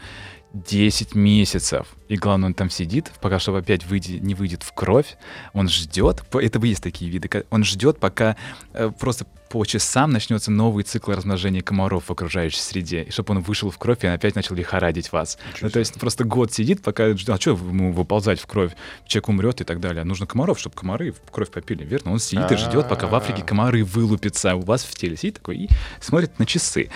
10 0.52 1.14
месяцев. 1.14 1.86
И 2.12 2.16
главное, 2.18 2.48
он 2.48 2.54
там 2.54 2.68
сидит, 2.68 3.10
пока 3.22 3.38
что 3.38 3.56
опять 3.56 3.86
выйди- 3.86 4.18
не 4.18 4.34
выйдет 4.34 4.64
в 4.64 4.74
кровь. 4.74 5.16
Он 5.54 5.66
ждет, 5.66 6.22
это 6.30 6.58
есть 6.66 6.82
такие 6.82 7.10
виды, 7.10 7.46
он 7.48 7.64
ждет, 7.64 7.98
пока 7.98 8.36
э, 8.74 8.90
просто 8.90 9.24
по 9.52 9.66
часам 9.66 10.10
начнется 10.10 10.50
новый 10.50 10.82
цикл 10.82 11.12
размножения 11.12 11.60
комаров 11.60 12.04
в 12.06 12.10
окружающей 12.10 12.58
среде, 12.58 13.02
и 13.02 13.10
чтобы 13.10 13.34
он 13.34 13.40
вышел 13.42 13.70
в 13.70 13.76
кровь 13.76 14.02
и 14.02 14.06
опять 14.06 14.34
начал 14.34 14.54
лихорадить 14.54 15.12
вас. 15.12 15.36
Ну, 15.60 15.68
то 15.68 15.78
есть 15.78 16.00
просто 16.00 16.24
год 16.24 16.54
сидит, 16.54 16.82
пока 16.82 17.14
ждет, 17.14 17.28
а 17.28 17.38
что 17.38 17.50
ему 17.50 17.92
выползать 17.92 18.40
в 18.40 18.46
кровь? 18.46 18.72
Человек 19.06 19.28
умрет 19.28 19.60
и 19.60 19.64
так 19.64 19.78
далее. 19.78 20.04
Нужно 20.04 20.24
комаров, 20.26 20.58
чтобы 20.58 20.74
комары 20.74 21.12
в 21.12 21.30
кровь 21.30 21.50
попили, 21.50 21.84
верно? 21.84 22.12
Он 22.12 22.18
сидит 22.18 22.50
и 22.50 22.56
ждет, 22.56 22.88
пока 22.88 23.06
в 23.06 23.14
Африке 23.14 23.42
комары 23.42 23.84
вылупятся, 23.84 24.52
а 24.52 24.54
у 24.54 24.62
вас 24.62 24.84
в 24.84 24.94
теле 24.94 25.18
сидит 25.18 25.34
такой 25.34 25.56
и 25.58 25.68
смотрит 26.00 26.38
на 26.38 26.46
часы. 26.46 26.88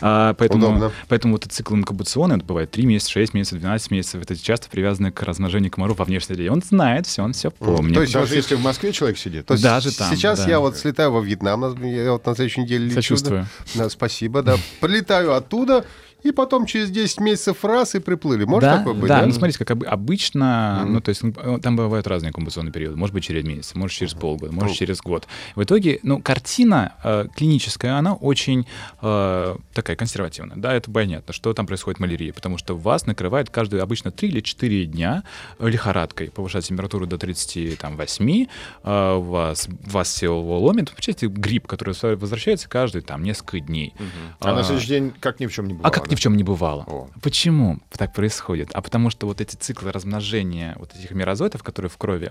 А, 0.00 0.34
поэтому, 0.34 0.68
Удобно. 0.68 0.92
поэтому 1.08 1.34
вот 1.34 1.42
этот 1.42 1.52
цикл 1.52 1.74
инкубационный, 1.74 2.36
это 2.36 2.44
бывает 2.44 2.70
3 2.70 2.86
месяца, 2.86 3.10
6 3.10 3.34
месяцев, 3.34 3.58
12 3.58 3.90
месяцев, 3.90 4.22
это 4.22 4.36
часто 4.40 4.63
привязано 4.70 5.12
к 5.12 5.22
размножению 5.22 5.70
комаров 5.70 5.98
во 5.98 6.04
внешней 6.04 6.34
среде. 6.36 6.50
Он 6.50 6.62
знает 6.62 7.06
все, 7.06 7.22
он 7.22 7.32
все 7.32 7.50
помнит. 7.50 7.94
то 7.94 8.00
есть 8.02 8.12
Даже 8.12 8.34
если 8.34 8.54
в 8.54 8.60
Москве 8.62 8.92
человек 8.92 9.18
сидит. 9.18 9.46
То 9.46 9.60
Даже 9.60 9.96
там, 9.96 10.10
Сейчас 10.14 10.40
да. 10.44 10.50
я 10.50 10.60
вот 10.60 10.76
слетаю 10.76 11.12
во 11.12 11.20
Вьетнам, 11.20 11.60
на- 11.60 11.86
я 11.86 12.12
вот 12.12 12.24
на 12.26 12.34
следующей 12.34 12.62
неделе 12.62 12.84
лечу. 12.86 12.94
Сочувствую. 12.96 13.46
Да, 13.74 13.88
спасибо, 13.88 14.42
да. 14.42 14.56
Прилетаю 14.80 15.34
оттуда, 15.34 15.84
и 16.24 16.32
потом 16.32 16.66
через 16.66 16.90
10 16.90 17.20
месяцев 17.20 17.64
раз 17.64 17.94
и 17.94 18.00
приплыли. 18.00 18.44
Может 18.44 18.62
да, 18.62 18.78
такое 18.78 18.94
быть, 18.94 19.08
да, 19.08 19.20
да? 19.20 19.26
ну 19.26 19.32
смотрите, 19.32 19.58
как 19.58 19.70
об- 19.70 19.84
обычно, 19.84 20.84
ну 20.88 21.00
то 21.00 21.10
есть 21.10 21.22
ну, 21.22 21.60
там 21.60 21.76
бывают 21.76 22.06
разные 22.06 22.30
инкубационные 22.30 22.72
периоды. 22.72 22.96
Может 22.96 23.14
быть 23.14 23.24
через 23.24 23.44
месяц, 23.44 23.74
может 23.74 23.96
через 23.96 24.14
полгода, 24.14 24.52
может 24.52 24.76
через 24.76 25.00
год. 25.00 25.28
В 25.54 25.62
итоге, 25.62 26.00
ну 26.02 26.20
картина 26.20 26.94
э, 27.04 27.26
клиническая, 27.36 27.96
она 27.98 28.14
очень 28.14 28.66
э, 29.02 29.56
такая 29.74 29.96
консервативная. 29.96 30.56
Да, 30.56 30.72
это 30.72 30.90
понятно, 30.90 31.34
что 31.34 31.52
там 31.52 31.66
происходит 31.66 32.00
малярия, 32.00 32.32
потому 32.32 32.56
что 32.56 32.74
вас 32.74 33.06
накрывает 33.06 33.50
каждые 33.50 33.82
обычно 33.82 34.10
3 34.10 34.28
или 34.28 34.40
4 34.40 34.86
дня 34.86 35.24
э, 35.58 35.68
лихорадкой, 35.68 36.30
повышает 36.30 36.64
температуру 36.64 37.06
до 37.06 37.18
38, 37.18 38.46
э, 38.82 39.14
вас, 39.18 39.68
вас 39.84 40.08
все 40.08 40.28
ломит. 40.28 40.90
Представляете, 40.90 41.26
грипп, 41.26 41.66
который 41.66 41.94
возвращается 42.16 42.66
каждые 42.66 43.02
там 43.02 43.22
несколько 43.22 43.60
дней. 43.60 43.92
А, 44.40 44.54
на 44.54 44.64
следующий 44.64 44.88
день 44.88 45.12
как 45.20 45.38
ни 45.38 45.46
в 45.46 45.52
чем 45.52 45.66
не 45.66 45.74
бывало. 45.74 45.88
А 45.88 45.90
как 45.90 46.13
ни 46.14 46.16
в 46.16 46.20
чем 46.20 46.36
не 46.36 46.44
бывало. 46.44 46.84
О. 46.86 47.08
Почему 47.20 47.80
так 47.90 48.12
происходит? 48.12 48.70
А 48.72 48.80
потому 48.82 49.10
что 49.10 49.26
вот 49.26 49.40
эти 49.40 49.56
циклы 49.56 49.90
размножения 49.90 50.76
вот 50.78 50.94
этих 50.94 51.10
мирозоидов, 51.10 51.64
которые 51.64 51.90
в 51.90 51.96
крови, 51.96 52.30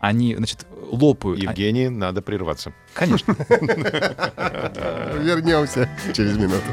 они, 0.00 0.34
значит, 0.36 0.66
лопают. 0.90 1.40
А- 1.40 1.42
Евгений, 1.50 1.90
надо 1.90 2.22
прерваться. 2.22 2.72
Конечно. 2.94 3.36
Вернемся 5.20 5.90
через 6.14 6.38
минуту. 6.38 6.64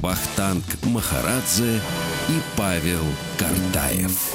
Вахтанг 0.00 0.64
Махарадзе 0.84 1.80
и 2.28 2.40
Павел 2.56 3.02
Картаев. 3.38 4.34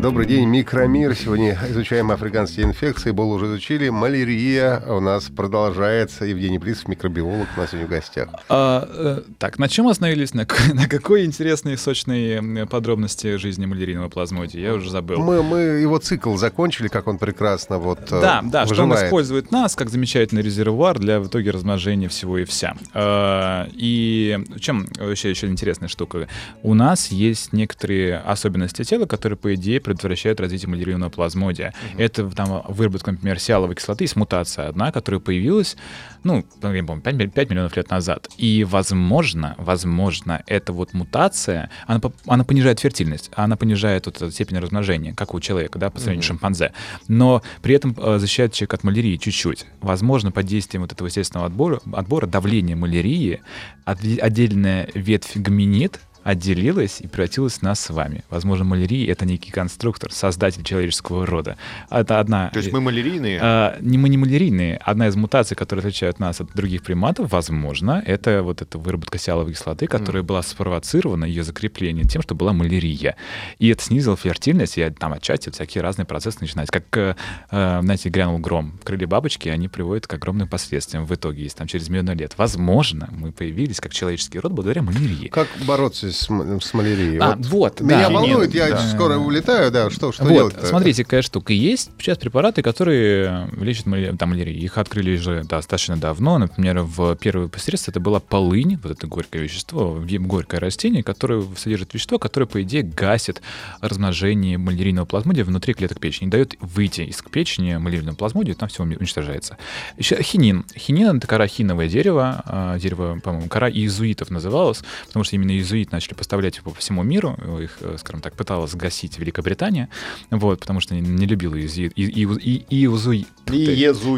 Добрый 0.00 0.24
день, 0.26 0.48
Микромир. 0.48 1.16
Сегодня 1.16 1.58
изучаем 1.70 2.12
африканские 2.12 2.66
инфекции. 2.66 3.10
Бол 3.10 3.32
уже 3.32 3.46
изучили. 3.46 3.88
Малярия 3.88 4.80
у 4.86 5.00
нас 5.00 5.24
продолжается. 5.24 6.26
Евгений 6.26 6.60
Плисов, 6.60 6.86
микробиолог, 6.86 7.48
у 7.56 7.60
нас 7.60 7.70
сегодня 7.70 7.88
в 7.88 7.90
гостях. 7.90 8.28
А, 8.48 8.88
э, 8.88 9.22
так, 9.38 9.58
на 9.58 9.68
чем 9.68 9.88
остановились? 9.88 10.32
На, 10.32 10.46
на 10.74 10.86
какой 10.88 11.24
интересной 11.24 11.76
сочной 11.76 12.66
подробности 12.68 13.36
жизни 13.36 13.66
малярийного 13.66 14.08
плазмодия? 14.08 14.60
Я 14.62 14.74
уже 14.74 14.90
забыл. 14.90 15.18
Мы, 15.18 15.42
мы 15.42 15.58
его 15.58 15.98
цикл 15.98 16.36
закончили, 16.36 16.86
как 16.86 17.08
он 17.08 17.18
прекрасно 17.18 17.78
вот 17.78 17.98
э, 18.12 18.20
Да, 18.20 18.42
да, 18.44 18.64
что 18.66 18.74
он 18.82 18.90
выживает. 18.90 19.06
использует 19.06 19.50
нас 19.50 19.74
как 19.74 19.90
замечательный 19.90 20.42
резервуар 20.42 21.00
для 21.00 21.18
в 21.18 21.26
итоге 21.26 21.50
размножения 21.50 22.08
всего 22.08 22.38
и 22.38 22.44
вся. 22.44 22.76
А, 22.92 23.68
И 23.72 24.38
чем 24.60 24.86
вообще 25.00 25.30
еще 25.30 25.48
интересная 25.48 25.88
штука? 25.88 26.28
У 26.62 26.74
нас 26.74 27.08
есть 27.08 27.23
некоторые 27.52 28.18
особенности 28.18 28.84
тела, 28.84 29.06
которые, 29.06 29.36
по 29.36 29.54
идее, 29.54 29.80
предотвращают 29.80 30.40
развитие 30.40 30.68
малярийного 30.68 31.10
плазмодия. 31.10 31.72
Это 31.96 32.28
там 32.30 32.62
выработка, 32.68 33.12
например, 33.12 33.38
сиаловой 33.38 33.74
кислоты, 33.74 34.04
есть 34.04 34.16
мутация 34.16 34.68
одна, 34.68 34.92
которая 34.92 35.20
появилась, 35.20 35.76
ну, 36.22 36.44
я 36.62 36.70
не 36.70 36.82
помню, 36.82 37.02
5, 37.02 37.50
миллионов 37.50 37.76
лет 37.76 37.90
назад. 37.90 38.28
И, 38.36 38.64
возможно, 38.64 39.54
возможно, 39.58 40.42
эта 40.46 40.72
вот 40.72 40.92
мутация, 40.94 41.70
она, 41.86 42.00
она 42.26 42.44
понижает 42.44 42.80
фертильность, 42.80 43.30
она 43.34 43.56
понижает 43.56 44.06
вот 44.06 44.32
степень 44.32 44.58
размножения, 44.58 45.14
как 45.14 45.34
у 45.34 45.40
человека, 45.40 45.78
да, 45.78 45.90
по 45.90 45.98
сравнению 45.98 46.22
с 46.22 46.26
шимпанзе. 46.26 46.72
Но 47.08 47.42
при 47.62 47.74
этом 47.74 47.96
э, 47.96 48.18
защищает 48.18 48.52
человека 48.52 48.76
от 48.76 48.84
малярии 48.84 49.16
чуть-чуть. 49.16 49.66
Возможно, 49.80 50.32
под 50.32 50.46
действием 50.46 50.82
вот 50.82 50.92
этого 50.92 51.06
естественного 51.06 51.46
отбора, 51.46 51.80
отбора 51.92 52.26
давление 52.26 52.76
малярии, 52.76 53.40
отде- 53.84 54.18
отдельная 54.18 54.88
ветвь 54.94 55.36
гоминид 55.36 56.00
отделилась 56.24 57.00
и 57.00 57.06
превратилась 57.06 57.58
в 57.58 57.62
нас 57.62 57.80
с 57.80 57.90
вами. 57.90 58.24
Возможно, 58.30 58.64
малярия— 58.64 59.12
это 59.12 59.26
некий 59.26 59.52
конструктор, 59.52 60.10
создатель 60.10 60.64
человеческого 60.64 61.26
рода. 61.26 61.56
Это 61.90 62.18
одна... 62.18 62.48
То 62.48 62.58
есть 62.58 62.72
мы 62.72 62.80
малярийные? 62.80 63.38
А, 63.40 63.76
не 63.80 63.98
мы 63.98 64.08
не 64.08 64.16
малярийные. 64.16 64.78
Одна 64.78 65.08
из 65.08 65.16
мутаций, 65.16 65.56
которые 65.56 65.82
отличают 65.82 66.18
нас 66.18 66.40
от 66.40 66.52
других 66.54 66.82
приматов, 66.82 67.30
возможно, 67.30 68.02
это 68.04 68.42
вот 68.42 68.62
эта 68.62 68.78
выработка 68.78 69.18
сиаловой 69.18 69.52
кислоты, 69.52 69.86
которая 69.86 70.22
была 70.22 70.42
спровоцирована, 70.42 71.26
ее 71.26 71.44
закрепление 71.44 72.04
тем, 72.06 72.22
что 72.22 72.34
была 72.34 72.54
малярия. 72.54 73.16
И 73.58 73.68
это 73.68 73.82
снизило 73.82 74.16
фертильность, 74.16 74.78
и 74.78 74.90
там 74.90 75.12
отчасти 75.12 75.50
всякие 75.50 75.82
разные 75.82 76.06
процессы 76.06 76.38
начинаются. 76.40 76.72
Как, 76.72 76.84
э, 76.96 77.14
э, 77.50 77.80
знаете, 77.82 78.08
грянул 78.08 78.38
гром 78.38 78.78
в 78.80 78.84
крыле 78.84 79.06
бабочки, 79.06 79.50
они 79.50 79.68
приводят 79.68 80.06
к 80.06 80.14
огромным 80.14 80.48
последствиям 80.48 81.04
в 81.04 81.14
итоге, 81.14 81.42
если 81.42 81.58
там 81.58 81.66
через 81.66 81.90
миллионы 81.90 82.12
лет. 82.12 82.34
Возможно, 82.38 83.10
мы 83.12 83.30
появились 83.30 83.78
как 83.78 83.92
человеческий 83.92 84.38
род 84.38 84.52
благодаря 84.52 84.80
малярии. 84.80 85.28
Как 85.28 85.48
бороться 85.66 86.13
с, 86.14 86.30
м- 86.30 86.60
с 86.60 86.72
малярией? 86.74 87.18
А, 87.18 87.36
вот, 87.38 87.80
Меня 87.80 88.08
да. 88.08 88.10
волнует, 88.10 88.54
я 88.54 88.70
Да. 88.70 88.88
скоро 88.88 89.16
улетаю, 89.18 89.70
да, 89.70 89.90
что, 89.90 90.12
что 90.12 90.24
вот, 90.24 90.32
делать-то? 90.32 90.66
смотрите, 90.66 91.04
какая 91.04 91.22
штука. 91.22 91.52
Есть 91.52 91.90
сейчас 91.98 92.18
препараты, 92.18 92.62
которые 92.62 93.48
лечат 93.60 93.86
маля- 93.86 94.16
там, 94.16 94.30
малярию. 94.30 94.56
Их 94.56 94.78
открыли 94.78 95.16
же 95.16 95.42
достаточно 95.44 95.96
давно. 95.96 96.38
Например, 96.38 96.80
в 96.80 97.14
первое 97.16 97.48
посредство 97.48 97.90
это 97.90 98.00
была 98.00 98.20
полынь, 98.20 98.78
вот 98.82 98.92
это 98.92 99.06
горькое 99.06 99.42
вещество, 99.44 100.00
горькое 100.20 100.60
растение, 100.60 101.02
которое 101.02 101.44
содержит 101.56 101.92
вещество, 101.94 102.18
которое, 102.18 102.46
по 102.46 102.62
идее, 102.62 102.82
гасит 102.82 103.42
размножение 103.80 104.58
малярийного 104.58 105.04
плазмодия 105.06 105.44
внутри 105.44 105.74
клеток 105.74 106.00
печени. 106.00 106.28
Дает 106.30 106.54
выйти 106.60 107.02
из 107.02 107.22
печени 107.22 107.76
малярийного 107.76 108.16
плазмодия, 108.16 108.54
там 108.54 108.68
все 108.68 108.82
уничтожается. 108.82 109.56
Еще 109.98 110.20
хинин. 110.22 110.64
Хинин— 110.76 111.16
это 111.18 111.26
кора 111.26 111.46
хиновое 111.46 111.88
дерево. 111.88 112.42
а, 112.46 112.78
Дерево, 112.78 113.18
по-моему, 113.22 113.48
кора 113.48 113.68
иезуитов 113.70 114.30
называлось, 114.30 114.82
потому 115.06 115.24
что 115.24 115.36
именно 115.36 115.50
иезуит 115.52 115.92
начали 116.04 116.14
поставлять 116.14 116.56
его 116.58 116.70
по 116.70 116.78
всему 116.78 117.02
миру. 117.02 117.36
Их, 117.60 117.78
э, 117.80 117.96
скажем 117.98 118.20
так, 118.20 118.34
пыталась 118.34 118.74
гасить 118.74 119.18
Великобритания, 119.18 119.88
вот, 120.30 120.60
потому 120.60 120.80
что 120.80 120.94
не, 120.94 121.26
любила 121.26 121.54
и, 121.54 121.66
и, 121.66 122.64
иезуи- 122.70 123.26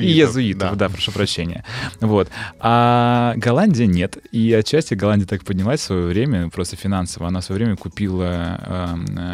иезуитов, 0.05 0.77
да. 0.77 0.88
прошу 0.88 1.12
прощения. 1.12 1.64
Вот. 2.01 2.29
А 2.59 3.35
Голландия 3.37 3.87
нет. 3.87 4.18
И 4.33 4.53
отчасти 4.53 4.94
Голландия 4.94 5.27
так 5.27 5.44
поднялась 5.44 5.81
в 5.81 5.85
свое 5.85 6.07
время, 6.07 6.51
просто 6.51 6.77
финансово. 6.77 7.29
Она 7.29 7.40
в 7.40 7.44
свое 7.44 7.61
время 7.64 7.77
купила 7.77 8.61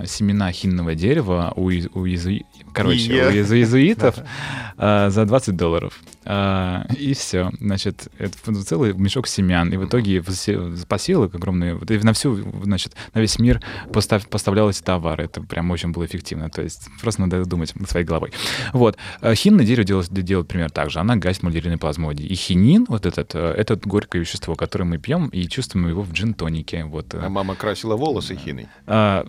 э, 0.03 0.07
семена 0.07 0.53
хинного 0.53 0.95
дерева 0.95 1.53
у, 1.57 1.67
у, 1.67 2.07
иезуи- 2.07 2.45
короче, 2.72 3.12
у 3.12 3.30
иезу- 3.30 3.56
иезуитов 3.56 4.16
э, 4.78 5.11
за 5.11 5.24
20 5.24 5.56
долларов. 5.56 6.00
А, 6.24 6.87
и 6.96 7.14
все. 7.14 7.50
Значит, 7.61 8.08
это 8.18 8.54
целый 8.64 8.92
мешок 8.94 9.26
семян. 9.26 9.72
И 9.72 9.76
в 9.76 9.87
итоге 9.87 10.22
посеялок 10.22 11.35
огромный. 11.35 11.74
Вот 11.74 11.90
и 11.90 11.98
на 11.98 12.12
всю 12.12 12.37
значит, 12.62 12.94
на 13.14 13.20
весь 13.20 13.38
мир 13.38 13.61
постав, 13.92 14.28
поставлял 14.28 14.70
эти 14.70 14.82
товары. 14.82 15.24
Это 15.24 15.42
прям 15.42 15.70
очень 15.70 15.90
было 15.90 16.06
эффективно. 16.06 16.48
То 16.48 16.62
есть 16.62 16.88
просто 17.00 17.22
надо 17.22 17.44
думать 17.44 17.74
своей 17.88 18.06
головой. 18.06 18.32
Вот. 18.72 18.96
Э, 19.20 19.35
Хинное 19.35 19.66
дерево 19.66 19.85
делает, 19.85 20.12
делает 20.12 20.48
примерно 20.48 20.70
так 20.70 20.90
же. 20.90 21.00
Она 21.00 21.16
гасит 21.16 21.42
малярийный 21.42 21.79
плазмодий. 21.79 22.27
И 22.27 22.35
хинин, 22.35 22.87
вот 22.88 23.06
этот, 23.06 23.35
э, 23.35 23.54
это 23.56 23.77
горькое 23.77 24.20
вещество, 24.23 24.54
которое 24.54 24.85
мы 24.85 24.98
пьем 24.98 25.29
и 25.29 25.48
чувствуем 25.48 25.88
его 25.88 26.02
в 26.02 26.12
джин-тонике. 26.12 26.85
Вот. 26.85 27.14
А 27.14 27.29
мама 27.29 27.56
красила 27.56 27.96
волосы 27.96 28.37
хиной. 28.37 28.68
А, 28.87 29.27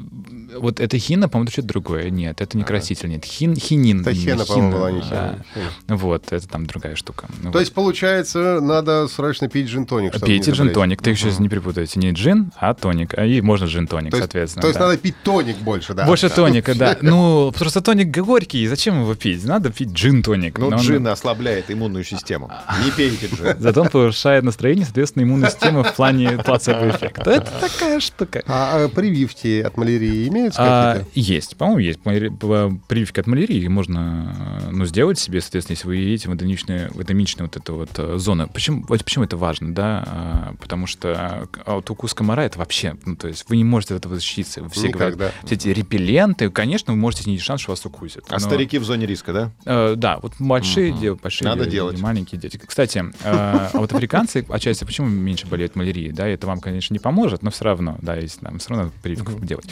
вот 0.58 0.80
это 0.80 0.98
хина, 1.00 1.28
по-моему, 1.28 1.46
это 1.46 1.54
что-то 1.54 1.68
другое. 1.70 2.10
Нет, 2.12 2.40
это 2.42 2.56
не 2.58 2.64
краситель, 2.64 3.10
нет. 3.10 3.26
Хин, 3.34 3.56
хинин. 3.56 4.02
Это 4.02 4.14
хина, 4.14 4.46
по-моему, 4.46 4.72
была 4.72 4.92
не 4.92 5.02
хина. 5.02 5.44
Да. 5.88 5.96
Вот, 5.96 6.32
это 6.32 6.48
там 6.48 6.68
другая 6.68 6.96
штука. 6.96 7.28
Ну, 7.42 7.46
То 7.52 7.54
вот. 7.54 7.60
есть, 7.62 7.74
получается, 7.74 8.60
надо 8.62 9.08
срочно 9.08 9.50
пить 9.50 9.68
джин-тоник, 9.68 10.14
чтобы 10.14 10.28
Пейте 10.28 10.52
джин-тоник. 10.52 11.02
Ты 11.02 11.10
еще 11.10 11.32
не 11.40 11.50
перепутайте. 11.50 12.00
Не 12.00 12.12
джин, 12.12 12.52
а 12.60 12.74
тоник. 12.76 13.18
А 13.18 13.26
и 13.26 13.42
можно 13.42 13.66
джин-тоник, 13.66 14.16
соответственно. 14.16 14.62
то 14.62 14.68
есть 14.68 14.80
да. 14.80 14.86
надо 14.88 14.98
пить 15.00 15.16
тоник 15.24 15.58
больше, 15.58 15.94
да? 15.96 16.06
Больше 16.06 16.30
Да. 16.30 16.36
тоника, 16.36 16.76
да. 16.76 16.98
Ну, 17.02 17.52
просто 17.58 17.82
тоник 17.82 18.16
горький, 18.16 18.68
зачем 18.68 19.02
его 19.02 19.16
пить? 19.16 19.44
Надо 19.46 19.72
пить 19.72 19.90
джин-тоник. 19.90 20.60
Ну, 20.60 20.76
джин 20.78 21.08
ослабляет 21.08 21.72
иммунную 21.72 22.04
систему. 22.04 22.52
Не 22.86 22.92
пейте 22.92 23.28
джин. 23.28 23.56
Зато 23.60 23.82
он 23.82 23.90
повышает 23.90 24.44
настроение, 24.44 24.86
соответственно, 24.86 25.24
иммунную 25.24 25.50
систему 25.50 25.84
в 25.84 25.94
плане 25.96 26.38
плацебо-эффекта. 26.46 27.32
Это 27.32 27.52
такая 27.60 28.00
штука. 28.00 28.44
А, 28.46 28.86
а 28.86 28.90
прививки 28.90 29.62
от 29.62 29.76
малярии 29.78 30.28
имеются 30.28 30.60
А, 30.62 30.94
какие-то? 31.00 31.20
есть, 31.20 31.58
по-моему, 31.58 31.80
есть. 31.80 32.00
Прививка 32.02 33.23
от 33.24 33.28
малярии 33.28 33.68
можно 33.68 34.36
э, 34.66 34.70
ну, 34.72 34.86
сделать 34.86 35.18
себе, 35.20 35.42
соответственно, 35.42 35.76
если 35.76 35.88
вы 35.88 35.96
едете 35.96 36.30
в 36.30 36.34
эндемичную, 36.34 36.92
в 36.94 37.02
эндемичную 37.02 37.48
вот 37.48 37.58
эту 37.62 37.76
вот 37.76 37.90
э, 37.98 38.18
зону. 38.18 38.48
Почему, 38.54 38.86
вот 38.88 39.04
почему 39.04 39.24
это 39.26 39.38
важно, 39.38 39.74
да? 39.74 40.04
А, 40.06 40.54
Потому 40.60 40.88
что 40.88 41.48
а, 41.66 41.74
вот 41.74 41.90
укус 41.90 42.14
комара 42.14 42.42
это 42.44 42.60
вообще, 42.60 42.96
ну, 43.06 43.16
то 43.16 43.28
есть 43.28 43.46
вы 43.50 43.58
не 43.58 43.64
можете 43.64 43.96
от 43.96 44.00
этого 44.02 44.16
защититься. 44.16 44.68
Все 44.70 44.90
говорят, 44.90 45.16
Никогда. 45.16 45.32
все 45.44 45.56
эти 45.56 45.70
репелленты, 45.70 46.50
конечно, 46.50 46.94
вы 46.94 47.00
можете 47.00 47.24
снизить 47.24 47.44
шанс, 47.44 47.62
что 47.62 47.72
вас 47.72 47.86
укусят. 47.86 48.26
А 48.30 48.34
Но- 48.34 48.40
старики 48.40 48.78
в 48.78 48.84
зоне 48.84 49.06
риска, 49.06 49.34
да? 49.34 49.52
Э, 49.66 49.96
да, 49.96 50.20
вот 50.22 50.34
большие, 50.40 50.92
де- 50.92 51.14
большие 51.14 51.48
Надо 51.48 51.66
де- 51.66 51.72
делать. 51.72 52.00
маленькие 52.00 52.40
дети. 52.40 52.60
Кстати, 52.66 53.00
э, 53.00 53.04
а 53.24 53.70
вот 53.74 53.92
африканцы, 53.94 54.46
отчасти, 54.50 54.84
почему 54.84 55.08
меньше 55.08 55.48
болеют 55.48 55.76
малярией? 55.76 56.12
Да, 56.12 56.28
это 56.28 56.48
вам, 56.48 56.60
конечно, 56.60 56.94
не 56.94 57.00
поможет, 57.00 57.42
но 57.44 57.52
все 57.52 57.66
равно, 57.66 57.98
да, 58.02 58.16
если 58.16 58.44
нам 58.44 58.60
все 58.60 58.70
равно 58.72 58.92
прививку 59.02 59.44
делать. 59.44 59.66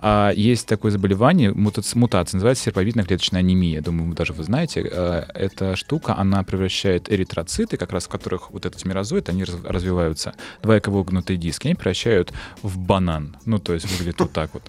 А, 0.00 0.30
есть 0.34 0.66
такое 0.66 0.90
заболевание, 0.92 1.52
мутац- 1.52 1.96
мутация, 1.96 2.36
называется 2.38 2.64
серповидно-клеточная 2.92 3.40
анемия. 3.40 3.80
Думаю, 3.80 4.10
вы 4.10 4.14
даже 4.14 4.32
вы 4.32 4.44
знаете. 4.44 4.88
Э, 4.90 5.24
эта 5.34 5.76
штука, 5.76 6.16
она 6.16 6.42
превращает 6.42 7.10
эритроциты, 7.10 7.76
как 7.76 7.92
раз 7.92 8.04
в 8.04 8.08
которых 8.08 8.50
вот 8.50 8.66
этот 8.66 8.80
тимирозоид, 8.80 9.28
они 9.28 9.44
раз- 9.44 9.64
развиваются, 9.64 10.34
двояко 10.62 10.90
вогнутые 10.90 11.36
диски, 11.36 11.68
они 11.68 11.74
превращают 11.74 12.32
в 12.62 12.78
банан. 12.78 13.36
Ну, 13.44 13.58
то 13.58 13.74
есть 13.74 13.90
выглядит 13.90 14.20
вот 14.20 14.32
так 14.32 14.50
вот. 14.54 14.62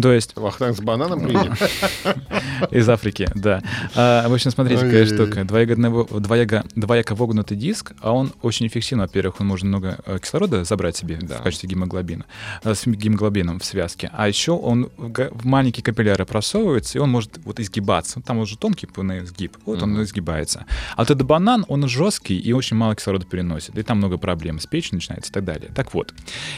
То 0.00 0.12
есть 0.12 0.36
Вахтанг 0.36 0.76
с 0.76 0.80
бананом 0.80 1.20
приедет. 1.20 1.52
из 2.70 2.88
Африки, 2.88 3.28
да. 3.34 3.62
А, 3.94 4.28
в 4.28 4.34
общем, 4.34 4.50
смотрите, 4.50 4.84
какая 4.84 5.06
штука. 5.06 5.44
Двояко, 5.44 7.14
вогнутый 7.14 7.56
диск, 7.56 7.92
а 8.00 8.12
он 8.12 8.32
очень 8.42 8.66
эффективен. 8.66 9.00
Во-первых, 9.00 9.40
он 9.40 9.46
может 9.46 9.64
много 9.64 9.98
э, 10.06 10.18
кислорода 10.20 10.64
забрать 10.64 10.96
себе 10.96 11.16
в 11.16 11.42
качестве 11.42 11.68
гемоглобина, 11.68 12.24
э, 12.64 12.74
с 12.74 12.86
гемоглобином 12.86 13.58
в 13.58 13.64
связке. 13.64 14.10
А 14.12 14.28
еще 14.28 14.52
он 14.52 14.90
в 14.96 15.46
маленькие 15.46 15.84
капилляры 15.84 16.24
просовывается, 16.24 16.98
и 16.98 17.00
он 17.00 17.10
может 17.10 17.38
вот 17.44 17.59
изгибаться. 17.60 18.20
Там 18.20 18.38
уже 18.38 18.56
тонкий 18.56 18.86
пыльный 18.86 19.24
изгиб, 19.24 19.56
вот 19.66 19.82
он 19.82 20.02
изгибается. 20.02 20.64
А 20.96 21.02
вот 21.02 21.10
этот 21.10 21.26
банан, 21.26 21.64
он 21.68 21.86
жесткий 21.88 22.38
и 22.38 22.52
очень 22.52 22.76
мало 22.76 22.94
кислорода 22.94 23.26
переносит. 23.26 23.76
И 23.78 23.82
там 23.82 23.98
много 23.98 24.18
проблем 24.18 24.58
с 24.60 24.66
печенью 24.66 24.96
начинается 24.96 25.30
и 25.30 25.34
так 25.34 25.44
далее. 25.44 25.70
Так 25.74 25.94
вот, 25.94 26.14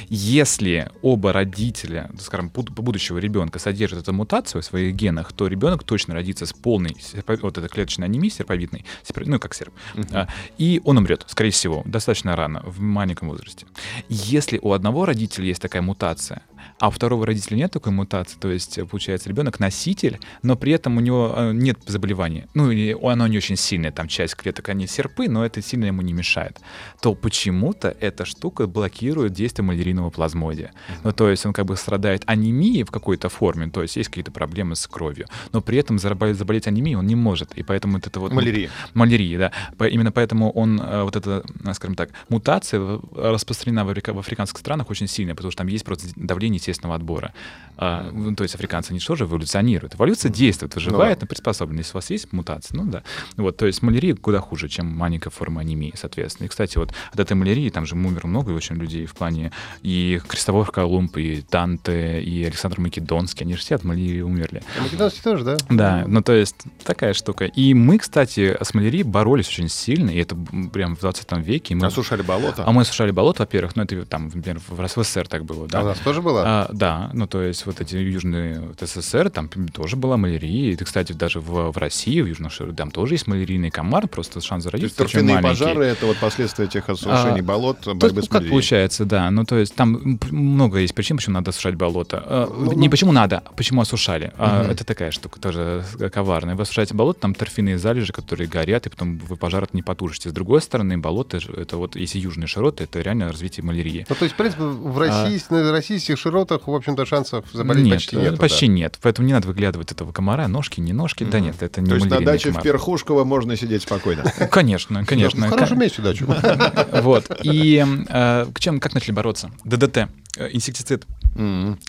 если 0.09 0.91
оба 1.03 1.33
родителя, 1.33 2.11
скажем, 2.21 2.51
буд- 2.55 2.71
будущего 2.71 3.19
ребенка 3.19 3.59
содержат 3.59 4.01
эту 4.01 4.13
мутацию 4.13 4.63
в 4.63 4.65
своих 4.65 4.95
генах, 4.95 5.33
то 5.33 5.47
ребенок 5.47 5.85
точно 5.85 6.15
родится 6.15 6.47
с 6.47 6.53
полной 6.53 6.97
вот 7.43 7.59
этой 7.59 7.69
клеточной 7.69 8.07
анемией 8.07 8.33
серповидной, 8.33 8.85
серпо- 9.05 9.25
ну 9.27 9.39
как 9.39 9.55
серп, 9.55 9.73
А, 10.13 10.29
и 10.59 10.81
он 10.85 10.99
умрет, 10.99 11.25
скорее 11.29 11.51
всего, 11.51 11.83
достаточно 11.87 12.37
рано, 12.37 12.63
в 12.67 12.81
маленьком 12.81 13.29
возрасте. 13.29 13.67
Если 14.09 14.59
у 14.63 14.73
одного 14.73 15.07
родителя 15.07 15.47
есть 15.47 15.63
такая 15.63 15.83
мутация, 15.83 16.43
а 16.79 16.89
у 16.89 16.91
второго 16.91 17.27
родителя 17.27 17.57
нет 17.57 17.73
такой 17.73 17.93
мутации, 17.93 18.39
то 18.39 18.51
есть 18.51 18.79
э, 18.79 18.85
получается 18.85 19.29
ребенок 19.29 19.61
носитель, 19.61 20.19
но 20.43 20.57
при 20.57 20.73
этом 20.73 20.97
у 20.97 21.01
него 21.01 21.33
э, 21.37 21.53
нет 21.53 21.79
заболевания, 21.87 22.49
ну 22.55 22.71
или 22.71 22.97
оно 23.03 23.27
не 23.27 23.37
очень 23.37 23.57
сильное, 23.57 23.93
там 23.93 24.09
часть 24.09 24.35
клеток 24.37 24.69
они 24.69 24.87
серпы, 24.87 25.29
но 25.29 25.45
это 25.45 25.63
сильно 25.63 25.87
ему 25.87 26.03
не 26.03 26.13
мешает, 26.13 26.61
то 27.01 27.15
почему-то 27.15 27.97
эта 28.01 28.25
штука 28.25 28.67
блокирует 28.67 29.33
действие 29.33 29.65
малярийного 29.65 30.11
плазмодия. 30.11 30.73
Ну 31.05 31.13
то 31.13 31.29
есть 31.31 31.47
он 31.47 31.53
как 31.53 31.67
бы 31.67 31.77
страдает 31.77 32.23
анемией 32.27 32.85
в 32.85 32.91
какой-то 32.91 33.29
форме, 33.29 33.69
то 33.69 33.83
есть 33.83 33.97
есть 33.97 34.09
какие-то 34.09 34.33
проблемы 34.33 34.77
с 34.77 34.87
кровью, 34.87 35.27
но 35.53 35.61
при 35.61 35.79
этом 35.79 35.99
заболеть, 35.99 36.37
заболеть 36.37 36.67
анемией 36.67 36.97
он 36.97 37.07
не 37.07 37.17
может, 37.17 37.53
и 37.55 37.63
поэтому 37.63 37.95
вот 37.95 38.07
это 38.07 38.21
вот 38.21 38.33
Малярия. 38.33 38.71
малярии, 38.95 39.37
да. 39.37 39.53
Именно 39.87 40.13
поэтому 40.13 40.51
он, 40.51 40.81
э, 40.81 41.03
вот 41.03 41.17
эта, 41.17 41.45
скажем 41.75 41.95
так, 41.95 42.11
мутация 42.29 43.01
распространена 43.15 43.85
в 43.85 44.19
африканских 44.19 44.59
странах 44.59 44.91
очень 44.91 45.07
сильно, 45.07 45.35
потому 45.35 45.51
что 45.51 45.59
там 45.59 45.69
есть 45.69 45.85
просто 45.85 46.09
давление 46.17 46.52
естественного 46.57 46.97
отбора. 46.97 47.33
А, 47.79 48.11
ну, 48.13 48.35
то 48.37 48.43
есть 48.43 48.55
африканцы, 48.55 48.91
они 48.91 49.01
же 49.01 49.07
тоже 49.07 49.25
эволюционируют. 49.25 49.95
Эволюция 49.95 50.31
действует, 50.31 50.75
выживает, 50.75 51.21
но 51.23 51.27
приспособлена. 51.27 51.81
Если 51.81 51.93
у 51.93 51.95
вас 51.95 52.11
есть 52.11 52.33
мутация, 52.33 52.77
ну 52.77 52.85
да. 52.85 53.03
Вот, 53.37 53.57
то 53.57 53.67
есть 53.67 53.83
малярия 53.83 54.15
куда 54.15 54.41
хуже, 54.41 54.69
чем 54.69 54.87
маленькая 54.87 55.31
форма 55.31 55.63
анемии, 55.63 55.93
соответственно. 55.97 56.47
И, 56.47 56.49
кстати, 56.49 56.77
вот 56.77 56.93
от 57.13 57.19
этой 57.19 57.33
малярии 57.33 57.71
там 57.71 57.87
же 57.87 57.95
умер 57.95 58.27
много 58.27 58.51
очень 58.51 58.77
людей 58.77 59.07
в 59.07 59.15
плане 59.15 59.53
и 59.83 60.21
Кристофор 60.29 60.71
Колумб, 60.71 61.17
и 61.17 61.43
Данте, 61.51 62.23
и 62.23 62.45
Александр 62.45 62.79
Македонский, 62.81 63.45
они 63.45 63.55
же 63.55 63.61
все 63.61 63.77
от 63.77 63.85
малярии 63.85 64.21
умерли. 64.21 64.63
А 64.79 64.83
Македонский 64.83 65.23
тоже, 65.23 65.45
да? 65.45 65.57
Да, 65.71 66.05
ну 66.07 66.23
то 66.23 66.35
есть 66.35 66.57
такая 66.85 67.15
штука. 67.15 67.47
И 67.47 67.73
мы, 67.73 67.99
кстати, 67.99 68.57
с 68.63 68.75
малярией 68.75 69.03
боролись 69.03 69.49
очень 69.49 69.69
сильно, 69.69 70.11
и 70.11 70.19
это 70.19 70.37
прям 70.73 70.95
в 70.95 71.01
20 71.01 71.33
веке. 71.39 71.75
Мы... 71.75 71.87
Осушали 71.87 72.23
болото. 72.23 72.65
А 72.67 72.73
мы 72.73 72.83
осушали 72.83 73.13
болото, 73.13 73.43
во-первых, 73.43 73.77
ну 73.77 73.85
это 73.85 74.05
там, 74.05 74.27
например, 74.27 74.61
в 74.69 74.83
в 74.83 75.05
СССР 75.05 75.29
так 75.29 75.45
было, 75.45 75.67
да. 75.69 75.81
А 75.81 75.83
у 75.83 75.87
нас 75.87 75.99
тоже 75.99 76.23
было? 76.23 76.42
А, 76.45 76.71
да, 76.73 77.11
ну 77.13 77.27
то 77.27 77.43
есть 77.43 77.67
вот 77.67 77.81
эти 77.81 77.97
южные 77.97 78.61
вот 78.61 78.81
СССР, 78.81 79.31
там 79.31 79.49
тоже 79.49 79.97
была 79.97 80.17
малярия. 80.17 80.73
И, 80.73 80.77
кстати, 80.77 81.13
даже 81.13 81.41
в, 81.41 81.71
в 81.71 81.77
России, 81.79 82.21
в 82.21 82.27
Южном 82.27 82.51
Шире, 82.51 82.73
там 82.73 82.91
тоже 82.91 83.15
есть 83.15 83.27
малярийный 83.27 83.71
комар, 83.71 84.09
просто 84.09 84.41
шанс 84.41 84.65
То 84.65 84.71
есть 84.77 84.97
заразиться 84.97 85.03
очень 85.05 85.25
маленький. 85.25 85.61
пожары— 85.61 85.85
это 85.87 86.07
вот 86.07 86.17
последствия 86.19 86.67
тех 86.67 86.89
осушений 86.89 87.41
А, 87.41 87.43
болот, 87.43 87.81
То 87.81 87.95
борьбы 87.95 88.17
ну, 88.17 88.23
с 88.23 88.25
как 88.27 88.35
малярией. 88.35 88.51
получается, 88.51 89.05
да. 89.05 89.31
Ну, 89.31 89.45
то 89.45 89.57
есть 89.59 89.75
там 89.75 90.19
много 90.31 90.79
есть 90.79 90.95
причин, 90.95 91.17
почему 91.17 91.35
надо 91.35 91.51
осушать 91.51 91.75
болото. 91.75 92.23
А, 92.25 92.47
Ну, 92.53 92.73
не 92.73 92.87
ну. 92.87 92.91
почему 92.91 93.13
надо, 93.13 93.39
а 93.45 93.53
почему 93.53 93.81
осушали. 93.81 94.33
А, 94.39 94.71
это 94.71 94.85
такая 94.85 95.11
штука 95.11 95.41
тоже 95.41 95.85
коварная. 96.13 96.55
Вы 96.55 96.63
осушаете 96.63 96.95
болото, 96.95 97.21
там 97.21 97.35
торфяные 97.35 97.79
залежи, 97.79 98.13
которые 98.13 98.49
горят, 98.49 98.87
и 98.87 98.91
потом 98.91 99.19
вы 99.19 99.37
пожар 99.37 99.69
не 99.73 99.83
потушите. 99.83 100.29
С 100.31 100.33
другой 100.33 100.61
стороны, 100.61 100.99
болото, 100.99 101.39
это 101.57 101.77
вот, 101.77 101.97
если 101.97 102.19
южные 102.19 102.47
широты, 102.47 102.85
это 102.85 103.01
реально 103.01 103.29
развитие 103.29 103.65
малярии. 103.65 104.07
Ну, 104.09 104.15
то 104.15 104.25
есть, 104.25 104.35
в 104.35 104.37
принципе, 104.37 104.63
в 104.63 104.99
России, 104.99 105.41
на 105.51 105.71
российских 105.73 106.19
широтах, 106.19 106.32
в 106.33 106.75
общем-то, 106.75 107.07
шансов 107.07 107.45
заболеть 107.53 107.85
нет, 107.85 107.95
почти 107.95 108.17
нет. 108.17 108.39
почти 108.39 108.67
нет. 108.69 108.99
Поэтому 109.03 109.27
не 109.27 109.33
надо 109.33 109.49
выглядывать 109.49 109.93
этого 109.93 110.13
комара, 110.13 110.49
ножки, 110.49 110.81
не 110.81 110.93
ножки. 110.93 111.25
Да 111.25 111.41
нет, 111.41 111.57
это 111.61 111.81
не 111.81 111.89
То 111.89 111.95
есть 111.97 112.07
на 112.09 112.21
даче 112.21 112.51
в. 112.51 112.63
Перхушково 112.63 113.25
можно 113.25 113.57
сидеть 113.57 113.83
спокойно. 113.83 114.25
Конечно, 114.51 115.05
конечно. 115.05 115.47
В 115.47 115.51
хорошем 115.51 115.79
месте 115.79 116.03
дачу. 116.03 116.27
Вот. 117.03 117.27
И 117.43 117.85
э, 118.09 118.47
к 118.53 118.61
чем, 118.61 118.81
как 118.81 118.95
начали 118.95 119.13
бороться? 119.13 119.51
ДДТ, 119.65 120.09
э, 120.37 120.49
инсектицид. 120.53 121.07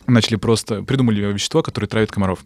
Начали 0.08 0.36
просто 0.38 0.82
придумали 0.84 1.34
вещество, 1.34 1.62
которое 1.62 1.88
травит 1.88 2.12
комаров. 2.12 2.39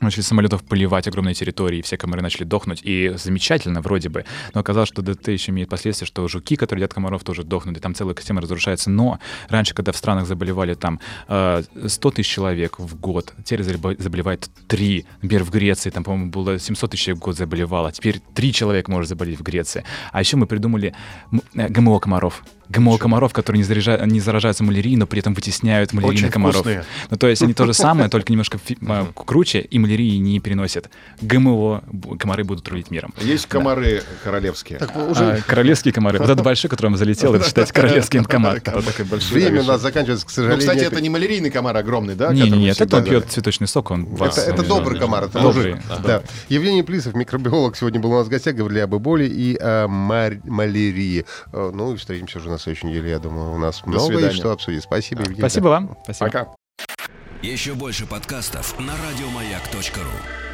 Начали 0.00 0.20
самолетов 0.20 0.62
поливать 0.62 1.08
огромные 1.08 1.34
территории, 1.34 1.78
и 1.78 1.82
все 1.82 1.96
комары 1.96 2.22
начали 2.22 2.44
дохнуть. 2.44 2.80
И 2.82 3.14
замечательно 3.16 3.80
вроде 3.80 4.08
бы. 4.08 4.24
Но 4.52 4.60
оказалось, 4.60 4.88
что 4.88 5.02
ДТ 5.02 5.28
еще 5.28 5.52
имеет 5.52 5.68
последствия, 5.68 6.06
что 6.06 6.28
жуки, 6.28 6.56
которые 6.56 6.82
едят 6.82 6.94
комаров, 6.94 7.24
тоже 7.24 7.44
дохнут, 7.44 7.78
и 7.78 7.80
там 7.80 7.94
целая 7.94 8.14
система 8.16 8.40
разрушается. 8.42 8.90
Но 8.90 9.18
раньше, 9.48 9.74
когда 9.74 9.92
в 9.92 9.96
странах 9.96 10.26
заболевали 10.26 10.74
там 10.74 11.00
э, 11.28 11.62
100 11.86 12.10
тысяч 12.10 12.30
человек 12.30 12.78
в 12.78 13.00
год, 13.00 13.32
теперь 13.44 13.62
заболе- 13.62 14.00
заболевает 14.00 14.50
3. 14.68 15.06
Например, 15.22 15.44
в 15.44 15.50
Греции 15.50 15.90
там, 15.90 16.04
по-моему, 16.04 16.30
было 16.30 16.58
700 16.58 16.90
тысяч 16.90 17.14
в 17.14 17.18
год 17.18 17.36
заболевало. 17.36 17.90
Теперь 17.92 18.20
3 18.34 18.52
человека 18.52 18.90
может 18.90 19.08
заболеть 19.08 19.38
в 19.38 19.42
Греции. 19.42 19.84
А 20.12 20.20
еще 20.20 20.36
мы 20.36 20.46
придумали 20.46 20.94
э, 21.54 21.68
ГМО 21.68 22.00
комаров. 22.00 22.44
ГМО 22.68 22.98
комаров, 22.98 23.32
которые 23.32 23.62
не, 23.62 23.68
заряжа- 23.68 24.04
не 24.06 24.20
заражаются 24.20 24.64
малярией, 24.64 24.96
но 24.96 25.06
при 25.06 25.20
этом 25.20 25.34
вытесняют 25.34 25.92
малярийных 25.92 26.32
комаров. 26.32 26.56
вкусные. 26.56 26.84
Ну, 27.10 27.16
то 27.16 27.28
есть 27.28 27.42
они 27.42 27.54
то 27.54 27.64
же 27.66 27.72
самое, 27.86 28.08
только 28.08 28.32
немножко 28.32 28.58
фи- 28.58 28.78
а, 28.88 29.06
круче, 29.14 29.60
и 29.60 29.78
малярии 29.78 30.16
не 30.16 30.40
переносят. 30.40 30.90
ГМО 31.20 31.84
комары 32.18 32.44
будут 32.44 32.66
рулить 32.68 32.90
миром. 32.90 33.12
Есть 33.20 33.46
комары 33.46 34.02
королевские. 34.24 34.78
Так, 34.78 34.90
А, 34.94 35.38
королевские 35.46 35.92
комары. 35.92 36.18
Вот 36.18 36.28
этот 36.30 36.44
большой, 36.44 36.68
который 36.70 36.86
вам 36.86 36.96
залетел, 36.96 37.34
это 37.34 37.44
считается 37.46 37.72
королевский 37.74 38.22
комар. 38.24 38.60
Время 39.30 39.62
у 39.62 39.64
нас 39.64 39.80
заканчивается, 39.80 40.26
к 40.26 40.30
Ну, 40.30 40.34
сожалению. 40.34 40.58
кстати, 40.60 40.84
это 40.84 41.00
не 41.00 41.08
малярийный 41.10 41.50
комар 41.50 41.76
огромный, 41.76 42.14
да? 42.14 42.32
Не, 42.32 42.50
нет, 42.50 42.80
это 42.80 42.96
он 42.98 43.04
пьет 43.04 43.26
цветочный 43.30 43.68
сок, 43.68 43.90
он. 43.90 44.06
Это, 44.20 44.62
добрый 44.62 44.98
комар, 44.98 45.24
это 45.24 45.38
мужик. 45.40 45.78
Евгений 46.48 46.82
Плисов, 46.82 47.14
микробиолог, 47.14 47.76
сегодня 47.76 48.00
был 48.00 48.12
у 48.12 48.16
нас 48.18 48.26
в 48.26 48.30
гостях, 48.30 48.54
говорили 48.54 48.80
об 48.80 48.94
эболе 48.96 49.26
и 49.26 49.56
о 49.56 49.86
малярии. 49.88 51.24
Э, 51.52 51.70
Ну 51.74 51.92
и 51.94 51.96
встретимся 51.96 52.38
уже 52.38 52.48
на 52.50 52.55
на 52.56 52.62
следующей 52.62 52.88
неделе. 52.88 53.10
Я 53.10 53.18
думаю, 53.18 53.52
у 53.52 53.58
нас 53.58 53.84
много 53.84 54.06
свидания. 54.06 54.26
есть 54.26 54.38
что 54.38 54.52
обсудить. 54.52 54.82
Спасибо, 54.82 55.20
Евгений. 55.22 55.40
Спасибо 55.40 55.68
вам. 55.68 55.96
Спасибо. 56.04 56.26
Пока. 56.26 56.54
Еще 57.42 57.74
больше 57.74 58.06
подкастов 58.06 58.78
на 58.80 58.94
радиомаяк.ру. 58.96 60.45